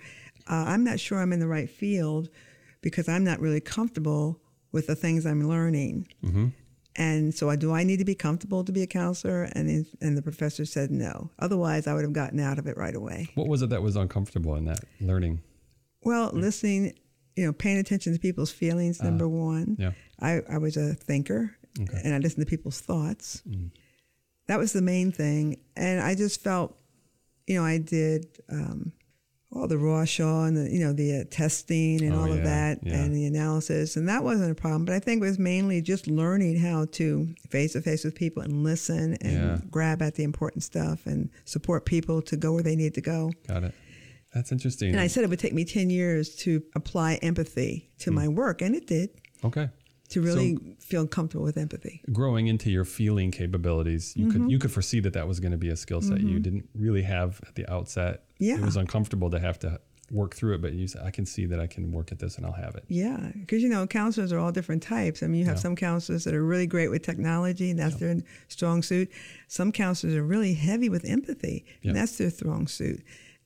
uh, 0.49 0.65
I'm 0.67 0.83
not 0.83 0.99
sure 0.99 1.19
I'm 1.19 1.33
in 1.33 1.39
the 1.39 1.47
right 1.47 1.69
field 1.69 2.29
because 2.81 3.07
I'm 3.07 3.23
not 3.23 3.39
really 3.39 3.61
comfortable 3.61 4.39
with 4.71 4.87
the 4.87 4.95
things 4.95 5.25
I'm 5.25 5.47
learning. 5.47 6.07
Mm-hmm. 6.23 6.47
And 6.97 7.33
so, 7.33 7.49
I 7.49 7.55
do 7.55 7.71
I 7.71 7.83
need 7.83 7.99
to 7.99 8.05
be 8.05 8.15
comfortable 8.15 8.65
to 8.65 8.71
be 8.71 8.81
a 8.81 8.87
counselor? 8.87 9.43
And 9.43 9.85
and 10.01 10.17
the 10.17 10.21
professor 10.21 10.65
said 10.65 10.91
no. 10.91 11.29
Otherwise, 11.39 11.87
I 11.87 11.93
would 11.93 12.03
have 12.03 12.11
gotten 12.11 12.39
out 12.39 12.59
of 12.59 12.67
it 12.67 12.75
right 12.75 12.95
away. 12.95 13.29
What 13.35 13.47
was 13.47 13.61
it 13.61 13.69
that 13.69 13.81
was 13.81 13.95
uncomfortable 13.95 14.55
in 14.55 14.65
that 14.65 14.79
learning? 14.99 15.41
Well, 16.03 16.31
listening, 16.33 16.93
you 17.35 17.45
know, 17.45 17.53
paying 17.53 17.77
attention 17.77 18.13
to 18.13 18.19
people's 18.19 18.51
feelings. 18.51 19.01
Number 19.01 19.27
one. 19.27 19.75
yeah. 19.79 19.91
I, 20.19 20.41
I 20.49 20.57
was 20.59 20.77
a 20.77 20.93
thinker, 20.93 21.55
Okay. 21.79 21.99
and 22.03 22.13
I 22.13 22.17
listened 22.19 22.45
to 22.45 22.49
people's 22.49 22.79
thoughts. 22.79 23.41
Mm. 23.47 23.71
That 24.47 24.59
was 24.59 24.73
the 24.73 24.81
main 24.81 25.11
thing, 25.11 25.57
and 25.75 25.99
I 26.01 26.13
just 26.15 26.41
felt, 26.43 26.75
you 27.47 27.55
know, 27.55 27.63
I 27.65 27.77
did 27.79 28.25
um, 28.49 28.91
all 29.51 29.67
the 29.67 29.77
Rorschach 29.77 30.47
and 30.47 30.57
the, 30.57 30.69
you 30.71 30.79
know, 30.79 30.93
the 30.93 31.21
uh, 31.21 31.23
testing 31.31 32.01
and 32.03 32.13
Oh, 32.13 32.19
all 32.21 32.27
yeah, 32.27 32.33
of 32.35 32.43
that, 32.43 32.79
yeah. 32.83 32.95
and 32.95 33.15
the 33.15 33.25
analysis, 33.25 33.95
and 33.95 34.07
that 34.09 34.23
wasn't 34.23 34.51
a 34.51 34.55
problem. 34.55 34.85
But 34.85 34.95
I 34.95 34.99
think 34.99 35.21
it 35.21 35.25
was 35.25 35.39
mainly 35.39 35.81
just 35.81 36.07
learning 36.07 36.57
how 36.59 36.85
to 36.93 37.33
face 37.49 37.73
to 37.73 37.81
face 37.81 38.03
with 38.03 38.15
people 38.15 38.43
and 38.43 38.63
listen 38.63 39.15
and 39.21 39.33
Yeah. 39.33 39.59
grab 39.69 40.01
at 40.01 40.15
the 40.15 40.23
important 40.23 40.63
stuff 40.63 41.05
and 41.05 41.29
support 41.45 41.85
people 41.85 42.21
to 42.23 42.35
go 42.37 42.53
where 42.53 42.63
they 42.63 42.75
need 42.75 42.93
to 42.95 43.01
go. 43.01 43.31
Got 43.47 43.63
it. 43.65 43.73
That's 44.33 44.51
interesting. 44.51 44.91
And 44.91 44.99
I 44.99 45.07
said 45.07 45.23
it 45.23 45.29
would 45.29 45.39
take 45.39 45.53
me 45.53 45.65
10 45.65 45.89
years 45.89 46.35
to 46.37 46.63
apply 46.75 47.15
empathy 47.15 47.89
to 47.99 48.11
my 48.11 48.27
work, 48.27 48.61
and 48.61 48.75
it 48.75 48.87
did, 48.87 49.09
okay. 49.43 49.69
to 50.09 50.21
really 50.21 50.57
feel 50.79 51.07
comfortable 51.07 51.43
with 51.45 51.57
empathy. 51.57 52.01
growing 52.11 52.47
into 52.47 52.69
your 52.69 52.83
feeling 52.85 53.31
capabilities, 53.31 54.13
you 54.17 54.25
Mhm. 54.27 54.31
could 54.31 54.51
you 54.51 54.59
could 54.59 54.71
foresee 54.71 54.99
that 55.01 55.13
that 55.13 55.27
was 55.27 55.39
going 55.39 55.51
to 55.53 55.57
be 55.57 55.69
a 55.69 55.75
skill 55.75 56.01
set 56.01 56.19
you 56.21 56.37
Mhm. 56.39 56.43
didn't 56.43 56.69
really 56.75 57.03
have 57.03 57.39
at 57.47 57.55
the 57.55 57.65
outset. 57.71 58.23
Yeah. 58.39 58.55
it 58.57 58.61
was 58.65 58.75
uncomfortable 58.75 59.29
to 59.29 59.39
have 59.39 59.57
to 59.59 59.79
work 60.09 60.35
through 60.35 60.55
it, 60.55 60.61
but 60.61 60.73
you 60.73 60.87
said, 60.87 61.01
"I 61.05 61.11
can 61.11 61.25
see 61.25 61.45
that 61.45 61.59
I 61.61 61.67
can 61.67 61.91
work 61.93 62.11
at 62.11 62.19
this 62.19 62.35
and 62.35 62.45
I'll 62.45 62.51
have 62.65 62.75
it." 62.75 62.83
Yeah, 62.89 63.31
because 63.39 63.61
you 63.63 63.69
know, 63.69 63.87
counselors 63.87 64.33
are 64.33 64.39
all 64.39 64.51
different 64.51 64.83
types. 64.83 65.23
I 65.23 65.27
mean, 65.27 65.39
you 65.39 65.45
have 65.45 65.55
Yeah. 65.57 65.61
some 65.61 65.75
counselors 65.77 66.25
that 66.25 66.33
are 66.33 66.43
really 66.43 66.67
great 66.67 66.89
with 66.89 67.01
technology, 67.03 67.69
and 67.69 67.79
that's 67.79 67.95
their 67.95 68.17
strong 68.49 68.83
suit. 68.83 69.09
Some 69.47 69.71
counselors 69.71 70.15
are 70.15 70.23
really 70.25 70.53
heavy 70.55 70.89
with 70.89 71.05
empathy, 71.05 71.63
Yeah. 71.81 71.89
and 71.91 71.97
that's 71.97 72.17
their 72.17 72.29
strong 72.31 72.67
suit. 72.67 73.01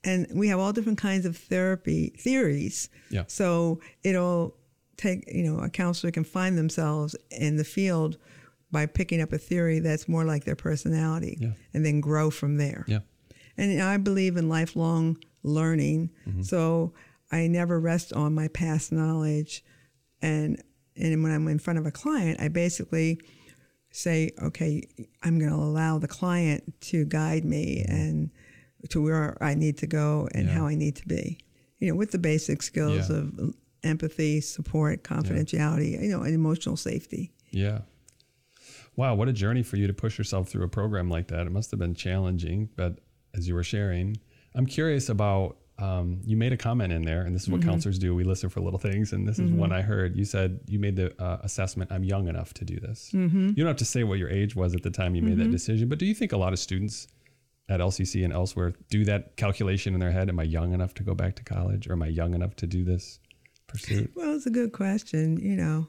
And 0.05 0.27
we 0.33 0.47
have 0.49 0.59
all 0.59 0.71
different 0.71 0.99
kinds 0.99 1.25
of 1.25 1.35
therapy 1.35 2.13
theories. 2.19 2.89
Yeah. 3.09 3.23
So 3.27 3.79
it'll 4.03 4.55
take, 4.97 5.25
you 5.27 5.43
know, 5.43 5.59
a 5.59 5.69
counselor 5.69 6.11
can 6.11 6.23
find 6.23 6.57
themselves 6.57 7.15
in 7.31 7.57
the 7.57 7.63
field 7.63 8.17
by 8.71 8.85
picking 8.85 9.21
up 9.21 9.33
a 9.33 9.37
theory 9.37 9.79
that's 9.79 10.07
more 10.07 10.23
like 10.23 10.45
their 10.45 10.55
personality 10.55 11.37
Yeah. 11.39 11.51
and 11.73 11.85
then 11.85 12.01
grow 12.01 12.29
from 12.29 12.57
there. 12.57 12.85
Yeah. 12.87 12.99
And 13.57 13.81
I 13.81 13.97
believe 13.97 14.37
in 14.37 14.47
lifelong 14.49 15.17
learning. 15.43 16.11
Mm-hmm. 16.27 16.41
So 16.43 16.93
I 17.31 17.47
never 17.47 17.79
rest 17.79 18.13
on 18.13 18.33
my 18.33 18.47
past 18.49 18.91
knowledge. 18.91 19.63
And 20.21 20.61
and 20.97 21.23
when 21.23 21.31
I'm 21.31 21.47
in 21.49 21.59
front 21.59 21.79
of 21.79 21.85
a 21.85 21.91
client, 21.91 22.39
I 22.39 22.47
basically 22.47 23.19
say, 23.91 24.31
okay, 24.41 24.83
I'm 25.23 25.39
going 25.39 25.51
to 25.51 25.57
allow 25.57 25.99
the 25.99 26.07
client 26.07 26.73
to 26.81 27.05
guide 27.05 27.43
me 27.45 27.83
and 27.87 28.29
to 28.89 29.01
where 29.01 29.37
I 29.43 29.53
need 29.55 29.77
to 29.79 29.87
go 29.87 30.27
and 30.33 30.45
Mm-hmm. 30.47 30.55
Yeah. 30.55 30.61
how 30.61 30.67
I 30.67 30.75
need 30.75 30.95
to 30.97 31.07
be. 31.07 31.39
You 31.79 31.89
know, 31.89 31.95
with 31.95 32.11
the 32.11 32.17
basic 32.19 32.61
skills 32.61 33.09
Yeah. 33.09 33.17
of 33.17 33.53
empathy, 33.83 34.41
support, 34.41 35.03
confidentiality, 35.03 36.01
you 36.01 36.09
know, 36.09 36.21
and 36.23 36.33
emotional 36.33 36.77
safety. 36.77 37.31
Yeah. 37.51 37.81
Wow, 38.95 39.15
what 39.15 39.27
a 39.27 39.33
journey 39.33 39.61
for 39.63 39.75
you 39.77 39.87
to 39.87 39.93
push 39.93 40.17
yourself 40.17 40.49
through 40.49 40.63
a 40.63 40.69
program 40.69 41.09
like 41.09 41.27
that. 41.27 41.45
It 41.45 41.51
must 41.51 41.69
have 41.71 41.79
been 41.79 41.95
challenging, 41.95 42.69
but 42.75 42.99
as 43.33 43.47
you 43.47 43.53
were 43.53 43.63
sharing, 43.63 44.17
I'm 44.53 44.65
curious 44.65 45.09
about. 45.09 45.57
Um, 45.77 46.21
you 46.23 46.37
made 46.37 46.53
a 46.53 46.57
comment 46.57 46.93
in 46.93 47.01
there, 47.01 47.23
and 47.23 47.35
this 47.35 47.41
is 47.43 47.49
what 47.49 47.59
Mhm. 47.59 47.65
counselors 47.65 47.99
do. 47.99 48.15
We 48.15 48.23
listen 48.23 48.47
for 48.47 48.61
little 48.61 48.79
things, 48.79 49.11
and 49.11 49.27
this 49.27 49.39
is 49.39 49.51
Mhm. 49.51 49.55
one 49.57 49.73
I 49.73 49.81
heard. 49.81 50.15
You 50.15 50.23
said 50.23 50.61
you 50.69 50.79
made 50.79 50.95
the 50.95 51.21
uh, 51.21 51.39
assessment. 51.43 51.91
I'm 51.91 52.05
young 52.05 52.29
enough 52.29 52.53
to 52.53 52.63
do 52.63 52.79
this. 52.79 53.11
Mhm. 53.13 53.49
You 53.49 53.55
don't 53.55 53.67
have 53.67 53.75
to 53.77 53.83
say 53.85 54.05
what 54.05 54.17
your 54.17 54.29
age 54.29 54.55
was 54.55 54.73
at 54.73 54.83
the 54.83 54.89
time 54.89 55.15
you 55.15 55.21
made 55.21 55.35
that 55.37 55.49
Mhm. 55.49 55.51
decision, 55.51 55.89
but 55.89 55.99
do 55.99 56.05
you 56.05 56.13
think 56.15 56.31
a 56.31 56.37
lot 56.37 56.53
of 56.53 56.59
students 56.59 57.09
at 57.67 57.79
LCC 57.79 58.23
and 58.23 58.31
elsewhere 58.33 58.73
do 58.89 59.03
that 59.05 59.35
calculation 59.37 59.93
in 59.93 59.99
their 59.99 60.11
head? 60.11 60.29
Am 60.29 60.39
I 60.39 60.43
young 60.43 60.73
enough 60.73 60.93
to 60.95 61.03
go 61.03 61.15
back 61.15 61.35
to 61.37 61.43
college, 61.43 61.87
or 61.87 61.93
am 61.93 62.03
I 62.03 62.07
young 62.07 62.33
enough 62.33 62.55
to 62.57 62.67
do 62.67 62.83
this 62.83 63.19
pursuit? 63.67 64.11
Well, 64.15 64.35
it's 64.35 64.45
a 64.45 64.51
good 64.51 64.71
question, 64.73 65.37
you 65.37 65.55
know. 65.55 65.87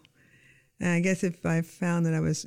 And 0.80 0.90
I 0.90 1.00
guess 1.00 1.22
if 1.24 1.44
I 1.46 1.62
found 1.62 2.06
that 2.06 2.14
I 2.14 2.20
was 2.20 2.46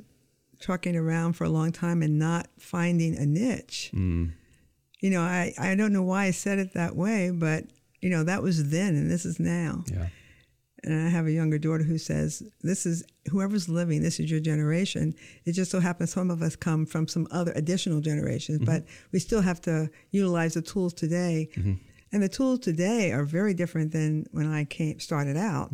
trucking 0.60 0.94
around 0.96 1.32
for 1.34 1.44
a 1.44 1.48
long 1.48 1.72
time 1.72 2.02
and 2.02 2.18
not 2.18 2.48
finding 2.58 3.16
a 3.16 3.24
niche, 3.26 3.90
Mm. 3.94 4.32
you 5.00 5.10
know, 5.10 5.22
I, 5.22 5.52
I 5.58 5.74
don't 5.74 5.92
know 5.92 6.02
why 6.02 6.24
I 6.24 6.30
said 6.32 6.58
it 6.58 6.74
that 6.74 6.94
way, 6.96 7.30
but, 7.30 7.64
you 8.00 8.10
know, 8.10 8.24
that 8.24 8.42
was 8.42 8.70
then 8.70 8.94
and 8.94 9.10
this 9.10 9.24
is 9.24 9.40
now. 9.40 9.84
Yeah. 9.90 10.08
And 10.82 10.94
I 11.06 11.08
have 11.10 11.26
a 11.26 11.32
younger 11.32 11.58
daughter 11.58 11.84
who 11.84 11.98
says, 11.98 12.42
This 12.62 12.86
is 12.86 13.04
whoever's 13.30 13.68
living, 13.68 14.02
this 14.02 14.18
is 14.18 14.30
your 14.30 14.40
generation. 14.40 15.14
It 15.44 15.52
just 15.52 15.70
so 15.70 15.78
happens 15.80 16.10
some 16.12 16.30
of 16.30 16.40
us 16.42 16.56
come 16.56 16.86
from 16.86 17.06
some 17.06 17.26
other 17.30 17.52
additional 17.54 18.00
generations, 18.00 18.58
Mm-hmm. 18.60 18.64
but 18.72 18.84
we 19.12 19.18
still 19.18 19.42
have 19.42 19.60
to 19.62 19.90
utilize 20.10 20.54
the 20.54 20.62
tools 20.62 20.94
today. 20.94 21.48
And 22.12 22.22
the 22.22 22.28
tools 22.28 22.60
today 22.60 23.12
are 23.12 23.24
very 23.24 23.54
different 23.54 23.92
than 23.92 24.26
when 24.32 24.46
I 24.50 24.64
came 24.64 24.98
started 25.00 25.36
out. 25.36 25.72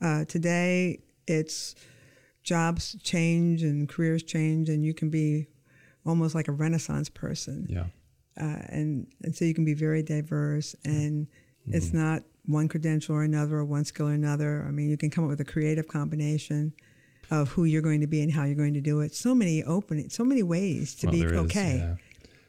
Uh, 0.00 0.24
today, 0.24 1.00
it's 1.26 1.74
jobs 2.42 2.96
change 3.02 3.62
and 3.62 3.88
careers 3.88 4.22
change, 4.22 4.68
and 4.68 4.84
you 4.84 4.94
can 4.94 5.10
be 5.10 5.46
almost 6.06 6.34
like 6.34 6.48
a 6.48 6.52
renaissance 6.52 7.08
person. 7.08 7.66
Yeah. 7.68 7.86
Uh, 8.40 8.62
and, 8.68 9.06
and 9.22 9.34
so 9.34 9.44
you 9.44 9.54
can 9.54 9.64
be 9.64 9.74
very 9.74 10.02
diverse, 10.02 10.74
and 10.84 11.26
it's 11.66 11.92
not 11.92 12.22
one 12.46 12.68
credential 12.68 13.14
or 13.16 13.22
another, 13.22 13.56
or 13.58 13.64
one 13.64 13.84
skill 13.84 14.08
or 14.08 14.12
another. 14.12 14.64
I 14.66 14.70
mean, 14.70 14.90
you 14.90 14.96
can 14.96 15.10
come 15.10 15.24
up 15.24 15.30
with 15.30 15.40
a 15.40 15.44
creative 15.44 15.88
combination 15.88 16.72
of 17.30 17.48
who 17.50 17.64
you're 17.64 17.82
going 17.82 18.00
to 18.02 18.06
be 18.06 18.20
and 18.22 18.30
how 18.32 18.44
you're 18.44 18.54
going 18.54 18.74
to 18.74 18.80
do 18.82 19.00
it. 19.00 19.14
So 19.14 19.34
many 19.34 19.62
open, 19.64 20.10
so 20.10 20.24
many 20.24 20.42
ways 20.42 20.94
to 20.96 21.06
Well, 21.06 21.12
be 21.12 21.20
there 21.20 21.34
is, 21.34 21.40
okay. 21.40 21.76
yeah. 21.78 21.96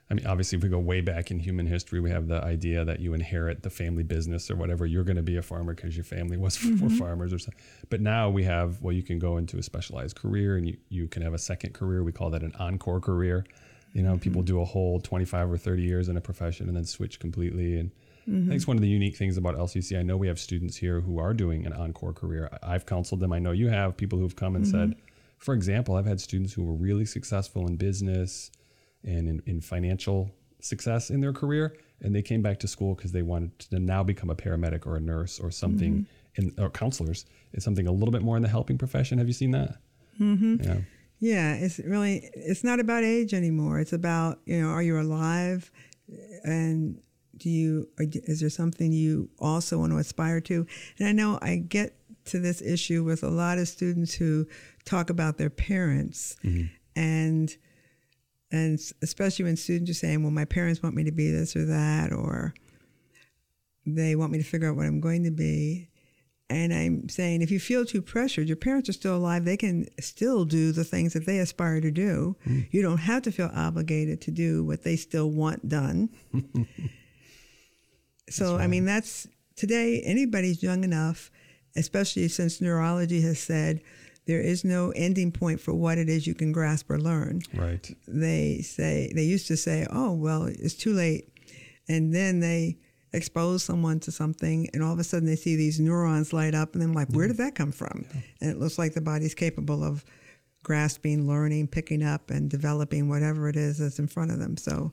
I 0.08 0.14
mean, 0.14 0.28
obviously, 0.28 0.58
if 0.58 0.64
we 0.64 0.70
go 0.70 0.78
way 0.78 1.02
back 1.02 1.32
in 1.32 1.40
human 1.40 1.66
history, 1.66 2.00
we 2.00 2.12
have 2.12 2.28
the 2.28 2.44
idea 2.44 2.86
that 2.86 3.00
you 3.00 3.14
inherit 3.16 3.64
the 3.64 3.72
family 3.72 4.04
business 4.04 4.52
or 4.52 4.56
whatever. 4.56 4.86
You're 4.86 5.04
going 5.04 5.16
to 5.16 5.24
be 5.24 5.38
a 5.38 5.42
farmer 5.42 5.74
because 5.74 5.96
your 5.98 6.04
family 6.04 6.38
was 6.38 6.56
Mhm. 6.58 6.92
farmers 7.00 7.34
or 7.34 7.40
something. 7.40 7.60
But 7.90 8.02
now 8.02 8.30
we 8.30 8.44
have, 8.44 8.82
well, 8.84 8.94
you 8.94 9.02
can 9.02 9.18
go 9.18 9.38
into 9.38 9.58
a 9.58 9.64
specialized 9.64 10.16
career 10.16 10.58
and 10.58 10.68
you, 10.68 10.78
you 10.90 11.08
can 11.08 11.24
have 11.24 11.34
a 11.34 11.40
second 11.40 11.74
career. 11.74 12.04
We 12.04 12.12
call 12.12 12.30
that 12.32 12.44
an 12.44 12.54
encore 12.60 13.00
career. 13.00 13.46
You 13.94 14.04
know, 14.04 14.18
people 14.18 14.42
Mm-hmm. 14.42 14.46
do 14.58 14.62
a 14.62 14.66
whole 14.66 15.00
25 15.00 15.50
or 15.52 15.58
30 15.58 15.82
years 15.82 16.08
in 16.10 16.18
a 16.18 16.22
profession 16.22 16.68
and 16.68 16.76
then 16.78 16.84
switch 16.86 17.20
completely. 17.20 17.80
And 17.80 17.90
I 18.28 18.32
Mhm. 18.32 18.44
think 18.48 18.56
it's 18.56 18.68
one 18.68 18.78
of 18.78 18.82
the 18.82 18.90
unique 18.90 19.16
things 19.18 19.38
about 19.38 19.56
LCC. 19.56 19.98
I 19.98 20.04
know 20.04 20.18
we 20.18 20.28
have 20.28 20.40
students 20.40 20.78
here 20.78 21.02
who 21.02 21.20
are 21.20 21.34
doing 21.34 21.66
an 21.66 21.74
encore 21.74 22.14
career. 22.14 22.50
I- 22.52 22.74
I've 22.76 22.86
counseled 22.86 23.20
them. 23.20 23.32
I 23.32 23.40
know 23.40 23.52
you 23.52 23.68
have 23.70 23.96
people 23.98 24.18
who've 24.20 24.36
come 24.36 24.56
and 24.56 24.68
said, 24.68 24.90
Mhm. 24.92 24.96
for 25.38 25.54
example, 25.54 25.96
I've 25.96 26.08
had 26.08 26.20
students 26.20 26.54
who 26.54 26.64
were 26.64 26.74
really 26.74 27.06
successful 27.06 27.68
in 27.68 27.76
business 27.76 28.50
and 29.04 29.28
in, 29.30 29.42
in 29.46 29.62
financial 29.62 30.32
success 30.60 31.12
in 31.12 31.22
their 31.22 31.34
career, 31.34 31.76
and 32.02 32.16
they 32.16 32.24
came 32.24 32.42
back 32.42 32.60
to 32.62 32.68
school 32.68 32.96
because 32.96 33.12
they 33.12 33.22
wanted 33.22 33.58
to 33.60 33.78
now 33.80 34.04
become 34.04 34.32
a 34.32 34.36
paramedic 34.36 34.88
or 34.88 34.96
a 34.96 35.00
nurse 35.00 35.40
or 35.40 35.52
something, 35.52 36.08
in, 36.36 36.52
or 36.58 36.72
counselors. 36.72 37.26
It's 37.54 37.64
something 37.64 37.86
a 37.86 37.92
little 37.92 38.12
bit 38.12 38.24
more 38.24 38.36
in 38.38 38.42
the 38.42 38.50
helping 38.50 38.78
profession. 38.80 39.20
Have 39.20 39.28
you 39.28 39.34
seen 39.34 39.52
that? 39.52 39.78
hmm 40.18 40.56
Yeah. 40.64 40.82
Yeah, 41.20 41.54
it's 41.56 41.80
really 41.80 42.30
it's 42.34 42.64
not 42.64 42.80
about 42.80 43.04
age 43.04 43.34
anymore. 43.34 43.80
It's 43.80 43.94
about 43.94 44.42
you 44.46 44.60
know, 44.62 44.70
are 44.70 44.82
you 44.84 45.00
alive, 45.00 45.72
and 46.44 46.98
do 47.38 47.50
you 47.50 47.88
is 48.00 48.40
there 48.40 48.50
something 48.50 48.92
you 48.92 49.30
also 49.40 49.80
want 49.80 49.92
to 49.92 49.98
aspire 49.98 50.42
to? 50.42 50.66
And 51.00 51.08
I 51.08 51.12
know 51.12 51.40
I 51.42 51.58
get 51.58 51.98
to 52.26 52.40
this 52.40 52.62
issue 52.62 53.04
with 53.04 53.24
a 53.24 53.30
lot 53.30 53.58
of 53.58 53.68
students 53.68 54.14
who 54.14 54.48
talk 54.84 55.10
about 55.10 55.38
their 55.38 55.50
parents, 55.50 56.36
mm-hmm. 56.44 56.66
and 56.96 57.56
and 58.52 58.80
especially 59.02 59.46
when 59.46 59.58
students 59.58 59.92
are 59.92 59.96
saying, 59.96 60.24
"Well, 60.24 60.32
my 60.32 60.46
parents 60.46 60.82
want 60.82 60.96
me 60.96 61.04
to 61.04 61.12
be 61.12 61.32
this 61.32 61.56
or 61.56 61.66
that," 61.66 62.12
or 62.12 62.54
they 63.86 64.16
want 64.16 64.32
me 64.32 64.38
to 64.38 64.44
figure 64.44 64.70
out 64.70 64.76
what 64.76 64.86
I'm 64.86 65.00
going 65.00 65.24
to 65.24 65.32
be. 65.32 65.90
And 66.48 66.72
I'm 66.72 67.10
saying, 67.10 67.42
if 67.42 67.50
you 67.50 67.60
feel 67.60 67.86
too 67.86 68.04
pressured, 68.04 68.48
your 68.48 68.56
parents 68.56 68.88
are 68.88 68.94
still 68.94 69.16
alive. 69.16 69.46
They 69.46 69.58
can 69.58 69.88
still 70.00 70.46
do 70.46 70.72
the 70.72 70.84
things 70.84 71.14
that 71.14 71.26
they 71.26 71.40
aspire 71.40 71.82
to 71.82 71.90
do. 71.90 72.36
Mm. 72.46 72.68
You 72.70 72.84
don't 72.84 73.00
have 73.00 73.24
to 73.24 73.32
feel 73.32 73.50
obligated 73.54 74.22
to 74.22 74.32
do 74.32 74.64
what 74.64 74.84
they 74.84 74.96
still 74.96 75.32
want 75.32 75.68
done. 75.68 76.10
so, 78.30 78.58
I 78.58 78.68
mean, 78.68 78.86
that's 78.86 79.28
today, 79.56 80.02
anybody's 80.02 80.64
young 80.64 80.84
enough, 80.84 81.32
especially 81.76 82.28
since 82.28 82.62
neurology 82.62 83.22
has 83.22 83.40
said 83.40 83.82
there 84.26 84.42
is 84.42 84.64
no 84.64 84.92
ending 84.92 85.32
point 85.32 85.60
for 85.60 85.74
what 85.74 85.98
it 85.98 86.10
is 86.10 86.26
you 86.26 86.34
can 86.34 86.52
grasp 86.52 86.90
or 86.90 87.00
learn. 87.00 87.42
Right. 87.54 87.90
They 88.08 88.62
say, 88.62 89.12
they 89.14 89.24
used 89.24 89.48
to 89.48 89.58
say, 89.58 89.86
oh, 89.92 90.14
well, 90.14 90.46
it's 90.46 90.74
too 90.74 90.94
late. 90.94 91.30
And 91.88 92.14
then 92.14 92.40
they 92.40 92.78
expose 93.14 93.64
someone 93.64 94.00
to 94.02 94.12
something, 94.12 94.70
and 94.74 94.84
all 94.84 94.92
of 94.92 95.00
a 95.00 95.04
sudden 95.04 95.28
they 95.28 95.36
see 95.36 95.56
these 95.56 95.80
neurons 95.80 96.34
light 96.34 96.56
up, 96.56 96.74
and 96.74 96.82
they're 96.82 96.90
like, 96.90 97.10
where 97.10 97.28
did 97.28 97.36
mm. 97.36 97.46
that 97.46 97.56
come 97.56 97.72
from? 97.72 98.06
And 98.42 98.50
it 98.50 98.60
looks 98.60 98.78
like 98.78 98.94
the 98.94 99.02
body's 99.02 99.36
capable 99.36 99.84
of 99.84 100.04
grasping, 100.64 101.28
learning, 101.28 101.68
picking 101.68 102.04
up, 102.04 102.32
and 102.32 102.50
developing 102.50 103.08
whatever 103.08 103.48
it 103.48 103.56
is 103.56 103.78
that's 103.78 104.00
in 104.00 104.08
front 104.08 104.32
of 104.32 104.40
them. 104.40 104.58
So, 104.58 104.92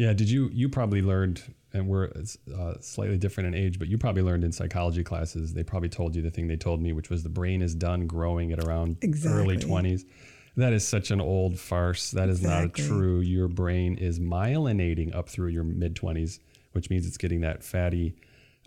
Yeah. 0.00 0.12
Did 0.14 0.30
you 0.30 0.48
you 0.52 0.68
probably 0.68 1.02
learned, 1.02 1.42
and 1.74 1.86
we're 1.86 2.10
uh, 2.58 2.74
slightly 2.80 3.18
different 3.18 3.54
in 3.54 3.54
age, 3.54 3.78
but 3.78 3.88
you 3.88 3.98
probably 3.98 4.22
learned 4.22 4.44
in 4.44 4.52
psychology 4.52 5.04
classes. 5.04 5.52
They 5.52 5.62
probably 5.62 5.90
told 5.90 6.16
you 6.16 6.22
the 6.22 6.30
thing 6.30 6.48
they 6.48 6.56
told 6.56 6.80
me, 6.80 6.92
which 6.92 7.10
was 7.10 7.22
the 7.22 7.28
brain 7.28 7.60
is 7.60 7.74
done 7.74 8.06
growing 8.06 8.50
at 8.52 8.64
around 8.64 8.96
early 9.26 9.58
twenties. 9.58 10.04
That 10.56 10.72
is 10.72 10.86
such 10.88 11.10
an 11.10 11.20
old 11.20 11.58
farce. 11.58 12.10
That 12.12 12.28
is 12.28 12.40
Exactly. 12.40 12.82
not 12.82 12.88
true. 12.88 13.20
Your 13.20 13.46
brain 13.48 13.96
is 13.98 14.18
myelinating 14.18 15.14
up 15.14 15.28
through 15.28 15.48
your 15.48 15.64
mid 15.64 15.94
twenties, 15.94 16.40
which 16.72 16.90
means 16.90 17.06
it's 17.06 17.18
getting 17.18 17.42
that 17.42 17.62
fatty 17.62 18.14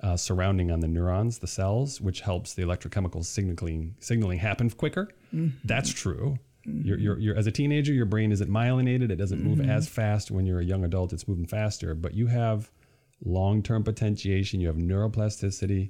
uh, 0.02 0.16
surrounding 0.18 0.70
on 0.72 0.82
the 0.82 0.88
neurons, 0.88 1.40
the 1.40 1.48
cells, 1.48 2.00
which 2.00 2.22
helps 2.22 2.54
the 2.54 2.62
electrochemical 2.62 3.26
signaling 3.26 3.96
signaling 4.00 4.38
happen 4.40 4.70
quicker. 4.70 5.10
Mhm. 5.34 5.54
That's 5.66 5.90
true. 5.90 6.38
You're, 6.66 6.98
you're, 6.98 7.20
you're, 7.20 7.36
as 7.38 7.46
a 7.48 7.52
teenager, 7.52 7.92
your 7.94 8.06
brain 8.06 8.32
isn't 8.32 8.50
myelinated. 8.50 9.10
It 9.12 9.18
doesn't 9.18 9.44
move 9.44 9.60
Mhm. 9.60 9.68
as 9.70 9.90
fast. 9.90 10.32
When 10.32 10.46
you're 10.46 10.60
a 10.62 10.66
young 10.66 10.84
adult, 10.86 11.12
it's 11.14 11.28
moving 11.28 11.46
faster. 11.46 11.94
But 11.94 12.14
you 12.14 12.28
have 12.28 12.70
long-term 13.26 13.84
potentiation. 13.84 14.60
You 14.62 14.68
have 14.68 14.78
neuroplasticity, 14.78 15.90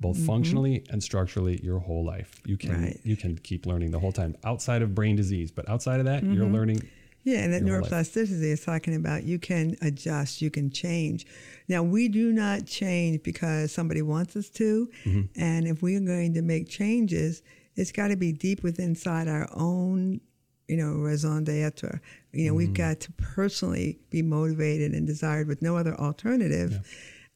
both 0.00 0.16
Mhm. 0.18 0.26
functionally 0.26 0.84
and 0.90 1.02
structurally, 1.02 1.60
your 1.62 1.78
whole 1.80 2.04
life. 2.04 2.40
You 2.46 2.56
can 2.56 2.70
Right. 2.82 3.00
you 3.04 3.16
can 3.16 3.36
keep 3.38 3.66
learning 3.66 3.90
the 3.90 3.98
whole 4.00 4.12
time 4.12 4.36
outside 4.44 4.82
of 4.82 4.94
brain 4.94 5.16
disease. 5.16 5.50
But 5.50 5.68
outside 5.68 5.98
of 6.00 6.06
that, 6.06 6.22
you're 6.24 6.46
Mhm. 6.46 6.52
learning. 6.52 6.82
Yeah, 7.24 7.38
and 7.44 7.52
that 7.52 7.64
your 7.64 7.80
whole 7.80 7.88
life. 7.88 7.90
neuroplasticity 8.08 8.42
is 8.50 8.64
talking 8.64 8.96
about 8.96 9.22
you 9.24 9.38
can 9.38 9.76
adjust, 9.80 10.42
you 10.42 10.50
can 10.50 10.70
change. 10.70 11.24
Now, 11.68 11.84
we 11.84 12.08
do 12.08 12.32
not 12.32 12.66
change 12.66 13.22
because 13.22 13.70
somebody 13.70 14.02
wants 14.02 14.34
us 14.34 14.48
to. 14.50 14.88
Mhm. 15.04 15.28
And 15.36 15.68
if 15.68 15.82
we 15.82 15.94
are 15.94 16.00
going 16.00 16.34
to 16.34 16.42
make 16.42 16.68
changes, 16.68 17.42
it's 17.76 17.92
got 17.92 18.08
to 18.08 18.16
be 18.16 18.32
deep 18.32 18.62
within 18.62 18.90
inside 18.90 19.28
our 19.28 19.48
own, 19.52 20.20
you 20.68 20.76
know, 20.76 20.92
raison 20.94 21.44
d'etre. 21.44 22.00
You 22.32 22.46
know, 22.48 22.54
we've 22.54 22.68
Mhm. 22.70 22.74
got 22.74 23.00
to 23.00 23.12
personally 23.12 23.98
be 24.10 24.22
motivated 24.22 24.92
and 24.92 25.06
desired 25.06 25.46
with 25.48 25.62
no 25.62 25.76
other 25.76 25.94
alternative. 25.98 26.80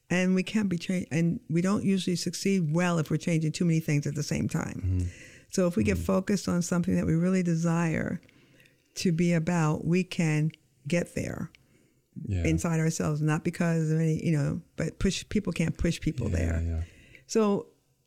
And 0.09 0.34
we 0.37 0.43
can't 0.45 0.68
be 0.68 0.78
changed, 0.78 1.09
and 1.11 1.41
we 1.51 1.61
don't 1.62 1.82
usually 1.84 2.14
succeed 2.14 2.72
well 2.72 2.99
if 3.01 3.11
we're 3.11 3.16
changing 3.16 3.51
too 3.53 3.64
many 3.64 3.80
things 3.80 4.07
at 4.07 4.14
the 4.14 4.22
same 4.22 4.49
time. 4.49 4.82
Mm-hmm. 4.87 5.09
So 5.51 5.66
if 5.66 5.74
we 5.76 5.82
get 5.82 5.99
focused 5.99 6.49
on 6.49 6.62
something 6.62 6.95
that 6.95 7.07
we 7.07 7.14
really 7.14 7.43
desire 7.43 8.20
to 8.97 9.11
be 9.12 9.32
about, 9.32 9.84
we 9.84 10.05
can 10.05 10.53
get 10.87 11.14
there 11.16 11.51
Yeah. 12.24 12.45
inside 12.45 12.78
ourselves, 12.78 13.20
not 13.20 13.43
because 13.43 13.91
of 13.91 13.99
any, 14.01 14.24
you 14.24 14.32
know, 14.32 14.61
but 14.76 14.99
push 15.01 15.24
people 15.28 15.53
can't 15.53 15.76
push 15.76 16.01
people 16.01 16.28
there. 16.28 16.62
yeah. 16.64 16.82
So, 17.26 17.66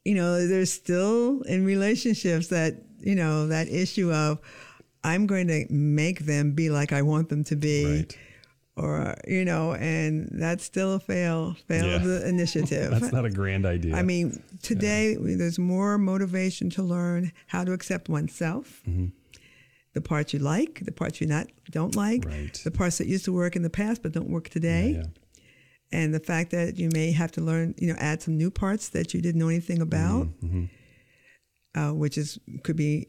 you 0.10 0.16
know, 0.16 0.48
there's 0.48 0.72
still 0.74 1.42
in 1.44 1.64
relationships 1.66 2.48
that, 2.48 2.72
you 3.00 3.16
know, 3.16 3.48
that 3.48 3.68
issue 3.70 4.12
of 4.12 4.40
I'm 5.04 5.28
going 5.28 5.48
to 5.50 5.66
make 5.70 6.20
them 6.26 6.52
be 6.54 6.70
like 6.72 6.92
I 7.00 7.02
want 7.04 7.30
them 7.30 7.44
to 7.46 7.56
be. 7.56 8.06
Or, 8.76 9.14
you 9.28 9.44
know, 9.44 9.74
and 9.74 10.30
that's 10.32 10.64
still 10.64 10.94
a 10.94 11.00
fail, 11.02 11.56
failed 11.68 12.02
Yeah. 12.04 12.28
initiative. 12.34 12.92
That's 12.92 13.12
not 13.12 13.26
a 13.26 13.30
grand 13.30 13.66
idea. 13.66 13.94
I 13.96 14.04
mean, 14.04 14.42
today 14.64 15.18
we- 15.18 15.36
there's 15.36 15.60
more 15.60 15.98
motivation 15.98 16.70
to 16.72 16.82
learn 16.84 17.32
how 17.48 17.66
to 17.66 17.74
accept 17.74 18.08
oneself, 18.08 18.82
Mhm. 18.90 19.12
the 19.94 20.00
parts 20.02 20.34
you 20.34 20.40
like, 20.40 20.80
the 20.86 20.94
parts 20.94 21.20
you 21.20 21.28
not 21.28 21.48
don't 21.70 21.94
like, 21.96 22.24
the 22.64 22.72
parts 22.72 22.98
that 23.00 23.08
used 23.08 23.26
to 23.26 23.34
work 23.34 23.58
in 23.58 23.64
the 23.64 23.70
past 23.70 24.02
but 24.02 24.14
don't 24.14 24.30
work 24.30 24.48
today, 24.48 24.92
Yeah, 24.92 24.98
yeah. 25.00 25.04
And 25.92 26.14
the 26.14 26.20
fact 26.20 26.52
that 26.52 26.78
you 26.78 26.90
may 26.94 27.12
have 27.12 27.32
to 27.34 27.42
learn, 27.42 27.74
you 27.78 27.88
know, 27.88 27.96
add 28.00 28.22
some 28.22 28.38
new 28.38 28.52
parts 28.52 28.90
that 28.90 29.14
you 29.14 29.22
didn't 29.22 29.40
know 29.40 29.48
anything 29.50 29.82
about, 29.82 30.28
Mhm. 30.42 30.70
uh, 31.76 31.92
which 31.94 32.18
is 32.18 32.40
could 32.64 32.76
be, 32.76 33.08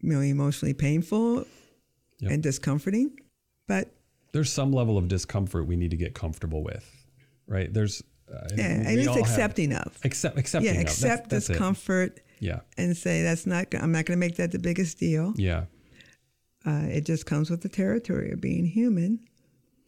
you 0.00 0.12
know, 0.12 0.20
emotionally 0.20 0.74
painful 0.74 1.46
Yep. 2.20 2.30
and 2.30 2.42
discomforting, 2.42 3.10
but 3.66 3.94
There's 4.32 4.50
some 4.52 4.72
level 4.72 4.96
of 4.96 5.08
discomfort 5.08 5.66
we 5.66 5.76
need 5.76 5.90
to 5.90 5.96
get 5.96 6.14
comfortable 6.14 6.62
with, 6.62 6.88
right? 7.46 7.72
There's 7.72 8.02
uh, 8.32 8.48
yeah, 8.56 8.78
we 8.78 8.86
and 8.86 8.98
it's 8.98 9.08
have- 9.08 9.16
accepting 9.18 9.74
of. 9.74 9.98
Accept, 10.04 10.38
accepting. 10.38 10.66
yeah. 10.72 10.78
That's- 10.78 10.94
accept 11.02 11.28
that's 11.28 11.50
it. 11.50 11.52
discomfort. 11.54 12.20
Yeah. 12.40 12.60
and 12.78 12.96
say 12.96 13.22
that's 13.22 13.46
not. 13.46 13.72
I'm 13.74 13.92
not 13.92 14.04
going 14.06 14.18
to 14.18 14.26
make 14.26 14.36
that 14.36 14.50
the 14.52 14.58
biggest 14.58 14.98
deal. 14.98 15.32
Yeah. 15.36 15.66
Uh, 16.64 16.86
it 16.90 17.04
just 17.04 17.24
comes 17.26 17.50
with 17.50 17.60
the 17.60 17.68
territory 17.68 18.32
of 18.32 18.40
being 18.40 18.64
human. 18.66 19.20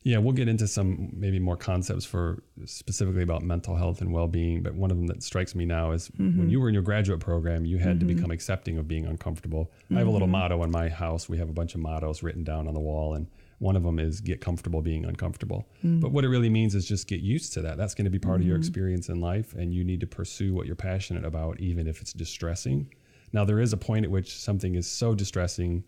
Yeah, 0.06 0.18
we'll 0.18 0.34
get 0.34 0.48
into 0.48 0.68
some 0.68 1.08
maybe 1.14 1.38
more 1.38 1.56
concepts 1.56 2.04
for 2.04 2.42
specifically 2.66 3.22
about 3.22 3.42
mental 3.42 3.74
health 3.74 4.02
and 4.02 4.12
well-being. 4.12 4.62
But 4.62 4.74
one 4.74 4.90
of 4.90 4.98
them 4.98 5.06
that 5.06 5.22
strikes 5.22 5.54
me 5.54 5.64
now 5.64 5.92
is 5.92 6.08
when 6.18 6.34
Mhm. 6.34 6.50
you 6.50 6.60
were 6.60 6.68
in 6.68 6.74
your 6.74 6.82
graduate 6.82 7.20
program, 7.20 7.64
you 7.64 7.78
had 7.78 8.00
to 8.00 8.04
Mhm. 8.06 8.14
become 8.16 8.30
accepting 8.30 8.76
of 8.76 8.86
being 8.86 9.06
uncomfortable. 9.06 9.72
I 9.90 9.94
have 9.94 10.06
a 10.06 10.10
little 10.10 10.28
Mhm. 10.28 10.32
motto 10.32 10.62
in 10.62 10.70
my 10.70 10.90
house. 10.90 11.30
We 11.30 11.38
have 11.38 11.48
a 11.48 11.54
bunch 11.54 11.74
of 11.74 11.80
mottos 11.80 12.22
written 12.22 12.44
down 12.44 12.68
on 12.68 12.74
the 12.74 12.80
wall, 12.80 13.14
and 13.14 13.28
one 13.60 13.76
of 13.76 13.82
them 13.82 13.98
is 13.98 14.20
"Get 14.20 14.42
comfortable 14.42 14.82
being 14.82 15.06
uncomfortable." 15.06 15.66
Mm. 15.82 16.00
But 16.00 16.12
what 16.12 16.22
it 16.22 16.28
really 16.28 16.50
means 16.50 16.74
is 16.74 16.86
just 16.86 17.08
get 17.08 17.20
used 17.20 17.54
to 17.54 17.62
that. 17.62 17.78
That's 17.78 17.94
going 17.94 18.04
to 18.04 18.10
be 18.10 18.18
part 18.18 18.42
of 18.42 18.46
your 18.46 18.58
Mhm. 18.58 18.60
experience 18.60 19.08
in 19.08 19.22
life, 19.22 19.54
and 19.54 19.72
you 19.72 19.84
need 19.84 20.00
to 20.00 20.06
pursue 20.06 20.52
what 20.52 20.66
you're 20.66 20.76
passionate 20.76 21.24
about, 21.24 21.60
even 21.60 21.86
if 21.86 22.02
it's 22.02 22.12
distressing. 22.12 22.88
Now, 23.32 23.46
there 23.46 23.58
is 23.58 23.72
a 23.72 23.78
point 23.78 24.04
at 24.04 24.10
which 24.10 24.36
something 24.36 24.74
is 24.74 24.86
so 24.86 25.14
distressing, 25.14 25.82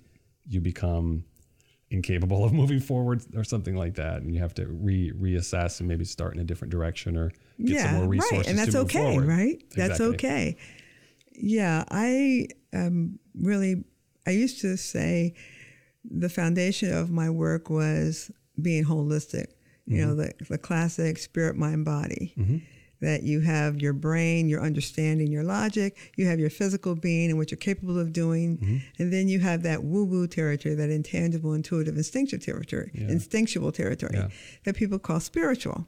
you 0.48 0.62
become 0.62 1.24
incapable 1.90 2.44
of 2.44 2.52
moving 2.62 2.80
forward 2.80 3.22
or 3.36 3.44
something 3.44 3.76
like 3.76 3.94
that 3.94 4.22
and 4.22 4.34
you 4.34 4.40
have 4.40 4.54
to 4.54 4.66
re 4.66 5.12
reassess 5.12 5.78
and 5.80 5.88
maybe 5.88 6.04
start 6.04 6.34
in 6.34 6.40
a 6.40 6.44
different 6.44 6.72
direction 6.72 7.16
or 7.16 7.32
get 7.64 7.80
some 7.80 7.94
more 7.94 8.08
resources 8.08 8.38
right, 8.38 8.46
and 8.48 8.58
that's 8.58 8.72
to 8.72 8.78
move 8.78 8.86
okay, 8.86 8.98
forward. 8.98 9.28
right? 9.28 9.62
That's 9.74 10.00
okay. 10.00 10.56
Yeah, 11.32 11.84
I 11.90 12.48
um, 12.72 13.18
really. 13.34 13.84
I 14.26 14.30
used 14.30 14.60
to 14.62 14.76
say 14.76 15.34
the 16.04 16.28
foundation 16.28 16.92
of 16.92 17.10
my 17.10 17.30
work 17.30 17.70
was 17.70 18.30
being 18.60 18.84
holistic. 18.84 19.48
You 19.88 20.04
know, 20.04 20.14
the 20.16 20.32
the 20.48 20.58
classic 20.58 21.18
spirit, 21.18 21.56
mind, 21.56 21.84
body. 21.84 22.34
Mhm. 22.36 22.62
That 23.00 23.22
you 23.24 23.40
have 23.40 23.80
your 23.82 23.92
brain, 23.92 24.48
your 24.48 24.62
understanding, 24.62 25.30
your 25.30 25.42
logic. 25.44 25.96
You 26.16 26.26
have 26.26 26.40
your 26.40 26.48
physical 26.50 26.94
being 26.94 27.28
and 27.30 27.38
what 27.38 27.50
you're 27.50 27.58
capable 27.58 27.98
of 27.98 28.12
doing, 28.12 28.56
Mm-hmm. 28.56 28.76
and 28.98 29.12
then 29.12 29.28
you 29.28 29.40
have 29.40 29.62
that 29.64 29.84
woo-woo 29.84 30.26
territory, 30.26 30.74
that 30.74 30.88
intangible, 30.90 31.52
intuitive, 31.52 31.96
instinctual 31.96 32.40
territory, 32.40 32.90
Yeah. 32.94 33.08
instinctual 33.08 33.70
territory 33.72 34.12
Yeah. 34.14 34.28
that 34.64 34.76
people 34.76 34.98
call 34.98 35.20
spiritual. 35.20 35.86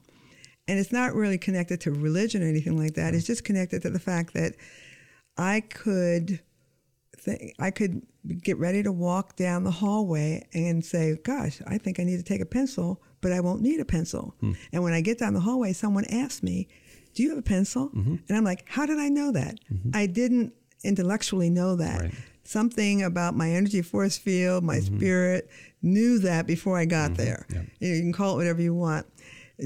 And 0.67 0.77
it's 0.77 0.91
not 0.91 1.15
really 1.15 1.39
connected 1.39 1.81
to 1.81 1.91
religion 1.91 2.43
or 2.43 2.47
anything 2.47 2.77
like 2.77 2.93
that. 2.93 3.15
It's 3.15 3.25
just 3.25 3.43
connected 3.43 3.81
to 3.81 3.89
the 3.89 3.99
fact 3.99 4.35
that 4.35 4.53
I 5.35 5.61
could 5.61 6.41
I 7.59 7.69
could 7.71 8.01
get 8.41 8.57
ready 8.57 8.81
to 8.83 8.91
walk 8.91 9.35
down 9.35 9.63
the 9.63 9.71
hallway 9.71 10.47
and 10.53 10.83
say, 10.85 11.17
"Gosh, 11.23 11.61
I 11.67 11.77
think 11.77 11.99
I 11.99 12.03
need 12.03 12.17
to 12.17 12.23
take 12.23 12.39
a 12.41 12.45
pencil, 12.45 13.01
but 13.21 13.31
I 13.31 13.39
won't 13.41 13.61
need 13.61 13.79
a 13.79 13.85
pencil." 13.85 14.35
Hmm. 14.39 14.53
And 14.71 14.83
when 14.83 14.93
I 14.93 15.01
get 15.01 15.17
down 15.19 15.33
the 15.33 15.39
hallway, 15.41 15.73
someone 15.73 16.05
asks 16.05 16.41
me, 16.43 16.67
"Do 17.13 17.23
you 17.23 17.29
have 17.29 17.37
a 17.37 17.41
pencil?" 17.43 17.89
Mm-hmm. 17.89 18.15
And 18.27 18.37
I'm 18.37 18.43
like, 18.43 18.65
"How 18.67 18.85
did 18.85 18.99
I 18.99 19.09
know 19.09 19.31
that? 19.31 19.59
I 19.93 20.05
didn't 20.05 20.53
intellectually 20.83 21.49
know 21.49 21.75
that. 21.75 22.11
Something 22.43 23.03
about 23.03 23.35
my 23.35 23.51
energy 23.51 23.81
force 23.81 24.17
field, 24.17 24.63
my 24.63 24.77
Mm-hmm. 24.77 24.97
spirit 24.97 25.49
knew 25.81 26.19
that 26.19 26.47
before 26.47 26.77
I 26.79 26.85
got 26.85 27.15
there. 27.15 27.45
You, 27.79 27.89
you 27.93 28.01
can 28.01 28.11
call 28.13 28.33
it 28.33 28.37
whatever 28.37 28.61
you 28.61 28.73
want. 28.73 29.05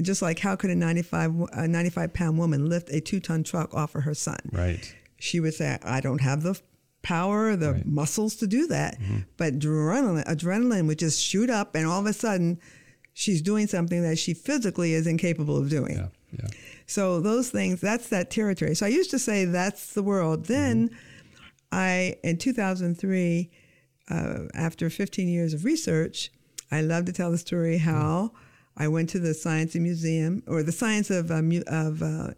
Just 0.02 0.22
like 0.22 0.38
how 0.40 0.56
could 0.56 0.70
a 0.70 0.74
95, 0.74 1.32
a 1.52 1.68
95 1.68 2.12
pound 2.12 2.36
woman 2.36 2.68
lift 2.68 2.90
a 2.90 3.00
two 3.00 3.20
ton 3.20 3.42
truck 3.44 3.72
off 3.74 3.94
of 3.94 4.02
her 4.02 4.14
son? 4.14 4.38
Right. 4.52 4.94
She 5.18 5.40
would 5.40 5.54
say, 5.54 5.78
I 5.82 6.00
don't 6.00 6.20
have 6.20 6.42
the 6.42 6.60
power, 7.02 7.54
the 7.56 7.80
muscles 7.84 8.34
to 8.36 8.46
do 8.46 8.66
that. 8.66 9.00
Mm-hmm. 9.00 9.18
But 9.36 9.58
adrenaline, 9.60 10.24
adrenaline 10.26 10.86
would 10.88 10.98
just 10.98 11.22
shoot 11.22 11.48
up, 11.48 11.74
and 11.76 11.86
all 11.86 12.00
of 12.00 12.06
a 12.06 12.12
sudden, 12.12 12.58
she's 13.12 13.40
doing 13.40 13.66
something 13.68 14.02
that 14.02 14.18
she 14.18 14.34
physically 14.34 14.92
is 14.94 15.06
incapable 15.06 15.56
of 15.56 15.70
doing. 15.70 15.96
Yeah, 15.96 16.08
yeah. 16.38 16.48
So 16.86 17.20
those 17.20 17.50
things, 17.50 17.80
that's 17.80 18.08
that 18.08 18.30
territory. 18.30 18.74
So 18.74 18.86
I 18.86 18.90
used 18.90 19.10
to 19.10 19.18
say 19.18 19.44
that's 19.44 19.94
the 19.94 20.02
world. 20.02 20.46
Then 20.46 20.90
I, 21.72 22.16
in 22.22 22.36
2003, 22.38 23.50
uh, 24.10 24.38
after 24.54 24.90
15 24.90 25.28
years 25.28 25.54
of 25.54 25.64
research, 25.64 26.30
I 26.70 26.82
love 26.82 27.06
to 27.06 27.12
tell 27.12 27.30
the 27.30 27.38
story 27.38 27.78
how 27.78 28.32
I 28.76 28.88
went 28.88 29.08
to 29.10 29.18
the 29.18 29.34
Science 29.34 29.74
Museum 29.74 30.42
or 30.46 30.62
the 30.62 30.72
Science 30.72 31.10
of 31.10 31.30
uh, 31.30 31.42
mu- 31.42 31.62
of 31.66 32.02
uh, 32.02 32.30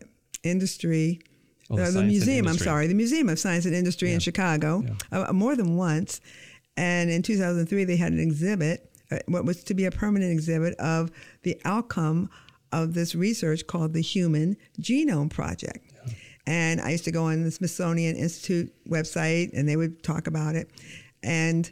Industry. 0.42 1.20
Oh, 1.68 1.76
the 1.76 1.82
uh, 1.82 1.98
and 1.98 2.06
museum, 2.06 2.46
I'm 2.46 2.58
sorry, 2.58 2.86
the 2.86 2.94
Museum 2.94 3.28
of 3.28 3.40
Science 3.40 3.64
and 3.66 3.74
Industry 3.74 4.12
in 4.12 4.20
Chicago, 4.20 4.84
uh, 5.10 5.32
more 5.32 5.56
than 5.56 5.76
once. 5.76 6.20
And 6.76 7.10
in 7.10 7.22
2003, 7.22 7.84
they 7.84 7.96
had 7.96 8.12
an 8.12 8.20
exhibit, 8.20 8.88
uh, 9.10 9.18
what 9.26 9.44
was 9.44 9.64
to 9.64 9.74
be 9.74 9.84
a 9.86 9.90
permanent 9.90 10.30
exhibit 10.30 10.74
of 10.78 11.10
the 11.42 11.60
outcome 11.64 12.30
of 12.72 12.94
this 12.94 13.14
research 13.14 13.66
called 13.66 13.92
the 13.92 14.00
Human 14.00 14.56
Genome 14.80 15.30
Project. 15.30 15.92
And 16.46 16.80
I 16.80 16.90
used 16.90 17.04
to 17.04 17.10
go 17.10 17.24
on 17.24 17.42
the 17.42 17.50
Smithsonian 17.50 18.16
Institute 18.16 18.72
website 18.88 19.50
and 19.52 19.68
they 19.68 19.76
would 19.76 20.02
talk 20.02 20.26
about 20.26 20.54
it. 20.54 20.70
And 21.22 21.70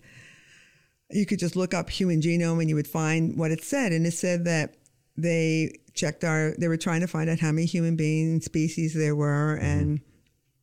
you 1.10 1.26
could 1.26 1.38
just 1.38 1.54
look 1.54 1.74
up 1.74 1.88
human 1.90 2.20
genome 2.20 2.60
and 2.60 2.68
you 2.68 2.74
would 2.74 2.88
find 2.88 3.36
what 3.38 3.52
it 3.52 3.62
said. 3.62 3.92
And 3.92 4.04
it 4.04 4.14
said 4.14 4.44
that 4.46 4.74
they 5.16 5.78
checked 5.94 6.24
our, 6.24 6.54
they 6.58 6.66
were 6.66 6.76
trying 6.76 7.02
to 7.02 7.06
find 7.06 7.30
out 7.30 7.38
how 7.38 7.52
many 7.52 7.66
human 7.66 7.94
being 7.94 8.40
species 8.40 8.94
there 8.94 9.14
were 9.14 9.56
mm-hmm. 9.56 9.66
and 9.66 10.00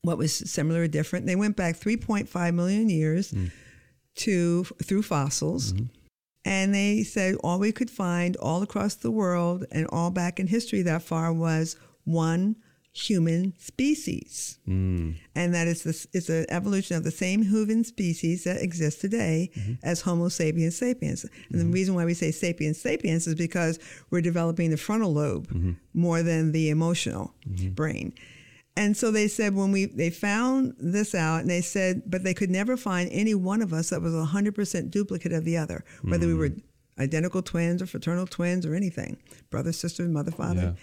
what 0.02 0.18
was 0.18 0.34
similar 0.34 0.82
or 0.82 0.88
different. 0.88 1.26
They 1.26 1.38
went 1.38 1.56
back 1.56 1.76
3.5 1.78 2.54
million 2.54 2.90
years 2.90 3.32
mm. 3.32 3.50
to 4.16 4.64
through 4.84 5.04
fossils. 5.04 5.72
Mm-hmm. 5.72 5.86
And 6.44 6.74
they 6.74 7.04
said 7.04 7.36
all 7.44 7.60
we 7.60 7.72
could 7.72 7.92
find 7.92 8.36
all 8.38 8.64
across 8.64 8.96
the 8.96 9.12
world 9.12 9.66
and 9.72 9.88
all 9.92 10.10
back 10.10 10.40
in 10.40 10.48
history 10.48 10.82
that 10.84 11.04
far 11.04 11.32
was 11.32 11.76
one 12.04 12.56
human 12.94 13.54
species. 13.58 14.58
Mm. 14.68 15.16
And 15.34 15.54
that 15.54 15.68
is 15.68 15.84
this 15.84 16.08
it's 16.14 16.30
an 16.30 16.46
evolution 16.50 16.98
of 16.98 17.04
the 17.04 17.12
same 17.12 17.44
human 17.44 17.84
species 17.84 18.44
that 18.44 18.62
exists 18.62 19.00
today 19.00 19.50
mm-hmm. 19.56 19.74
as 19.84 20.02
Homo 20.02 20.28
sapiens 20.28 20.78
sapiens. 20.78 21.24
And 21.24 21.60
the 21.60 21.64
mm-hmm. 21.64 21.72
reason 21.72 21.96
why 21.96 22.06
we 22.06 22.14
say 22.14 22.32
sapiens 22.32 22.82
sapiens 22.82 23.28
is 23.28 23.36
because 23.36 23.80
we're 24.10 24.22
developing 24.22 24.72
the 24.72 24.78
frontal 24.78 25.14
lobe 25.14 25.48
mm-hmm. 25.48 25.72
more 25.94 26.22
than 26.22 26.52
the 26.52 26.70
emotional 26.70 27.34
brain. 27.46 28.14
And 28.78 28.96
so 28.96 29.12
they 29.12 29.28
said 29.28 29.54
when 29.56 29.72
we 29.72 29.86
they 29.86 30.10
found 30.10 30.74
this 30.80 31.14
out 31.14 31.42
and 31.42 31.50
they 31.50 31.62
said 31.62 32.04
but 32.08 32.24
they 32.24 32.34
could 32.34 32.50
never 32.50 32.78
find 32.78 33.10
any 33.12 33.36
one 33.36 33.62
of 33.62 33.74
us 33.74 33.90
that 33.90 34.02
was 34.02 34.14
100% 34.14 34.90
duplicate 34.92 35.34
of 35.34 35.44
the 35.46 35.58
other 35.58 35.84
whether 36.04 36.28
we 36.28 36.34
Mm. 36.34 36.40
were 36.40 36.52
identical 37.00 37.42
twins 37.42 37.82
or 37.82 37.86
fraternal 37.88 38.28
twins 38.28 38.66
or 38.66 38.76
anything 38.76 39.18
brother 39.50 39.72
sister 39.74 40.08
mother 40.08 40.32
father 40.32 40.76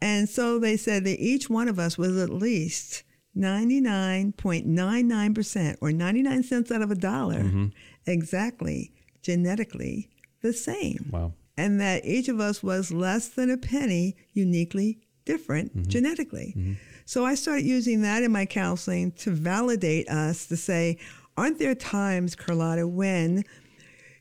and 0.00 0.28
so 0.28 0.58
they 0.58 0.76
said 0.76 1.04
that 1.04 1.20
each 1.20 1.48
one 1.50 1.68
of 1.68 1.78
us 1.78 1.98
was 1.98 2.16
at 2.18 2.30
least 2.30 3.02
99.99% 3.36 5.76
or 5.80 5.92
99 5.92 6.42
cents 6.42 6.70
out 6.70 6.82
of 6.82 6.90
a 6.90 6.94
dollar 6.94 7.42
Mhm. 7.42 7.72
exactly 8.06 8.92
genetically 9.22 10.10
the 10.42 10.52
same. 10.52 11.08
Wow. 11.10 11.32
And 11.56 11.80
that 11.80 12.04
each 12.04 12.28
of 12.28 12.38
us 12.40 12.62
was 12.62 12.92
less 12.92 13.28
than 13.28 13.48
a 13.50 13.56
penny 13.56 14.14
uniquely 14.34 14.98
different 15.24 15.74
Mm-hmm. 15.74 15.88
genetically. 15.88 16.76
So 17.04 17.24
I 17.24 17.34
started 17.34 17.64
using 17.64 18.02
that 18.02 18.22
in 18.22 18.32
my 18.32 18.46
counseling 18.46 19.12
to 19.12 19.30
validate 19.30 20.08
us 20.08 20.46
to 20.46 20.56
say, 20.56 20.98
aren't 21.36 21.58
there 21.58 21.74
times, 21.74 22.34
Curlada, 22.34 22.88
when 22.88 23.44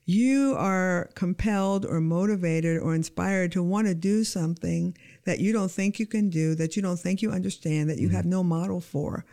you 0.06 0.54
are 0.58 1.10
compelled 1.16 1.86
or 1.86 2.02
motivated 2.02 2.82
or 2.82 2.94
inspired 2.94 3.52
to 3.54 3.64
want 3.64 3.88
to 3.88 3.96
do 3.96 4.24
something 4.24 4.98
that 5.24 5.40
you 5.40 5.54
don't 5.54 5.72
think 5.72 5.98
you 5.98 6.06
can 6.06 6.30
do, 6.30 6.56
that 6.56 6.76
you 6.76 6.82
don't 6.82 7.00
think 7.00 7.22
you 7.22 7.32
understand, 7.32 7.90
that 7.90 8.00
you 8.00 8.08
mm-hmm. 8.08 8.18
have 8.18 8.26
no 8.26 8.44
model 8.44 8.82
for, 8.82 9.26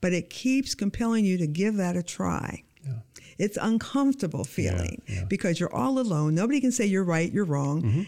but 0.00 0.12
it 0.12 0.28
keeps 0.28 0.74
compelling 0.74 1.24
you 1.24 1.38
to 1.38 1.46
give 1.46 1.76
that 1.76 1.96
a 1.96 2.02
try. 2.02 2.62
Yeah. 2.84 2.92
It's 3.38 3.56
uncomfortable 3.60 4.44
feeling 4.44 5.00
because 5.28 5.58
you're 5.60 5.74
all 5.74 5.98
alone. 5.98 6.34
Nobody 6.34 6.60
can 6.60 6.72
say 6.72 6.86
you're 6.86 7.04
right, 7.04 7.32
you're 7.32 7.44
wrong. 7.44 7.82
Mm-hmm. 7.82 8.02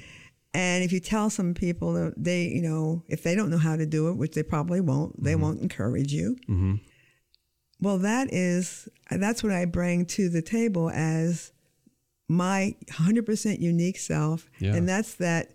And 0.53 0.83
if 0.83 0.93
you 0.93 0.99
tell 1.01 1.31
some 1.31 1.55
people 1.55 1.93
that 1.93 2.15
they, 2.17 2.45
you 2.45 2.63
know, 2.63 3.05
if 3.09 3.23
they 3.23 3.35
don't 3.37 3.51
know 3.51 3.59
how 3.59 3.77
to 3.77 3.87
do 3.87 4.09
it, 4.09 4.15
which 4.17 4.33
they 4.33 4.43
probably 4.43 4.81
won't, 4.81 5.23
they 5.23 5.37
won't 5.37 5.61
encourage 5.61 6.13
you. 6.13 6.37
Mm-hmm. 6.49 6.75
Well, 7.81 7.99
that 7.99 8.33
is 8.33 8.89
that's 9.11 9.43
what 9.43 9.53
I 9.53 9.65
bring 9.65 10.07
to 10.07 10.29
the 10.29 10.43
table 10.43 10.91
as 10.91 11.53
my 12.29 12.75
100% 12.91 13.61
unique 13.61 13.99
self, 13.99 14.51
Yeah. 14.59 14.75
and 14.75 14.89
that's 14.89 15.15
that. 15.17 15.53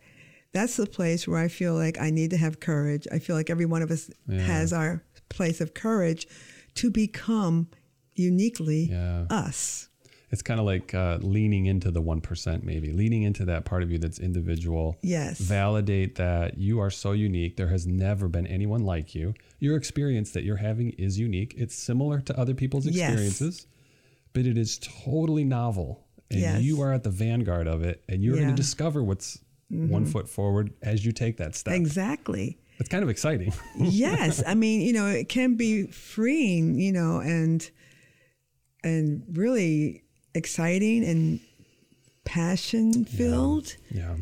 That's 0.53 0.77
the 0.77 0.85
place 0.87 1.27
where 1.27 1.37
I 1.39 1.49
feel 1.49 1.73
like 1.75 1.99
I 1.99 2.09
need 2.11 2.29
to 2.31 2.37
have 2.37 2.61
courage. 2.61 3.07
I 3.11 3.19
feel 3.19 3.35
like 3.35 3.49
every 3.49 3.65
one 3.65 3.81
of 3.81 3.91
us 3.91 4.09
Yeah. 4.27 4.39
has 4.39 4.71
our 4.71 5.03
place 5.27 5.59
of 5.59 5.73
courage 5.73 6.27
to 6.75 6.89
become 6.89 7.67
uniquely 8.15 8.87
Yeah. 8.89 9.25
us. 9.29 9.89
It's 10.35 10.41
kind 10.41 10.59
of 10.59 10.65
like 10.65 10.93
uh, 10.93 11.19
leaning 11.21 11.65
into 11.67 11.91
the 11.91 12.01
1%, 12.01 12.63
maybe, 12.63 12.91
leaning 12.91 13.23
into 13.23 13.45
that 13.45 13.63
part 13.63 13.83
of 13.83 13.89
you 13.89 13.97
that's 13.97 14.19
individual. 14.19 14.97
Yes. 15.01 15.39
Validate 15.39 16.15
that 16.15 16.57
you 16.57 16.81
are 16.81 16.89
so 16.89 17.13
unique. 17.13 17.55
There 17.55 17.69
has 17.69 17.87
never 17.87 18.27
been 18.27 18.45
anyone 18.45 18.83
like 18.83 19.15
you. 19.15 19.33
Your 19.59 19.77
experience 19.77 20.31
that 20.31 20.43
you're 20.43 20.57
having 20.57 20.89
is 20.97 21.17
unique. 21.17 21.53
It's 21.57 21.73
similar 21.73 22.19
to 22.19 22.37
other 22.37 22.53
people's 22.53 22.85
experiences 22.85 23.59
Yes. 23.59 23.67
but 24.33 24.45
it 24.45 24.57
is 24.57 24.77
totally 25.05 25.45
novel. 25.45 26.03
And 26.29 26.41
Yes. 26.41 26.61
you 26.63 26.81
are 26.81 26.91
at 26.91 27.03
the 27.05 27.11
vanguard 27.11 27.69
of 27.69 27.81
it, 27.83 28.03
and 28.09 28.21
you're 28.21 28.35
going 28.35 28.49
to 28.49 28.53
discover 28.55 29.01
what's 29.01 29.39
one 29.69 30.05
Mhm. 30.05 30.11
foot 30.11 30.27
forward 30.27 30.73
as 30.81 31.05
you 31.05 31.13
take 31.13 31.37
that 31.37 31.55
step. 31.55 31.75
Exactly. 31.75 32.59
It's 32.77 32.89
kind 32.89 33.03
of 33.03 33.09
exciting. 33.09 33.53
yes, 33.79 34.43
I 34.45 34.53
mean, 34.53 34.81
you 34.81 34.91
know, 34.91 35.07
it 35.07 35.29
can 35.29 35.55
be 35.55 35.87
freeing, 35.87 36.77
you 36.77 36.91
know, 36.91 37.21
and 37.21 37.67
and 38.83 39.23
really 39.33 40.03
exciting 40.35 41.03
and 41.03 41.39
passion 42.23 43.05
filled. 43.05 43.75
yeah. 43.91 44.15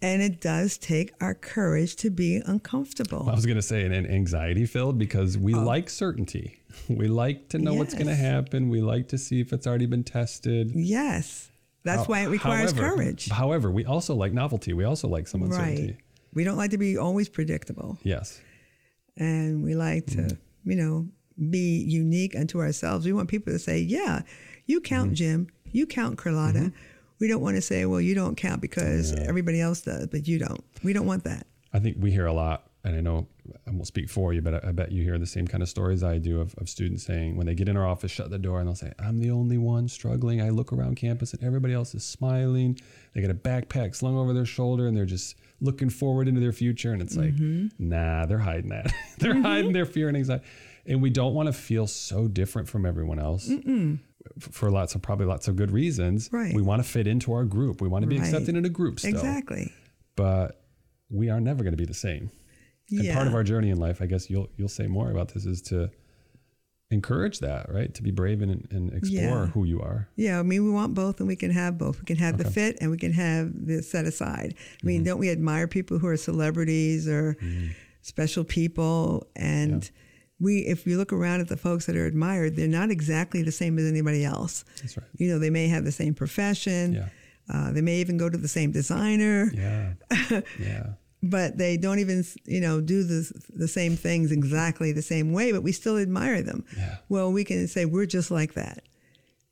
And 0.00 0.22
it 0.22 0.40
does 0.40 0.78
take 0.78 1.12
our 1.20 1.34
courage 1.34 1.96
to 1.96 2.10
be 2.10 2.40
uncomfortable. 2.46 3.28
I 3.28 3.34
was 3.34 3.44
going 3.46 3.56
to 3.56 3.62
say, 3.62 3.82
and, 3.84 3.92
and 3.92 4.08
anxiety 4.08 4.64
filled 4.64 4.96
because 4.96 5.36
we 5.36 5.54
Oh. 5.54 5.62
like 5.64 5.90
certainty. 5.90 6.54
We 6.88 7.08
like 7.08 7.48
to 7.48 7.58
know 7.58 7.74
what's 7.74 7.94
going 7.94 8.06
to 8.06 8.14
happen. 8.14 8.68
We 8.68 8.80
like 8.80 9.08
to 9.08 9.18
see 9.18 9.40
if 9.40 9.52
it's 9.52 9.66
already 9.66 9.86
been 9.86 10.04
tested. 10.04 10.70
Yes. 10.74 11.50
That's 11.82 12.02
How- 12.02 12.04
why 12.04 12.20
it 12.20 12.28
requires 12.28 12.70
however- 12.70 12.94
courage. 12.96 13.28
However, 13.28 13.70
we 13.72 13.84
also 13.84 14.14
like 14.14 14.32
novelty. 14.32 14.72
We 14.72 14.84
also 14.84 15.08
like 15.08 15.26
some 15.26 15.42
uncertainty. 15.42 15.86
Right. 15.86 15.96
We 16.34 16.44
don't 16.44 16.56
like 16.56 16.70
to 16.70 16.78
be 16.78 16.96
always 16.96 17.28
predictable. 17.28 17.98
Yes. 18.04 18.40
And 19.16 19.64
we 19.64 19.74
like 19.74 20.06
to, 20.08 20.18
Mm-hmm. 20.18 20.70
you 20.70 20.76
know, 20.76 21.08
be 21.50 21.82
unique 21.88 22.36
unto 22.36 22.60
ourselves. 22.60 23.04
We 23.04 23.12
want 23.12 23.28
people 23.28 23.52
to 23.52 23.58
say, 23.58 23.80
yeah, 23.80 24.22
you 24.66 24.80
count, 24.80 25.08
Mm-hmm. 25.08 25.14
Jim. 25.14 25.46
You 25.72 25.86
count, 25.86 26.18
Curlada. 26.18 26.54
Mm-hmm. 26.54 26.76
We 27.20 27.28
don't 27.28 27.42
want 27.42 27.56
to 27.56 27.62
say, 27.62 27.84
well, 27.84 28.00
you 28.00 28.14
don't 28.14 28.36
count 28.36 28.60
because 28.60 29.12
everybody 29.12 29.60
else 29.60 29.80
does, 29.80 30.06
but 30.06 30.28
you 30.28 30.38
don't. 30.38 30.62
We 30.84 30.92
don't 30.92 31.06
want 31.06 31.24
that. 31.24 31.46
I 31.72 31.80
think 31.80 31.96
we 31.98 32.12
hear 32.12 32.26
a 32.26 32.32
lot, 32.32 32.70
and 32.84 32.94
I 32.94 33.00
know 33.00 33.26
I 33.66 33.70
won't 33.70 33.86
speak 33.86 34.08
for 34.08 34.32
you, 34.32 34.40
but 34.40 34.64
I, 34.64 34.68
I 34.68 34.72
bet 34.72 34.92
you 34.92 35.02
hear 35.02 35.18
the 35.18 35.26
same 35.26 35.46
kind 35.46 35.62
of 35.62 35.68
stories 35.68 36.02
I 36.02 36.18
do 36.18 36.40
of, 36.40 36.54
of 36.58 36.68
students 36.68 37.04
saying 37.04 37.36
when 37.36 37.46
they 37.46 37.54
get 37.54 37.68
in 37.68 37.76
our 37.76 37.86
office, 37.86 38.10
shut 38.10 38.30
the 38.30 38.38
door, 38.38 38.60
and 38.60 38.68
they'll 38.68 38.74
say, 38.74 38.92
I'm 38.98 39.18
the 39.18 39.30
only 39.30 39.58
one 39.58 39.88
struggling. 39.88 40.40
I 40.40 40.50
look 40.50 40.72
around 40.72 40.96
campus 40.96 41.34
and 41.34 41.42
everybody 41.42 41.74
else 41.74 41.94
is 41.94 42.04
smiling. 42.04 42.78
They 43.14 43.20
got 43.20 43.30
a 43.30 43.34
backpack 43.34 43.94
slung 43.94 44.16
over 44.16 44.32
their 44.32 44.46
shoulder 44.46 44.86
and 44.86 44.96
they're 44.96 45.04
just 45.04 45.36
looking 45.60 45.90
forward 45.90 46.28
into 46.28 46.40
their 46.40 46.52
future. 46.52 46.92
And 46.92 47.02
it's 47.02 47.16
like, 47.16 47.34
mm-hmm. 47.34 47.68
nah, 47.78 48.26
they're 48.26 48.38
hiding 48.38 48.70
that. 48.70 48.92
they're 49.18 49.34
mm-hmm. 49.34 49.42
hiding 49.42 49.72
their 49.72 49.86
fear 49.86 50.08
and 50.08 50.16
anxiety. 50.16 50.44
And 50.88 51.02
we 51.02 51.10
don't 51.10 51.34
want 51.34 51.46
to 51.48 51.52
feel 51.52 51.86
so 51.86 52.26
different 52.28 52.68
from 52.68 52.86
everyone 52.86 53.18
else 53.18 53.48
Mm-mm. 53.48 53.98
for 54.40 54.70
lots 54.70 54.94
of 54.94 55.02
probably 55.02 55.26
lots 55.26 55.46
of 55.48 55.54
good 55.56 55.70
reasons. 55.70 56.28
Right. 56.32 56.54
We 56.54 56.62
want 56.62 56.82
to 56.82 56.88
fit 56.88 57.06
into 57.06 57.32
our 57.32 57.44
group. 57.44 57.80
We 57.80 57.88
want 57.88 58.02
to 58.04 58.06
be 58.08 58.16
Right. 58.18 58.24
accepted 58.26 58.56
in 58.56 58.64
a 58.64 58.68
group 58.70 58.98
still 58.98 59.10
Exactly. 59.10 59.72
but 60.16 60.64
we 61.10 61.28
are 61.30 61.40
never 61.40 61.62
going 61.62 61.72
to 61.72 61.76
be 61.78 61.84
the 61.86 61.94
same. 61.94 62.30
And 62.90 63.06
part 63.14 63.26
of 63.26 63.34
our 63.34 63.44
journey 63.44 63.68
in 63.70 63.78
life, 63.78 64.00
I 64.00 64.06
guess 64.06 64.30
you'll 64.30 64.48
you'll 64.56 64.68
say 64.70 64.86
more 64.86 65.10
about 65.10 65.34
this, 65.34 65.44
is 65.44 65.60
to 65.62 65.90
encourage 66.90 67.40
that, 67.40 67.70
right? 67.70 67.92
To 67.94 68.02
be 68.02 68.10
brave 68.10 68.40
and, 68.40 68.66
and 68.70 68.92
explore 68.94 69.20
Yeah. 69.44 69.46
who 69.48 69.64
you 69.64 69.80
are. 69.82 70.08
Yeah, 70.16 70.40
I 70.40 70.42
mean, 70.42 70.64
we 70.64 70.70
want 70.70 70.94
both, 70.94 71.18
and 71.20 71.28
we 71.28 71.36
can 71.36 71.50
have 71.50 71.76
both. 71.76 71.98
We 71.98 72.06
can 72.06 72.16
have 72.16 72.38
the 72.38 72.50
fit, 72.50 72.78
and 72.80 72.90
we 72.90 72.96
can 72.96 73.12
have 73.12 73.66
the 73.66 73.82
set 73.82 74.06
aside. 74.06 74.54
I 74.82 74.86
mean, 74.86 75.00
Mm-hmm. 75.00 75.04
don't 75.04 75.18
we 75.18 75.28
admire 75.30 75.66
people 75.68 75.98
who 75.98 76.06
are 76.06 76.16
celebrities 76.16 77.06
or 77.06 77.36
special 78.00 78.42
people? 78.44 79.26
And 79.36 79.90
we, 80.40 80.58
if 80.60 80.86
you 80.86 80.96
look 80.98 81.12
around 81.12 81.40
at 81.40 81.48
the 81.48 81.56
folks 81.56 81.86
that 81.86 81.96
are 81.96 82.06
admired, 82.06 82.54
they're 82.56 82.68
not 82.68 82.90
exactly 82.90 83.42
the 83.42 83.52
same 83.52 83.78
as 83.78 83.86
anybody 83.86 84.24
else. 84.24 84.64
That's 84.80 84.96
right. 84.96 85.06
You 85.16 85.28
know, 85.30 85.38
they 85.38 85.50
may 85.50 85.68
have 85.68 85.84
the 85.84 85.92
same 85.92 86.14
profession. 86.14 86.92
Yeah. 86.94 87.08
Uh, 87.52 87.72
they 87.72 87.80
may 87.80 87.96
even 87.96 88.16
go 88.18 88.28
to 88.28 88.36
the 88.38 88.48
same 88.48 88.70
designer. 88.72 89.50
Yeah. 89.54 89.94
yeah. 90.60 90.86
but 91.22 91.58
they 91.58 91.76
don't 91.76 91.98
even 91.98 92.22
you 92.44 92.60
know 92.60 92.80
do 92.80 93.02
the 93.02 93.28
the 93.54 93.66
same 93.66 93.96
things 93.96 94.30
exactly 94.30 94.92
the 94.92 95.02
same 95.02 95.32
way 95.32 95.50
but 95.50 95.62
we 95.64 95.72
still 95.72 95.98
admire 95.98 96.42
them 96.42 96.64
Yeah. 96.76 96.98
well 97.08 97.32
we 97.32 97.42
can 97.42 97.66
say 97.66 97.84
we're 97.86 98.06
just 98.06 98.30
like 98.30 98.54
that 98.54 98.84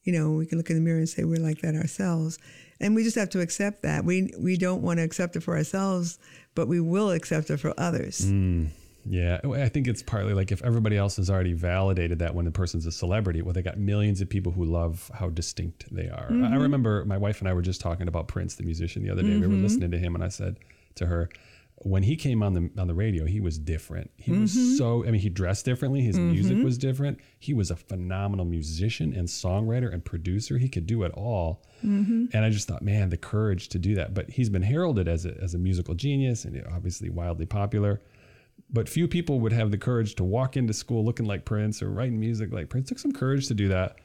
you 0.05 0.13
know 0.13 0.31
we 0.31 0.47
can 0.47 0.59
look 0.59 0.71
in 0.71 0.77
the 0.77 0.83
mirror 0.83 0.99
and 0.99 1.09
say 1.09 1.25
we're 1.25 1.41
like 1.43 1.61
that 1.63 1.75
ourselves 1.75 2.39
and 2.81 2.95
we 2.95 3.03
just 3.03 3.17
have 3.17 3.31
to 3.31 3.41
accept 3.41 3.83
that 3.83 4.05
we 4.05 4.33
we 4.39 4.57
don't 4.57 4.81
want 4.83 4.99
to 5.01 5.03
accept 5.03 5.35
it 5.35 5.43
for 5.43 5.57
ourselves 5.57 6.21
but 6.55 6.69
we 6.69 6.79
will 6.79 7.11
accept 7.11 7.51
it 7.51 7.57
for 7.59 7.75
others 7.77 8.21
Mm, 8.27 8.69
yeah. 9.09 9.41
I 9.45 9.69
think 9.69 9.87
it's 9.89 10.03
partly 10.03 10.35
like 10.35 10.51
if 10.53 10.63
everybody 10.63 10.97
else 10.97 11.17
has 11.17 11.31
already 11.31 11.53
validated 11.53 12.19
that 12.21 12.35
when 12.35 12.45
the 12.45 12.51
person's 12.51 12.87
a 12.87 12.93
celebrity, 12.93 13.43
well, 13.43 13.53
they 13.53 13.63
got 13.63 13.79
millions 13.79 14.21
of 14.21 14.29
people 14.29 14.53
who 14.53 14.65
love 14.65 15.11
how 15.15 15.29
distinct 15.31 15.87
they 15.95 16.09
are. 16.09 16.27
I 16.29 16.33
Mhm. 16.33 16.61
remember 16.61 17.05
my 17.05 17.17
wife 17.19 17.41
and 17.41 17.49
I 17.49 17.53
were 17.53 17.63
just 17.63 17.81
talking 17.81 18.09
about 18.09 18.29
Prince, 18.29 18.55
the 18.57 18.65
musician, 18.65 19.03
the 19.03 19.11
other 19.11 19.23
day. 19.23 19.37
We 19.37 19.47
were 19.47 19.55
Mhm. 19.55 19.63
listening 19.63 19.91
to 19.93 19.99
him, 19.99 20.15
and 20.15 20.25
I 20.25 20.29
said 20.29 20.59
to 20.97 21.07
her, 21.07 21.29
when 21.83 22.03
he 22.05 22.17
came 22.17 22.43
on 22.43 22.55
the 22.55 22.71
on 22.79 22.87
the 22.87 22.95
radio, 22.95 23.27
he 23.27 23.39
was 23.39 23.59
different. 23.59 24.11
He 24.17 24.33
was 24.33 24.57
Mhm. 24.57 24.77
so. 24.79 25.05
I 25.07 25.11
mean, 25.11 25.21
he 25.21 25.29
dressed 25.29 25.67
differently. 25.67 26.01
His 26.01 26.19
music 26.19 26.57
Mhm. 26.57 26.65
was 26.65 26.79
different. 26.79 27.19
He 27.39 27.53
was 27.53 27.71
a 27.71 27.77
phenomenal 27.77 28.47
musician 28.47 29.13
and 29.13 29.29
songwriter 29.29 29.93
and 29.93 30.03
producer. 30.03 30.57
He 30.57 30.71
could 30.71 30.87
do 30.87 31.03
it 31.03 31.13
all. 31.13 31.63
Mhm. 31.85 32.31
And 32.33 32.45
I 32.47 32.49
just 32.51 32.67
thought, 32.67 32.81
man, 32.81 33.11
the 33.11 33.19
courage 33.19 33.69
to 33.69 33.79
do 33.79 33.95
that. 33.95 34.15
But 34.15 34.31
he's 34.31 34.49
been 34.49 34.63
heralded 34.63 35.07
as 35.07 35.27
a, 35.27 35.37
as 35.39 35.53
a 35.53 35.59
musical 35.59 35.95
genius 35.95 36.47
and 36.47 36.61
obviously 36.73 37.11
wildly 37.11 37.45
popular. 37.45 38.01
But 38.71 38.89
few 38.89 39.07
people 39.09 39.41
would 39.41 39.53
have 39.53 39.71
the 39.71 39.79
courage 39.79 40.15
to 40.17 40.25
walk 40.25 40.57
into 40.57 40.73
school 40.73 41.05
looking 41.05 41.27
like 41.27 41.45
Prince 41.45 41.83
or 41.83 41.91
writing 41.91 42.19
music 42.19 42.53
like 42.53 42.69
Prince. 42.69 42.87
It 42.87 42.95
took 42.95 42.99
some 42.99 43.13
courage 43.13 43.47
to 43.49 43.55
do 43.55 43.69
that. 43.69 43.97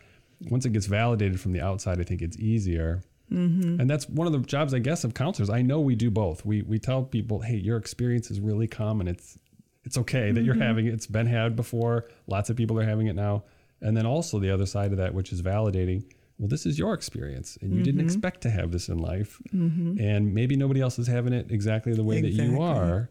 Once 0.49 0.65
it 0.65 0.73
gets 0.73 0.85
validated 0.85 1.39
from 1.39 1.51
the 1.51 1.61
outside, 1.61 1.99
I 1.99 2.03
think 2.03 2.21
it's 2.21 2.37
easier. 2.37 3.01
Mhm. 3.31 3.79
And 3.79 3.89
that's 3.89 4.09
one 4.09 4.27
of 4.27 4.33
the 4.33 4.39
jobs, 4.39 4.73
I 4.73 4.79
guess, 4.79 5.03
of 5.03 5.13
counselors. 5.13 5.49
I 5.49 5.61
know 5.61 5.79
we 5.79 5.95
do 5.95 6.11
both. 6.11 6.45
We 6.45 6.61
we 6.63 6.79
tell 6.79 7.03
people, 7.03 7.39
hey, 7.41 7.55
your 7.57 7.77
experience 7.77 8.29
is 8.29 8.39
really 8.39 8.67
common. 8.67 9.07
It's 9.07 9.37
it's 9.83 9.97
okay 9.97 10.31
that 10.31 10.43
you're 10.43 10.55
Mhm. 10.55 10.61
having 10.61 10.85
it. 10.85 10.93
It's 10.93 11.07
been 11.07 11.25
had 11.27 11.55
before. 11.55 12.05
Lots 12.27 12.49
of 12.51 12.55
people 12.57 12.77
are 12.79 12.83
having 12.85 13.07
it 13.07 13.15
now. 13.15 13.43
And 13.81 13.97
then 13.97 14.05
also 14.05 14.37
the 14.37 14.51
other 14.51 14.67
side 14.67 14.91
of 14.91 14.97
that, 14.97 15.15
which 15.15 15.33
is 15.33 15.41
validating, 15.41 16.03
well, 16.37 16.47
this 16.47 16.67
is 16.67 16.77
your 16.77 16.93
experience, 16.93 17.57
and 17.61 17.73
you 17.73 17.81
didn't 17.81 18.01
Mhm. 18.01 18.05
expect 18.05 18.41
to 18.41 18.51
have 18.51 18.71
this 18.71 18.89
in 18.89 18.99
life, 18.99 19.41
Mhm. 19.51 19.99
and 19.99 20.35
maybe 20.35 20.55
nobody 20.55 20.81
else 20.81 20.99
is 20.99 21.07
having 21.07 21.33
it 21.33 21.49
exactly 21.51 21.93
the 21.93 22.03
way 22.03 22.21
that 22.21 22.29
you 22.29 22.61
are. 22.61 23.09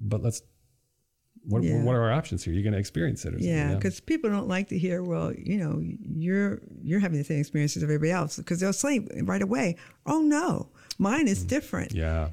But 0.00 0.22
let's. 0.22 0.42
What, 1.46 1.62
Yeah. 1.62 1.82
what 1.82 1.94
are 1.94 2.02
our 2.02 2.12
options 2.12 2.42
here? 2.42 2.54
You're 2.54 2.62
going 2.62 2.72
to 2.72 2.78
experience 2.78 3.22
it, 3.26 3.28
or 3.28 3.32
something. 3.32 3.46
Yeah, 3.48 3.74
because 3.74 4.00
people 4.00 4.30
don't 4.30 4.48
like 4.48 4.68
to 4.68 4.78
hear, 4.78 5.02
well, 5.02 5.30
you 5.34 5.58
know, 5.58 5.78
you're 5.82 6.62
you're 6.82 7.00
having 7.00 7.18
the 7.18 7.24
same 7.24 7.40
experiences 7.40 7.78
as 7.78 7.82
everybody 7.82 8.12
else, 8.12 8.36
because 8.38 8.60
they'll 8.60 8.72
say 8.72 9.06
right 9.22 9.42
away, 9.42 9.76
oh 10.06 10.22
no, 10.22 10.70
mine 10.98 11.28
is 11.28 11.44
mm. 11.44 11.48
different. 11.48 11.92
yeah, 11.92 12.30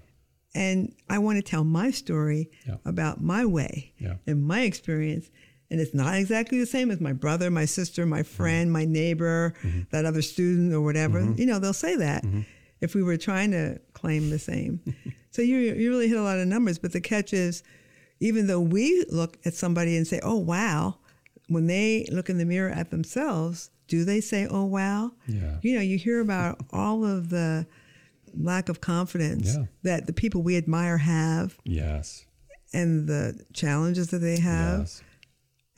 And 0.55 0.95
I 1.09 1.20
want 1.20 1.38
to 1.38 1.41
tell 1.41 1.66
my 1.66 1.91
story 1.91 2.51
Yeah. 2.66 2.78
about 2.86 3.22
my 3.22 3.45
way 3.45 3.91
Yeah. 3.97 4.16
and 4.26 4.41
my 4.45 4.62
experience. 4.62 5.30
And 5.70 5.80
it's 5.82 5.93
not 5.93 6.16
exactly 6.16 6.59
the 6.59 6.66
same 6.66 6.89
as 6.91 6.99
my 7.01 7.14
brother, 7.14 7.49
my 7.51 7.66
sister, 7.66 8.05
my 8.05 8.22
mm-hmm. 8.22 8.36
friend, 8.38 8.72
my 8.72 8.86
neighbor, 8.86 9.53
mm-hmm. 9.62 9.82
that 9.91 10.05
other 10.05 10.22
student 10.22 10.74
or 10.74 10.82
whatever. 10.82 11.22
Mhm. 11.22 11.38
You 11.39 11.45
know, 11.47 11.59
they'll 11.59 11.74
say 11.74 11.95
that 11.97 12.24
mm-hmm. 12.24 12.41
if 12.82 12.93
we 12.95 13.03
were 13.03 13.18
trying 13.18 13.51
to 13.51 13.80
claim 14.02 14.30
the 14.30 14.39
same. 14.39 14.82
so 15.32 15.41
you, 15.41 15.58
you 15.58 15.89
really 15.89 16.08
hit 16.10 16.18
a 16.18 16.22
lot 16.24 16.39
of 16.39 16.47
numbers. 16.47 16.78
But 16.80 16.91
the 16.91 17.02
catch 17.02 17.32
is, 17.34 17.64
even 18.20 18.47
though 18.47 18.60
we 18.60 19.06
look 19.10 19.38
at 19.45 19.54
somebody 19.54 19.95
and 19.95 20.06
say, 20.08 20.20
oh, 20.24 20.38
wow, 20.38 20.97
when 21.47 21.68
they 21.68 22.08
look 22.12 22.30
in 22.30 22.38
the 22.38 22.45
mirror 22.45 22.70
at 22.72 22.91
themselves, 22.91 23.70
do 23.88 24.04
they 24.06 24.22
say, 24.22 24.47
oh, 24.49 24.66
wow? 24.66 25.12
Yeah. 25.28 25.58
You 25.62 25.76
know, 25.76 25.82
you 25.82 25.97
hear 25.97 26.20
about 26.22 26.60
all 26.74 27.06
of 27.06 27.30
the 27.30 27.66
lack 28.34 28.70
of 28.70 28.80
confidence 28.82 29.56
Yeah. 29.56 29.66
that 29.84 30.08
the 30.08 30.14
people 30.14 30.41
we 30.41 30.56
admire 30.58 30.97
have 30.97 31.58
yes, 31.66 32.26
and 32.74 33.08
the 33.08 33.43
challenges 33.54 34.08
that 34.12 34.20
they 34.20 34.39
have. 34.39 34.80
yes, 34.82 35.04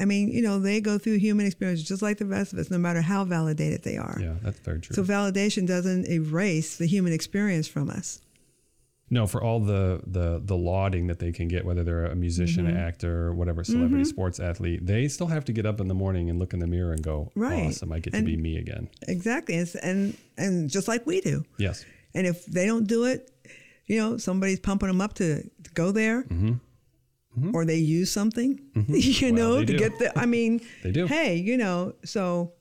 I 0.03 0.05
mean, 0.05 0.29
you 0.37 0.41
know, 0.41 0.59
they 0.59 0.81
go 0.81 0.97
through 0.97 1.17
human 1.19 1.45
experience 1.45 1.81
just 1.81 2.01
like 2.01 2.17
the 2.17 2.25
rest 2.25 2.51
of 2.53 2.59
us, 2.59 2.69
no 2.69 2.77
matter 2.77 3.01
how 3.01 3.23
validated 3.25 3.83
they 3.83 3.97
are. 3.97 4.17
yeah. 4.21 4.35
That's 4.43 4.59
very 4.59 4.79
true. 4.81 4.93
So 4.95 5.03
validation 5.03 5.65
doesn't 5.65 6.07
erase 6.09 6.75
the 6.77 6.85
human 6.87 7.13
experience 7.13 7.67
from 7.67 7.89
us. 7.89 8.19
No, 9.09 9.27
for 9.27 9.43
all 9.43 9.59
the 9.59 10.01
the 10.17 10.41
the 10.43 10.57
lauding 10.57 11.07
that 11.07 11.19
they 11.19 11.31
can 11.31 11.47
get, 11.47 11.65
whether 11.65 11.83
they're 11.83 12.05
a 12.05 12.15
musician, 12.15 12.65
Mhm. 12.65 12.75
actor, 12.89 13.33
whatever, 13.33 13.63
celebrity, 13.63 14.03
Mhm. 14.05 14.07
sports 14.15 14.39
athlete, 14.39 14.85
they 14.85 15.07
still 15.07 15.27
have 15.27 15.45
to 15.45 15.53
get 15.53 15.65
up 15.65 15.79
in 15.79 15.87
the 15.87 15.93
morning 15.93 16.29
and 16.29 16.39
look 16.39 16.51
in 16.53 16.59
the 16.59 16.67
mirror 16.67 16.91
and 16.93 17.03
go, 17.03 17.31
Right. 17.35 17.67
"Awesome, 17.67 17.91
I 17.91 17.99
get 17.99 18.13
And- 18.15 18.25
to 18.25 18.31
be 18.31 18.37
me 18.41 18.57
again." 18.57 18.89
Exactly. 19.07 19.55
And, 19.55 19.69
and 19.83 20.13
and 20.37 20.69
just 20.69 20.87
like 20.87 21.05
we 21.05 21.21
do. 21.21 21.43
Yes. 21.59 21.85
And 22.15 22.25
if 22.25 22.45
they 22.47 22.65
don't 22.65 22.87
do 22.87 23.03
it, 23.05 23.29
you 23.85 23.97
know, 23.99 24.17
somebody's 24.17 24.59
pumping 24.59 24.87
them 24.87 25.01
up 25.01 25.13
to, 25.15 25.43
to 25.43 25.69
go 25.75 25.91
there. 25.91 26.25
Mm-hmm. 27.37 27.55
Or 27.55 27.65
they 27.65 27.77
use 27.77 28.11
something, 28.11 28.59
mm-hmm. 28.75 28.93
you 28.95 29.33
Well, 29.33 29.41
know, 29.53 29.59
to 29.59 29.65
do. 29.65 29.77
get 29.79 29.97
the. 29.97 30.17
I 30.17 30.25
mean, 30.27 30.61
They 30.83 30.91
do. 30.91 31.07
Hey, 31.07 31.35
you 31.37 31.57
know, 31.57 31.93
so 32.05 32.53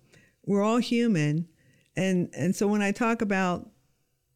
we're 0.47 0.63
all 0.63 0.79
human, 0.79 1.47
and 1.97 2.31
and 2.35 2.57
so 2.57 2.67
when 2.67 2.81
I 2.81 2.91
talk 2.93 3.21
about 3.21 3.69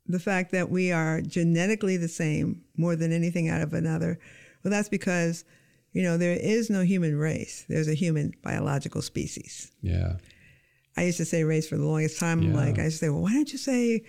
the 0.06 0.18
fact 0.20 0.52
that 0.52 0.68
we 0.70 0.92
are 0.92 1.20
genetically 1.22 1.96
the 1.96 2.08
same 2.08 2.62
more 2.76 2.96
than 2.96 3.12
anything 3.12 3.48
out 3.48 3.62
of 3.62 3.72
another, 3.72 4.18
well, 4.62 4.70
that's 4.70 4.90
because 4.90 5.44
you 5.92 6.02
know 6.02 6.18
there 6.18 6.36
is 6.38 6.68
no 6.68 6.82
human 6.82 7.16
race. 7.16 7.64
There's 7.68 7.88
a 7.88 7.94
human 7.94 8.34
biological 8.42 9.00
species. 9.02 9.72
Yeah. 9.80 10.16
I 10.98 11.04
used 11.04 11.18
to 11.18 11.24
say 11.24 11.44
race 11.44 11.66
for 11.68 11.76
the 11.78 11.84
longest 11.86 12.18
time. 12.18 12.40
I'm 12.40 12.50
Yeah. 12.52 12.56
like, 12.56 12.78
I 12.78 12.84
used 12.84 13.00
to 13.00 13.04
say, 13.06 13.08
well, 13.10 13.22
why 13.22 13.32
don't 13.32 13.50
you 13.52 13.58
say, 13.58 14.02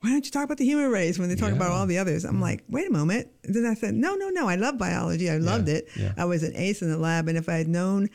why 0.00 0.10
don't 0.10 0.24
you 0.24 0.30
talk 0.30 0.44
about 0.44 0.58
the 0.58 0.64
human 0.64 0.90
race 0.90 1.18
when 1.18 1.28
they 1.28 1.34
talk 1.34 1.52
about 1.52 1.70
all 1.72 1.84
the 1.86 1.98
others? 1.98 2.24
I'm 2.24 2.40
like, 2.40 2.62
wait 2.68 2.86
a 2.88 2.92
moment. 2.92 3.28
And 3.42 3.54
then 3.54 3.66
I 3.66 3.74
said, 3.74 3.94
no, 3.94 4.14
no, 4.14 4.28
no. 4.28 4.48
I 4.48 4.54
love 4.54 4.78
biology. 4.78 5.28
I 5.28 5.38
loved 5.38 5.68
it. 5.68 5.88
yeah. 5.96 6.12
I 6.16 6.24
was 6.24 6.44
an 6.44 6.54
ace 6.54 6.82
in 6.82 6.90
the 6.90 6.96
lab. 6.96 7.26
And 7.28 7.36
if 7.36 7.48
I 7.48 7.54
had 7.54 7.66
known 7.66 8.08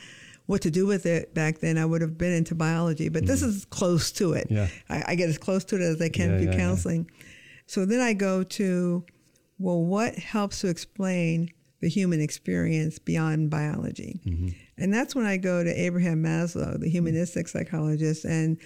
what 0.46 0.62
to 0.62 0.72
do 0.72 0.86
with 0.86 1.06
it 1.06 1.34
back 1.34 1.60
then, 1.60 1.78
I 1.78 1.84
would 1.86 2.02
have 2.02 2.18
been 2.18 2.32
into 2.32 2.56
biology. 2.56 3.10
But 3.10 3.26
this 3.26 3.42
is 3.42 3.66
close 3.66 4.14
to 4.14 4.32
it. 4.32 4.48
Yeah. 4.50 4.70
I, 4.90 5.04
I 5.10 5.16
get 5.16 5.28
as 5.28 5.38
close 5.38 5.66
to 5.66 5.76
it 5.76 5.82
as 5.82 6.02
I 6.02 6.08
can 6.08 6.30
Yeah, 6.32 6.38
through 6.38 6.46
yeah, 6.48 6.52
yeah. 6.54 6.58
counseling. 6.58 7.12
So 7.66 7.86
then 7.86 8.00
I 8.00 8.14
go 8.14 8.44
to, 8.44 9.06
well, 9.60 9.84
what 9.84 10.16
helps 10.16 10.62
to 10.62 10.70
explain 10.70 11.50
the 11.82 11.90
human 11.90 12.22
experience 12.22 12.98
beyond 12.98 13.50
biology? 13.50 14.22
Mm-hmm. 14.26 14.50
And 14.78 14.94
that's 14.94 15.16
when 15.16 15.26
I 15.26 15.36
go 15.36 15.66
to 15.66 15.70
Abraham 15.70 16.24
Maslow, 16.24 16.80
the 16.80 16.90
humanistic 16.90 17.50
psychologist. 17.50 18.24
And, 18.24 18.58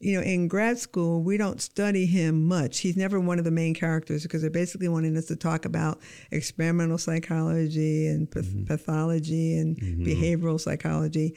you 0.00 0.14
know, 0.18 0.24
in 0.24 0.48
grad 0.48 0.78
school, 0.78 1.22
we 1.22 1.36
don't 1.36 1.60
study 1.60 2.04
him 2.04 2.46
much. 2.46 2.80
He's 2.80 2.96
never 2.96 3.18
one 3.20 3.38
of 3.38 3.44
the 3.44 3.50
main 3.50 3.74
characters 3.74 4.22
because 4.22 4.42
they're 4.42 4.50
basically 4.50 4.88
wanting 4.88 5.16
us 5.16 5.26
to 5.26 5.36
talk 5.36 5.64
about 5.64 6.00
experimental 6.30 6.98
psychology 6.98 8.06
and 8.06 8.30
path- 8.30 8.44
mm-hmm. 8.44 8.64
pathology 8.64 9.56
and 9.56 9.76
mm-hmm. 9.78 10.04
behavioral 10.04 10.60
psychology. 10.60 11.36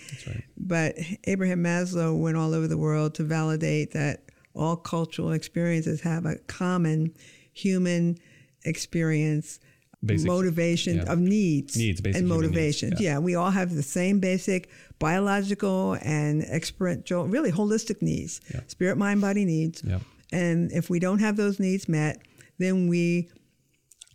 But 0.57 0.95
Abraham 1.25 1.63
Maslow 1.63 2.19
went 2.19 2.35
all 2.35 2.53
over 2.53 2.67
the 2.67 2.77
world 2.77 3.15
to 3.15 3.23
validate 3.23 3.91
that 3.91 4.23
all 4.53 4.75
cultural 4.75 5.31
experiences 5.31 6.01
have 6.01 6.25
a 6.25 6.37
common 6.47 7.13
human 7.53 8.17
experience. 8.65 9.59
Basic- 10.05 10.27
motivation 10.27 10.97
yeah. 10.97 11.11
of 11.11 11.17
needs, 11.17 11.75
Needs, 11.75 11.99
and 12.01 12.15
human 12.15 12.21
needs, 12.21 12.35
motivations. 12.35 13.01
yeah. 13.01 13.13
Yeah, 13.13 13.19
we 13.19 13.33
all 13.33 13.49
have 13.49 13.73
the 13.73 13.81
same 13.81 14.19
basic 14.19 14.69
biological 14.99 15.97
and 16.01 16.43
experiential, 16.43 17.27
really 17.27 17.51
holistic 17.51 18.01
needs, 18.01 18.41
spirit, 18.67 18.97
mind, 18.97 19.21
body 19.21 19.45
needs. 19.45 19.83
Yeah. 19.83 19.99
And 20.31 20.71
if 20.71 20.89
we 20.89 20.99
don't 20.99 21.19
have 21.19 21.37
those 21.37 21.59
needs 21.59 21.87
met, 21.87 22.21
then 22.57 22.87
we 22.87 23.29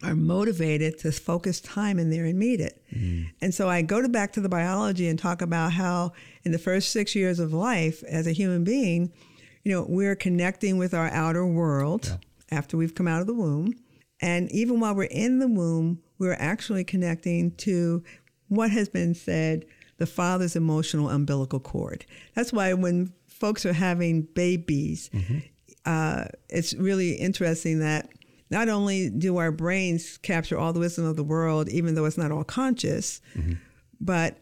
are 0.02 0.16
motivated 0.16 0.98
to 0.98 1.12
focus 1.12 1.60
time 1.60 1.98
in 1.98 2.10
there 2.10 2.24
and 2.24 2.38
meet 2.38 2.60
it. 2.60 2.82
Mm. 2.92 3.28
And 3.40 3.54
so 3.54 3.68
I 3.68 3.82
go 3.82 4.02
to 4.02 4.08
back 4.08 4.32
to 4.32 4.40
the 4.40 4.48
biology 4.48 5.06
and 5.08 5.18
talk 5.18 5.42
about 5.42 5.72
how 5.72 6.12
in 6.44 6.52
the 6.52 6.58
first 6.58 6.90
six 6.90 7.14
years 7.14 7.38
of 7.38 7.52
life 7.52 8.02
as 8.04 8.26
a 8.26 8.32
human 8.32 8.64
being, 8.64 9.12
you 9.62 9.72
know, 9.72 9.86
we're 9.88 10.16
connecting 10.16 10.76
with 10.76 10.92
our 10.92 11.08
outer 11.10 11.46
world 11.46 12.18
after 12.50 12.76
we've 12.76 12.94
come 12.96 13.06
out 13.06 13.20
of 13.20 13.28
the 13.28 13.34
womb. 13.34 13.74
And 14.20 14.50
even 14.50 14.80
while 14.80 14.94
we're 14.94 15.04
in 15.04 15.38
the 15.38 15.48
womb, 15.48 16.02
we're 16.18 16.36
actually 16.38 16.84
connecting 16.84 17.52
to 17.58 18.02
what 18.48 18.70
has 18.70 18.88
been 18.88 19.14
said 19.14 19.64
the 20.02 20.06
father's 20.06 20.56
emotional 20.56 21.08
umbilical 21.08 21.60
cord. 21.60 22.04
That's 22.34 22.52
why 22.52 22.74
when 22.74 23.12
folks 23.28 23.64
are 23.64 23.72
having 23.72 24.22
babies, 24.22 25.10
uh, 25.86 26.24
it's 26.48 26.74
really 26.74 27.12
interesting 27.12 27.78
that 27.78 28.08
not 28.50 28.68
only 28.68 29.10
do 29.10 29.36
our 29.36 29.52
brains 29.52 30.18
capture 30.18 30.58
all 30.58 30.72
the 30.72 30.80
wisdom 30.80 31.04
of 31.06 31.14
the 31.14 31.22
world, 31.22 31.68
even 31.68 31.94
though 31.94 32.04
it's 32.04 32.18
not 32.18 32.32
all 32.32 32.42
conscious, 32.42 33.20
but 34.00 34.38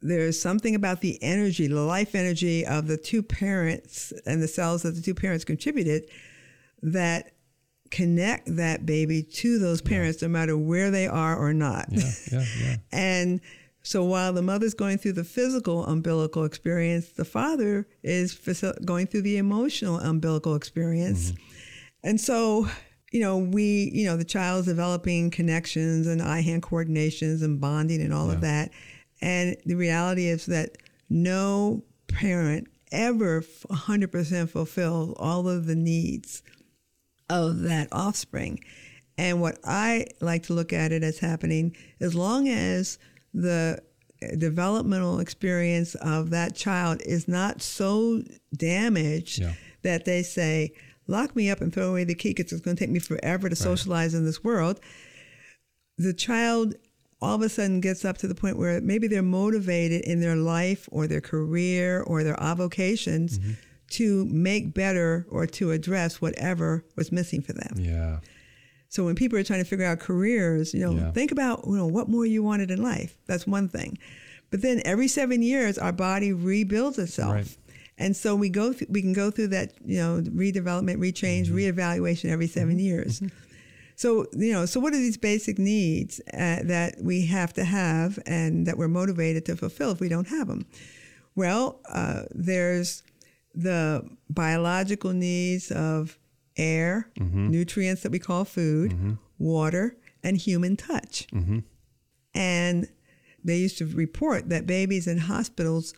there's 0.00 0.40
something 0.42 0.74
about 0.74 1.00
the 1.00 1.16
energy, 1.22 1.68
the 1.68 1.80
life 1.80 2.16
energy 2.16 2.66
of 2.66 2.88
the 2.88 2.96
two 2.96 3.22
parents 3.22 4.12
and 4.26 4.42
the 4.42 4.48
cells 4.48 4.82
that 4.82 4.96
the 4.96 5.00
two 5.00 5.14
parents 5.14 5.44
contributed 5.44 6.02
that 6.82 7.34
connect 7.92 8.56
that 8.56 8.84
baby 8.84 9.22
to 9.22 9.60
those 9.60 9.80
parents 9.80 10.22
no 10.22 10.26
matter 10.28 10.58
where 10.58 10.90
they 10.90 11.06
are 11.06 11.36
or 11.36 11.52
not. 11.54 11.86
Yeah, 11.90 12.10
yeah, 12.32 12.44
yeah. 12.60 12.76
And 12.92 13.40
so 13.82 14.04
while 14.04 14.32
the 14.32 14.42
mother's 14.42 14.74
going 14.74 14.98
through 14.98 15.14
the 15.14 15.24
physical 15.24 15.84
umbilical 15.86 16.44
experience, 16.44 17.08
the 17.10 17.24
father 17.24 17.88
is 18.02 18.34
faci- 18.34 18.84
going 18.84 19.06
through 19.06 19.22
the 19.22 19.38
emotional 19.38 19.98
umbilical 19.98 20.54
experience. 20.54 21.32
Mm-hmm. 21.32 21.42
And 22.04 22.20
so, 22.20 22.68
you 23.12 23.20
know, 23.20 23.38
we, 23.38 23.90
you 23.92 24.06
know, 24.06 24.16
the 24.16 24.24
child 24.24 24.60
is 24.60 24.66
developing 24.66 25.30
connections 25.30 26.06
and 26.06 26.22
eye 26.22 26.42
hand 26.42 26.62
coordinations 26.62 27.42
and 27.42 27.60
bonding 27.60 28.00
and 28.00 28.14
all 28.14 28.30
of 28.30 28.40
that. 28.42 28.70
And 29.20 29.56
the 29.66 29.74
reality 29.74 30.26
is 30.26 30.46
that 30.46 30.76
no 31.08 31.84
parent 32.08 32.68
ever 32.92 33.40
100% 33.40 34.48
fulfills 34.48 35.14
all 35.18 35.48
of 35.48 35.66
the 35.66 35.76
needs 35.76 36.42
of 37.28 37.62
that 37.62 37.88
offspring. 37.90 38.60
And 39.18 39.40
what 39.40 39.58
I 39.64 40.06
like 40.20 40.44
to 40.44 40.54
look 40.54 40.72
at 40.72 40.92
it 40.92 41.02
as 41.02 41.18
happening, 41.18 41.76
as 42.00 42.14
long 42.14 42.48
as 42.48 42.98
the 43.32 43.80
developmental 44.38 45.18
experience 45.18 45.94
of 45.96 46.30
that 46.30 46.54
child 46.54 47.00
is 47.04 47.26
not 47.26 47.60
so 47.62 48.22
damaged 48.56 49.40
Yeah. 49.40 49.54
that 49.82 50.04
they 50.04 50.22
say, 50.22 50.72
lock 51.06 51.34
me 51.34 51.50
up 51.50 51.60
and 51.60 51.72
throw 51.72 51.90
away 51.90 52.04
the 52.04 52.14
key 52.14 52.30
because 52.30 52.52
it's 52.52 52.60
going 52.60 52.76
to 52.76 52.80
take 52.84 52.90
me 52.90 53.00
forever 53.00 53.48
to 53.48 53.56
socialize 53.56 54.14
in 54.14 54.24
this 54.24 54.44
world. 54.44 54.80
The 55.98 56.12
child 56.14 56.74
all 57.20 57.36
of 57.36 57.42
a 57.42 57.48
sudden 57.48 57.80
gets 57.80 58.04
up 58.04 58.18
to 58.18 58.28
the 58.28 58.34
point 58.34 58.58
where 58.58 58.80
maybe 58.80 59.06
they're 59.06 59.22
motivated 59.22 60.02
in 60.02 60.20
their 60.20 60.34
life 60.36 60.88
or 60.90 61.06
their 61.06 61.20
career 61.20 62.02
or 62.02 62.24
their 62.24 62.40
avocations 62.42 63.38
mm-hmm. 63.38 63.52
to 63.90 64.24
make 64.26 64.74
better 64.74 65.24
or 65.30 65.46
to 65.46 65.70
address 65.70 66.20
whatever 66.20 66.84
was 66.96 67.12
missing 67.12 67.40
for 67.40 67.52
them. 67.52 67.74
Yeah. 67.76 68.18
So 68.92 69.06
when 69.06 69.14
people 69.14 69.38
are 69.38 69.42
trying 69.42 69.60
to 69.64 69.64
figure 69.64 69.86
out 69.86 70.00
careers, 70.00 70.74
you 70.74 70.80
know, 70.80 70.92
Yeah. 70.94 71.12
think 71.12 71.32
about 71.32 71.64
you 71.66 71.76
know 71.76 71.86
what 71.86 72.10
more 72.10 72.26
you 72.26 72.42
wanted 72.42 72.70
in 72.70 72.82
life. 72.82 73.16
That's 73.26 73.46
one 73.46 73.66
thing. 73.70 73.96
But 74.50 74.60
then 74.60 74.82
every 74.84 75.08
seven 75.08 75.40
years, 75.40 75.78
our 75.78 75.92
body 75.92 76.30
rebuilds 76.34 76.98
itself, 76.98 77.32
Right. 77.32 77.56
and 77.96 78.14
so 78.14 78.36
we 78.36 78.50
go 78.50 78.74
th- 78.74 78.90
we 78.90 79.00
can 79.00 79.14
go 79.14 79.30
through 79.30 79.48
that 79.48 79.72
you 79.86 79.96
know 79.96 80.20
redevelopment, 80.20 80.98
rechange, 80.98 81.48
reevaluation 81.48 82.28
every 82.28 82.46
7 82.46 82.78
years. 82.78 83.22
So 83.96 84.26
you 84.36 84.52
know, 84.52 84.66
so 84.66 84.78
what 84.78 84.92
are 84.92 84.98
these 84.98 85.16
basic 85.16 85.58
needs 85.58 86.20
uh, 86.34 86.60
that 86.64 86.96
we 87.02 87.24
have 87.26 87.54
to 87.54 87.64
have 87.64 88.18
and 88.26 88.66
that 88.66 88.76
we're 88.76 88.88
motivated 88.88 89.46
to 89.46 89.56
fulfill 89.56 89.90
if 89.92 90.00
we 90.00 90.08
don't 90.10 90.28
have 90.28 90.48
them? 90.48 90.66
Well, 91.34 91.80
uh, 91.88 92.24
there's 92.30 93.02
the 93.54 94.04
biological 94.28 95.14
needs 95.14 95.70
of 95.70 96.18
air, 96.56 97.10
mm-hmm. 97.18 97.50
nutrients 97.50 98.02
that 98.02 98.12
we 98.12 98.18
call 98.18 98.44
food, 98.44 98.92
mm-hmm. 98.92 99.12
water, 99.38 99.96
and 100.22 100.36
human 100.36 100.76
touch. 100.76 101.26
Mm-hmm. 101.32 101.60
And 102.34 102.88
they 103.44 103.56
used 103.56 103.78
to 103.78 103.86
report 103.86 104.48
that 104.48 104.66
babies 104.66 105.06
in 105.06 105.18
hospitals, 105.18 105.94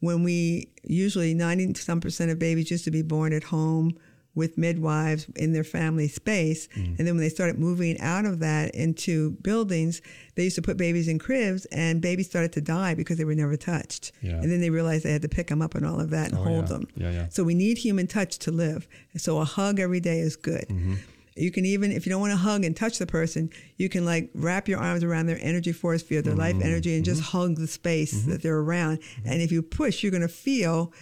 when 0.00 0.22
we 0.22 0.72
usually 0.84 1.34
90 1.34 1.74
some 1.74 2.00
percent 2.00 2.30
of 2.30 2.38
babies 2.38 2.70
used 2.70 2.84
to 2.84 2.90
be 2.90 3.02
born 3.02 3.32
at 3.32 3.44
home 3.44 3.96
with 4.36 4.56
midwives 4.56 5.26
in 5.34 5.52
their 5.52 5.64
family 5.64 6.06
space. 6.06 6.68
Mm. 6.76 6.98
And 6.98 7.08
then 7.08 7.14
when 7.14 7.22
they 7.22 7.28
started 7.28 7.58
moving 7.58 7.98
out 8.00 8.24
of 8.26 8.38
that 8.40 8.72
into 8.74 9.32
buildings, 9.42 10.02
they 10.36 10.44
used 10.44 10.56
to 10.56 10.62
put 10.62 10.76
babies 10.76 11.08
in 11.08 11.18
cribs 11.18 11.64
and 11.66 12.00
babies 12.00 12.28
started 12.28 12.52
to 12.52 12.60
die 12.60 12.94
because 12.94 13.16
they 13.16 13.24
were 13.24 13.34
never 13.34 13.56
touched. 13.56 14.12
Yeah. 14.20 14.34
And 14.34 14.52
then 14.52 14.60
they 14.60 14.70
realized 14.70 15.04
they 15.04 15.12
had 15.12 15.22
to 15.22 15.28
pick 15.28 15.48
them 15.48 15.62
up 15.62 15.74
and 15.74 15.84
all 15.84 15.98
of 15.98 16.10
that 16.10 16.28
and 16.28 16.38
Oh, 16.38 16.44
hold 16.44 16.64
yeah. 16.64 16.68
them. 16.68 16.88
Yeah, 16.96 17.10
yeah. 17.10 17.26
So 17.30 17.42
we 17.42 17.54
need 17.54 17.78
human 17.78 18.06
touch 18.06 18.38
to 18.40 18.52
live. 18.52 18.86
So 19.16 19.38
a 19.38 19.44
hug 19.44 19.80
every 19.80 20.00
day 20.00 20.18
is 20.18 20.36
good. 20.36 20.66
Mm-hmm. 20.68 20.94
You 21.38 21.50
can 21.50 21.66
even, 21.66 21.92
if 21.92 22.06
you 22.06 22.10
don't 22.10 22.20
want 22.20 22.32
to 22.32 22.38
hug 22.38 22.64
and 22.64 22.74
touch 22.74 22.98
the 22.98 23.06
person, 23.06 23.50
you 23.76 23.88
can 23.88 24.04
like 24.04 24.30
wrap 24.34 24.68
your 24.68 24.78
arms 24.80 25.04
around 25.04 25.26
their 25.26 25.38
energy 25.40 25.72
force 25.72 26.02
field, 26.02 26.24
their 26.24 26.34
life 26.34 26.56
mm-hmm. 26.56 26.66
energy, 26.66 26.94
and 26.96 27.04
just 27.04 27.22
mm-hmm. 27.22 27.38
hug 27.38 27.56
the 27.56 27.66
space 27.66 28.22
that 28.24 28.42
they're 28.42 28.58
around. 28.58 29.00
And 29.24 29.42
if 29.42 29.52
you 29.52 29.62
push, 29.62 30.02
you're 30.02 30.12
going 30.12 30.22
to 30.22 30.28
feel, 30.28 30.92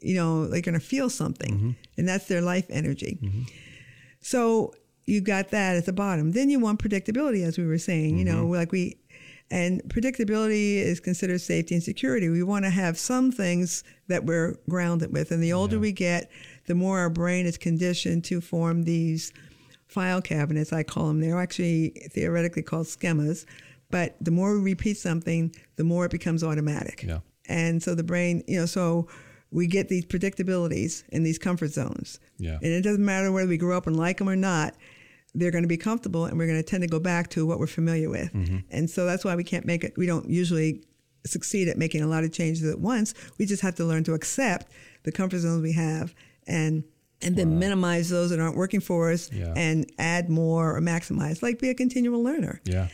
you 0.00 0.14
know, 0.14 0.42
you're 0.44 0.60
going 0.60 0.74
to 0.74 0.80
feel 0.80 1.10
something. 1.10 1.54
Mm-hmm. 1.54 1.70
And 1.96 2.08
that's 2.08 2.26
their 2.26 2.40
life 2.40 2.66
energy. 2.70 3.18
Mm-hmm. 3.22 3.42
So 4.20 4.74
you 5.04 5.20
got 5.20 5.50
that 5.50 5.76
at 5.76 5.86
the 5.86 5.92
bottom. 5.92 6.32
Then 6.32 6.50
you 6.50 6.60
want 6.60 6.80
predictability, 6.80 7.44
as 7.44 7.58
we 7.58 7.66
were 7.66 7.78
saying, 7.78 8.18
you 8.18 8.24
know, 8.24 8.44
mm-hmm. 8.44 8.54
like 8.54 8.72
we, 8.72 8.98
and 9.50 9.82
predictability 9.84 10.76
is 10.76 11.00
considered 11.00 11.40
safety 11.40 11.74
and 11.74 11.82
security. 11.82 12.28
We 12.28 12.42
want 12.42 12.66
to 12.66 12.70
have 12.70 12.98
some 12.98 13.32
things 13.32 13.82
that 14.08 14.24
we're 14.24 14.56
grounded 14.68 15.12
with. 15.12 15.30
And 15.30 15.42
the 15.42 15.54
older 15.54 15.78
we 15.78 15.92
get, 15.92 16.30
the 16.66 16.74
more 16.74 16.98
our 16.98 17.08
brain 17.08 17.46
is 17.46 17.56
conditioned 17.56 18.24
to 18.24 18.42
form 18.42 18.82
these 18.82 19.32
file 19.86 20.20
cabinets, 20.20 20.70
I 20.72 20.82
call 20.82 21.08
them. 21.08 21.20
They're 21.20 21.40
actually 21.40 21.90
theoretically 22.10 22.62
called 22.62 22.86
schemas. 22.86 23.46
But 23.90 24.16
the 24.20 24.30
more 24.30 24.54
we 24.54 24.62
repeat 24.62 24.98
something, 24.98 25.54
the 25.76 25.84
more 25.84 26.04
it 26.04 26.10
becomes 26.10 26.44
automatic. 26.44 27.04
Yeah. 27.08 27.20
And 27.48 27.82
so 27.82 27.94
the 27.94 28.02
brain, 28.02 28.44
you 28.46 28.60
know, 28.60 28.66
so 28.66 29.08
we 29.50 29.66
get 29.66 29.88
these 29.88 30.04
predictabilities 30.04 31.04
and 31.12 31.24
these 31.24 31.38
comfort 31.38 31.68
zones. 31.70 32.20
Yeah. 32.38 32.56
And 32.62 32.66
it 32.66 32.82
doesn't 32.82 33.04
matter 33.04 33.32
whether 33.32 33.48
we 33.48 33.56
grow 33.56 33.76
up 33.76 33.86
and 33.86 33.96
like 33.96 34.18
them 34.18 34.28
or 34.28 34.36
not, 34.36 34.74
they're 35.34 35.50
going 35.50 35.64
to 35.64 35.68
be 35.68 35.76
comfortable 35.76 36.24
and 36.26 36.38
we're 36.38 36.46
going 36.46 36.58
to 36.58 36.62
tend 36.68 36.82
to 36.82 36.88
go 36.88 36.98
back 37.00 37.28
to 37.30 37.46
what 37.46 37.58
we're 37.58 37.66
familiar 37.66 38.10
with. 38.10 38.32
Mm-hmm. 38.32 38.58
And 38.70 38.90
so 38.90 39.06
that's 39.06 39.24
why 39.24 39.36
we 39.36 39.44
can't 39.44 39.64
make 39.66 39.84
it, 39.84 39.94
we 39.96 40.06
don't 40.06 40.28
usually 40.28 40.82
succeed 41.26 41.68
at 41.68 41.76
making 41.76 42.02
a 42.02 42.06
lot 42.06 42.24
of 42.24 42.32
changes 42.32 42.68
at 42.70 42.78
once. 42.78 43.14
We 43.38 43.46
just 43.46 43.62
have 43.62 43.74
to 43.76 43.84
learn 43.84 44.04
to 44.04 44.14
accept 44.14 44.70
the 45.04 45.12
comfort 45.12 45.38
zones 45.40 45.62
we 45.62 45.72
have 45.72 46.14
and 46.46 46.84
and 47.20 47.34
then 47.34 47.58
minimize 47.58 48.08
those 48.10 48.30
that 48.30 48.38
aren't 48.38 48.56
working 48.56 48.78
for 48.78 49.10
us 49.10 49.28
Yeah. 49.32 49.52
and 49.56 49.90
add 49.98 50.28
more 50.30 50.76
or 50.76 50.80
maximize, 50.80 51.42
like 51.42 51.58
be 51.58 51.68
a 51.68 51.74
continual 51.74 52.22
learner. 52.22 52.60
Yeah. 52.64 52.88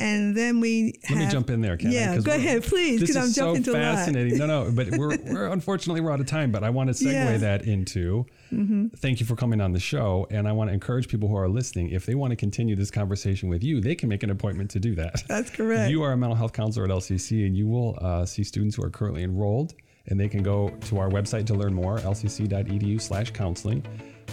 And 0.00 0.36
then 0.36 0.60
we 0.60 0.94
Let 1.10 1.18
me 1.18 1.26
jump 1.26 1.50
in 1.50 1.60
there, 1.60 1.76
Ken. 1.76 1.90
Yeah, 1.90 2.14
'cause 2.14 2.22
go 2.24 2.32
ahead, 2.32 2.62
please, 2.62 3.00
because 3.00 3.16
I'm 3.16 3.24
is 3.24 3.34
so 3.34 3.46
jumping 3.46 3.64
to 3.64 3.72
fascinating. 3.72 4.38
No, 4.38 4.46
no, 4.46 4.70
but 4.70 4.90
we're, 4.96 5.16
we're 5.26 5.46
unfortunately 5.48 6.00
we're 6.00 6.12
out 6.12 6.20
of 6.20 6.26
time. 6.26 6.52
But 6.52 6.62
I 6.62 6.70
want 6.70 6.94
to 6.94 7.04
segue 7.04 7.12
Yeah. 7.12 7.36
that 7.38 7.62
into. 7.66 8.24
Mhm. 8.52 8.92
Thank 8.96 9.18
you 9.18 9.26
for 9.26 9.34
coming 9.34 9.60
on 9.60 9.72
the 9.72 9.80
show, 9.80 10.28
and 10.30 10.46
I 10.46 10.52
want 10.52 10.70
to 10.70 10.74
encourage 10.74 11.08
people 11.08 11.28
who 11.28 11.34
are 11.36 11.48
listening. 11.48 11.90
If 11.90 12.06
they 12.06 12.14
want 12.14 12.30
to 12.30 12.36
continue 12.36 12.76
this 12.76 12.92
conversation 12.92 13.48
with 13.48 13.64
you, 13.64 13.80
they 13.80 13.96
can 13.96 14.08
make 14.08 14.22
an 14.22 14.30
appointment 14.30 14.70
to 14.70 14.78
do 14.80 14.94
that. 14.94 15.24
That's 15.28 15.50
correct. 15.50 15.90
You 15.90 16.02
are 16.04 16.12
a 16.12 16.16
mental 16.16 16.36
health 16.36 16.52
counselor 16.52 16.84
at 16.84 16.90
LCC, 16.92 17.44
and 17.44 17.56
you 17.56 17.66
will 17.66 17.98
uh, 18.00 18.24
see 18.24 18.44
students 18.44 18.76
who 18.76 18.84
are 18.84 18.90
currently 18.90 19.24
enrolled, 19.24 19.74
and 20.06 20.18
they 20.20 20.28
can 20.28 20.44
go 20.44 20.70
to 20.86 20.98
our 20.98 21.10
website 21.10 21.44
to 21.46 21.54
learn 21.54 21.74
more, 21.74 21.98
lcc.edu/counseling, 21.98 23.82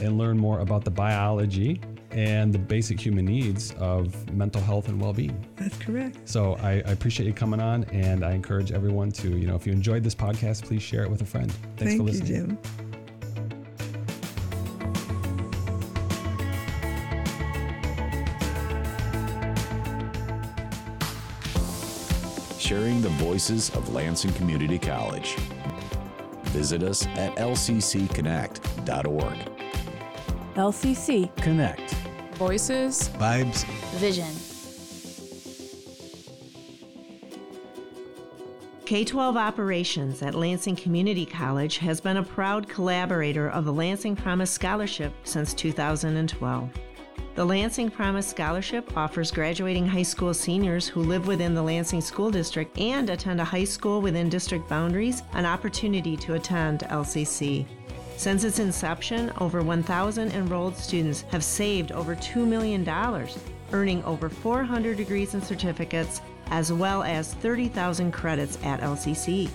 and 0.01 0.17
learn 0.17 0.37
more 0.37 0.59
about 0.59 0.83
the 0.85 0.91
biology 0.91 1.81
and 2.15 2.53
the 2.53 2.57
basic 2.57 2.99
human 2.99 3.25
needs 3.25 3.73
of 3.73 4.33
mental 4.33 4.61
health 4.61 4.87
and 4.87 4.99
well-being. 4.99 5.45
That's 5.57 5.77
correct. 5.77 6.17
So 6.23 6.55
I, 6.61 6.71
I 6.71 6.91
appreciate 6.91 7.27
you 7.27 7.33
coming 7.33 7.59
on, 7.59 7.83
and 7.85 8.23
I 8.23 8.31
encourage 8.31 8.71
everyone 8.71 9.11
to, 9.13 9.37
you 9.37 9.47
know, 9.47 9.55
if 9.55 9.67
you 9.67 9.73
enjoyed 9.73 10.03
this 10.03 10.15
podcast, 10.15 10.63
please 10.63 10.81
share 10.81 11.03
it 11.03 11.11
with 11.11 11.21
a 11.21 11.25
friend. 11.25 11.51
Thanks 11.75 11.95
Thank 11.95 11.97
for 11.97 12.03
you, 12.03 12.03
listening. 12.03 12.47
Jim. 12.47 12.57
Sharing 22.57 23.01
the 23.01 23.09
voices 23.09 23.69
of 23.71 23.93
Lansing 23.93 24.31
Community 24.33 24.79
College. 24.79 25.35
Visit 26.45 26.81
us 26.81 27.05
at 27.07 27.35
lccconnect.org. 27.35 29.55
LCC 30.55 31.35
Connect. 31.35 31.95
Voices 32.35 33.09
Vibes. 33.17 33.65
Vision. 33.95 34.27
K 38.85 39.03
12 39.03 39.35
Operations 39.35 40.21
at 40.21 40.35
Lansing 40.35 40.75
Community 40.75 41.25
College 41.25 41.77
has 41.77 41.99
been 41.99 42.17
a 42.17 42.23
proud 42.23 42.67
collaborator 42.69 43.49
of 43.49 43.65
the 43.65 43.73
Lansing 43.73 44.15
Promise 44.15 44.51
Scholarship 44.51 45.13
since 45.23 45.53
2012. 45.53 46.69
The 47.35 47.45
Lansing 47.45 47.89
Promise 47.89 48.27
Scholarship 48.27 48.95
offers 48.95 49.31
graduating 49.31 49.87
high 49.87 50.03
school 50.03 50.33
seniors 50.33 50.87
who 50.87 51.01
live 51.01 51.27
within 51.27 51.53
the 51.53 51.63
Lansing 51.63 52.01
School 52.01 52.29
District 52.29 52.77
and 52.77 53.09
attend 53.09 53.41
a 53.41 53.45
high 53.45 53.63
school 53.63 54.01
within 54.01 54.29
district 54.29 54.69
boundaries 54.69 55.23
an 55.33 55.45
opportunity 55.45 56.15
to 56.17 56.35
attend 56.35 56.81
LCC. 56.81 57.65
Since 58.17 58.43
its 58.43 58.59
inception, 58.59 59.31
over 59.39 59.61
1,000 59.61 60.31
enrolled 60.31 60.77
students 60.77 61.21
have 61.31 61.43
saved 61.43 61.91
over 61.91 62.15
$2 62.15 62.47
million, 62.47 62.87
earning 63.73 64.03
over 64.03 64.29
400 64.29 64.95
degrees 64.97 65.33
and 65.33 65.43
certificates, 65.43 66.21
as 66.47 66.71
well 66.71 67.03
as 67.03 67.33
30,000 67.35 68.11
credits 68.11 68.57
at 68.63 68.79
LCC. 68.81 69.49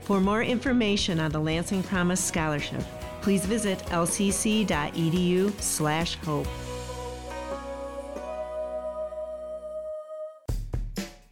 For 0.00 0.20
more 0.20 0.42
information 0.42 1.18
on 1.18 1.32
the 1.32 1.40
Lansing 1.40 1.82
Promise 1.82 2.22
Scholarship, 2.24 2.82
please 3.22 3.44
visit 3.44 3.80
lcc.edu/hope. 3.86 4.66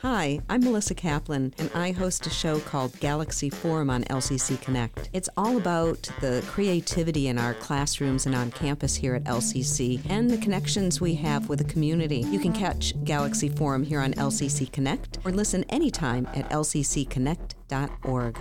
Hi, 0.04 0.38
I'm 0.50 0.60
Melissa 0.60 0.94
Kaplan, 0.94 1.54
and 1.56 1.70
I 1.74 1.92
host 1.92 2.26
a 2.26 2.30
show 2.30 2.60
called 2.60 3.00
Galaxy 3.00 3.48
Forum 3.48 3.88
on 3.88 4.04
LCC 4.04 4.60
Connect. 4.60 5.08
It's 5.14 5.30
all 5.34 5.56
about 5.56 6.10
the 6.20 6.44
creativity 6.46 7.28
in 7.28 7.38
our 7.38 7.54
classrooms 7.54 8.26
and 8.26 8.34
on 8.34 8.50
campus 8.50 8.94
here 8.94 9.14
at 9.14 9.24
LCC 9.24 10.02
and 10.10 10.30
the 10.30 10.36
connections 10.36 11.00
we 11.00 11.14
have 11.14 11.48
with 11.48 11.60
the 11.60 11.64
community. 11.64 12.18
You 12.18 12.38
can 12.38 12.52
catch 12.52 12.92
Galaxy 13.04 13.48
Forum 13.48 13.82
here 13.82 14.02
on 14.02 14.12
LCC 14.12 14.70
Connect 14.70 15.20
or 15.24 15.30
listen 15.30 15.64
anytime 15.70 16.28
at 16.34 16.50
lccconnect.org. 16.50 18.38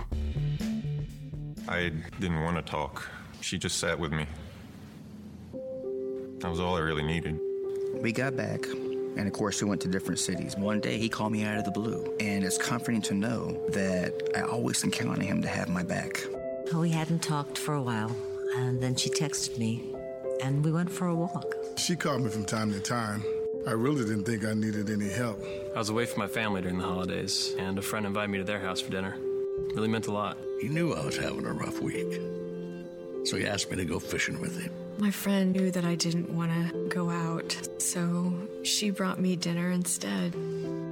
I 1.66 1.92
didn't 2.20 2.42
want 2.42 2.56
to 2.56 2.62
talk. 2.62 3.08
She 3.40 3.56
just 3.56 3.78
sat 3.78 3.98
with 3.98 4.12
me. 4.12 4.26
That 6.40 6.50
was 6.50 6.60
all 6.60 6.76
I 6.76 6.80
really 6.80 7.04
needed. 7.04 7.40
We 8.02 8.12
got 8.12 8.36
back, 8.36 8.66
and 9.16 9.26
of 9.26 9.32
course, 9.32 9.62
we 9.62 9.68
went 9.68 9.80
to 9.82 9.88
different 9.88 10.18
cities. 10.18 10.56
One 10.56 10.80
day, 10.80 10.98
he 10.98 11.08
called 11.08 11.32
me 11.32 11.44
out 11.44 11.58
of 11.58 11.64
the 11.64 11.70
blue, 11.70 12.14
and 12.20 12.44
it's 12.44 12.58
comforting 12.58 13.02
to 13.02 13.14
know 13.14 13.60
that 13.70 14.12
I 14.36 14.42
always 14.42 14.80
can 14.80 14.90
count 14.90 15.10
on 15.10 15.20
him 15.20 15.42
to 15.42 15.48
have 15.48 15.68
my 15.68 15.82
back. 15.82 16.24
We 16.74 16.90
hadn't 16.90 17.22
talked 17.22 17.58
for 17.58 17.74
a 17.74 17.82
while, 17.82 18.14
and 18.56 18.80
then 18.80 18.96
she 18.96 19.10
texted 19.10 19.58
me, 19.58 19.94
and 20.42 20.64
we 20.64 20.72
went 20.72 20.90
for 20.90 21.06
a 21.06 21.14
walk. 21.14 21.54
She 21.76 21.96
called 21.96 22.22
me 22.22 22.30
from 22.30 22.44
time 22.44 22.72
to 22.72 22.80
time. 22.80 23.22
I 23.66 23.72
really 23.72 24.04
didn't 24.04 24.24
think 24.24 24.44
I 24.44 24.54
needed 24.54 24.90
any 24.90 25.08
help. 25.08 25.42
I 25.74 25.78
was 25.78 25.88
away 25.88 26.06
from 26.06 26.20
my 26.20 26.28
family 26.28 26.60
during 26.62 26.78
the 26.78 26.84
holidays, 26.84 27.54
and 27.58 27.78
a 27.78 27.82
friend 27.82 28.04
invited 28.04 28.30
me 28.30 28.38
to 28.38 28.44
their 28.44 28.60
house 28.60 28.80
for 28.80 28.90
dinner. 28.90 29.16
Really 29.74 29.88
meant 29.88 30.06
a 30.06 30.12
lot. 30.12 30.36
He 30.60 30.68
knew 30.68 30.92
I 30.92 31.04
was 31.04 31.16
having 31.16 31.46
a 31.46 31.52
rough 31.52 31.80
week, 31.80 32.20
so 33.24 33.36
he 33.36 33.46
asked 33.46 33.70
me 33.70 33.76
to 33.76 33.84
go 33.84 33.98
fishing 33.98 34.40
with 34.40 34.60
him. 34.60 34.72
My 34.98 35.10
friend 35.10 35.52
knew 35.52 35.70
that 35.70 35.84
I 35.84 35.94
didn't 35.94 36.28
want 36.30 36.52
to 36.52 36.88
go 36.88 37.10
out, 37.10 37.63
so 37.78 38.32
she 38.62 38.90
brought 38.90 39.20
me 39.20 39.36
dinner 39.36 39.70
instead. 39.70 40.34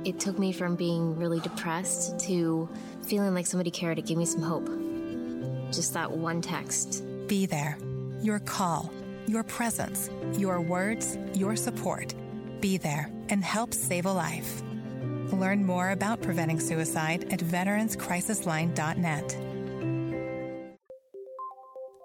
It 0.05 0.21
took 0.21 0.39
me 0.39 0.53
from 0.53 0.77
being 0.77 1.17
really 1.17 1.41
depressed 1.41 2.21
to 2.27 2.69
feeling 3.03 3.35
like 3.35 3.47
somebody 3.47 3.71
cared. 3.71 3.99
It 3.99 4.07
gave 4.07 4.19
me 4.19 4.27
some 4.27 4.43
hope. 4.43 4.69
Just 5.73 5.95
that 5.95 6.11
one 6.11 6.41
text. 6.41 7.03
Be 7.27 7.47
there. 7.47 7.79
Your 8.21 8.39
call, 8.41 8.93
your 9.27 9.43
presence, 9.43 10.11
your 10.37 10.61
words, 10.61 11.19
your 11.35 11.57
support. 11.57 12.15
Be 12.61 12.77
there 12.77 13.11
and 13.29 13.43
help 13.43 13.75
save 13.75 14.07
a 14.07 14.13
life. 14.13 14.63
Learn 15.33 15.65
more 15.65 15.91
about 15.91 16.23
preventing 16.23 16.61
suicide 16.61 17.33
at 17.33 17.41
veteranscrisisline.net. 17.41 19.52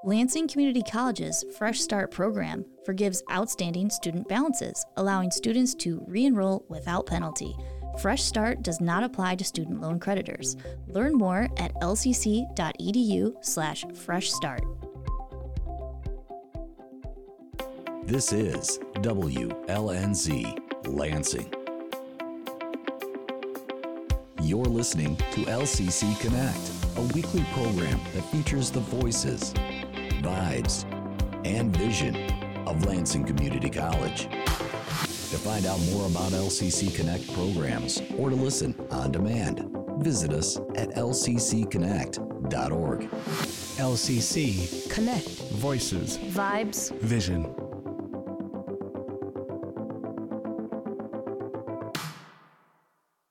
Lansing 0.07 0.47
Community 0.47 0.81
College's 0.89 1.43
Fresh 1.57 1.81
Start 1.81 2.11
program 2.11 2.63
forgives 2.85 3.21
outstanding 3.29 3.89
student 3.89 4.25
balances, 4.29 4.85
allowing 4.95 5.29
students 5.29 5.75
to 5.75 6.01
re 6.07 6.23
enroll 6.23 6.63
without 6.69 7.05
penalty. 7.05 7.53
Fresh 7.99 8.23
Start 8.23 8.61
does 8.61 8.79
not 8.79 9.03
apply 9.03 9.35
to 9.35 9.43
student 9.43 9.81
loan 9.81 9.99
creditors. 9.99 10.55
Learn 10.87 11.15
more 11.15 11.49
at 11.57 11.73
lcc.edu/slash 11.81 13.85
fresh 13.95 14.31
start. 14.31 14.61
This 18.05 18.31
is 18.31 18.79
WLNZ 19.01 20.87
Lansing. 20.87 21.53
You're 24.41 24.63
listening 24.63 25.17
to 25.17 25.41
LCC 25.41 26.17
Connect, 26.21 26.71
a 26.95 27.01
weekly 27.13 27.43
program 27.51 27.99
that 28.13 28.23
features 28.31 28.71
the 28.71 28.79
voices, 28.79 29.53
vibes, 30.21 30.85
and 31.45 31.75
vision 31.75 32.15
of 32.67 32.85
Lansing 32.85 33.25
Community 33.25 33.69
College. 33.69 34.23
To 34.23 35.37
find 35.37 35.65
out 35.65 35.79
more 35.91 36.05
about 36.07 36.31
LCC 36.31 36.93
Connect 36.95 37.31
programs 37.33 38.01
or 38.17 38.29
to 38.29 38.35
listen 38.35 38.75
on 38.91 39.11
demand, 39.11 39.69
visit 39.99 40.31
us 40.31 40.57
at 40.75 40.89
lccconnect.org. 40.95 43.09
LCC 43.77 44.89
Connect. 44.89 45.27
Voices 45.53 46.17
Vibes. 46.17 46.91
Vision. 46.99 47.66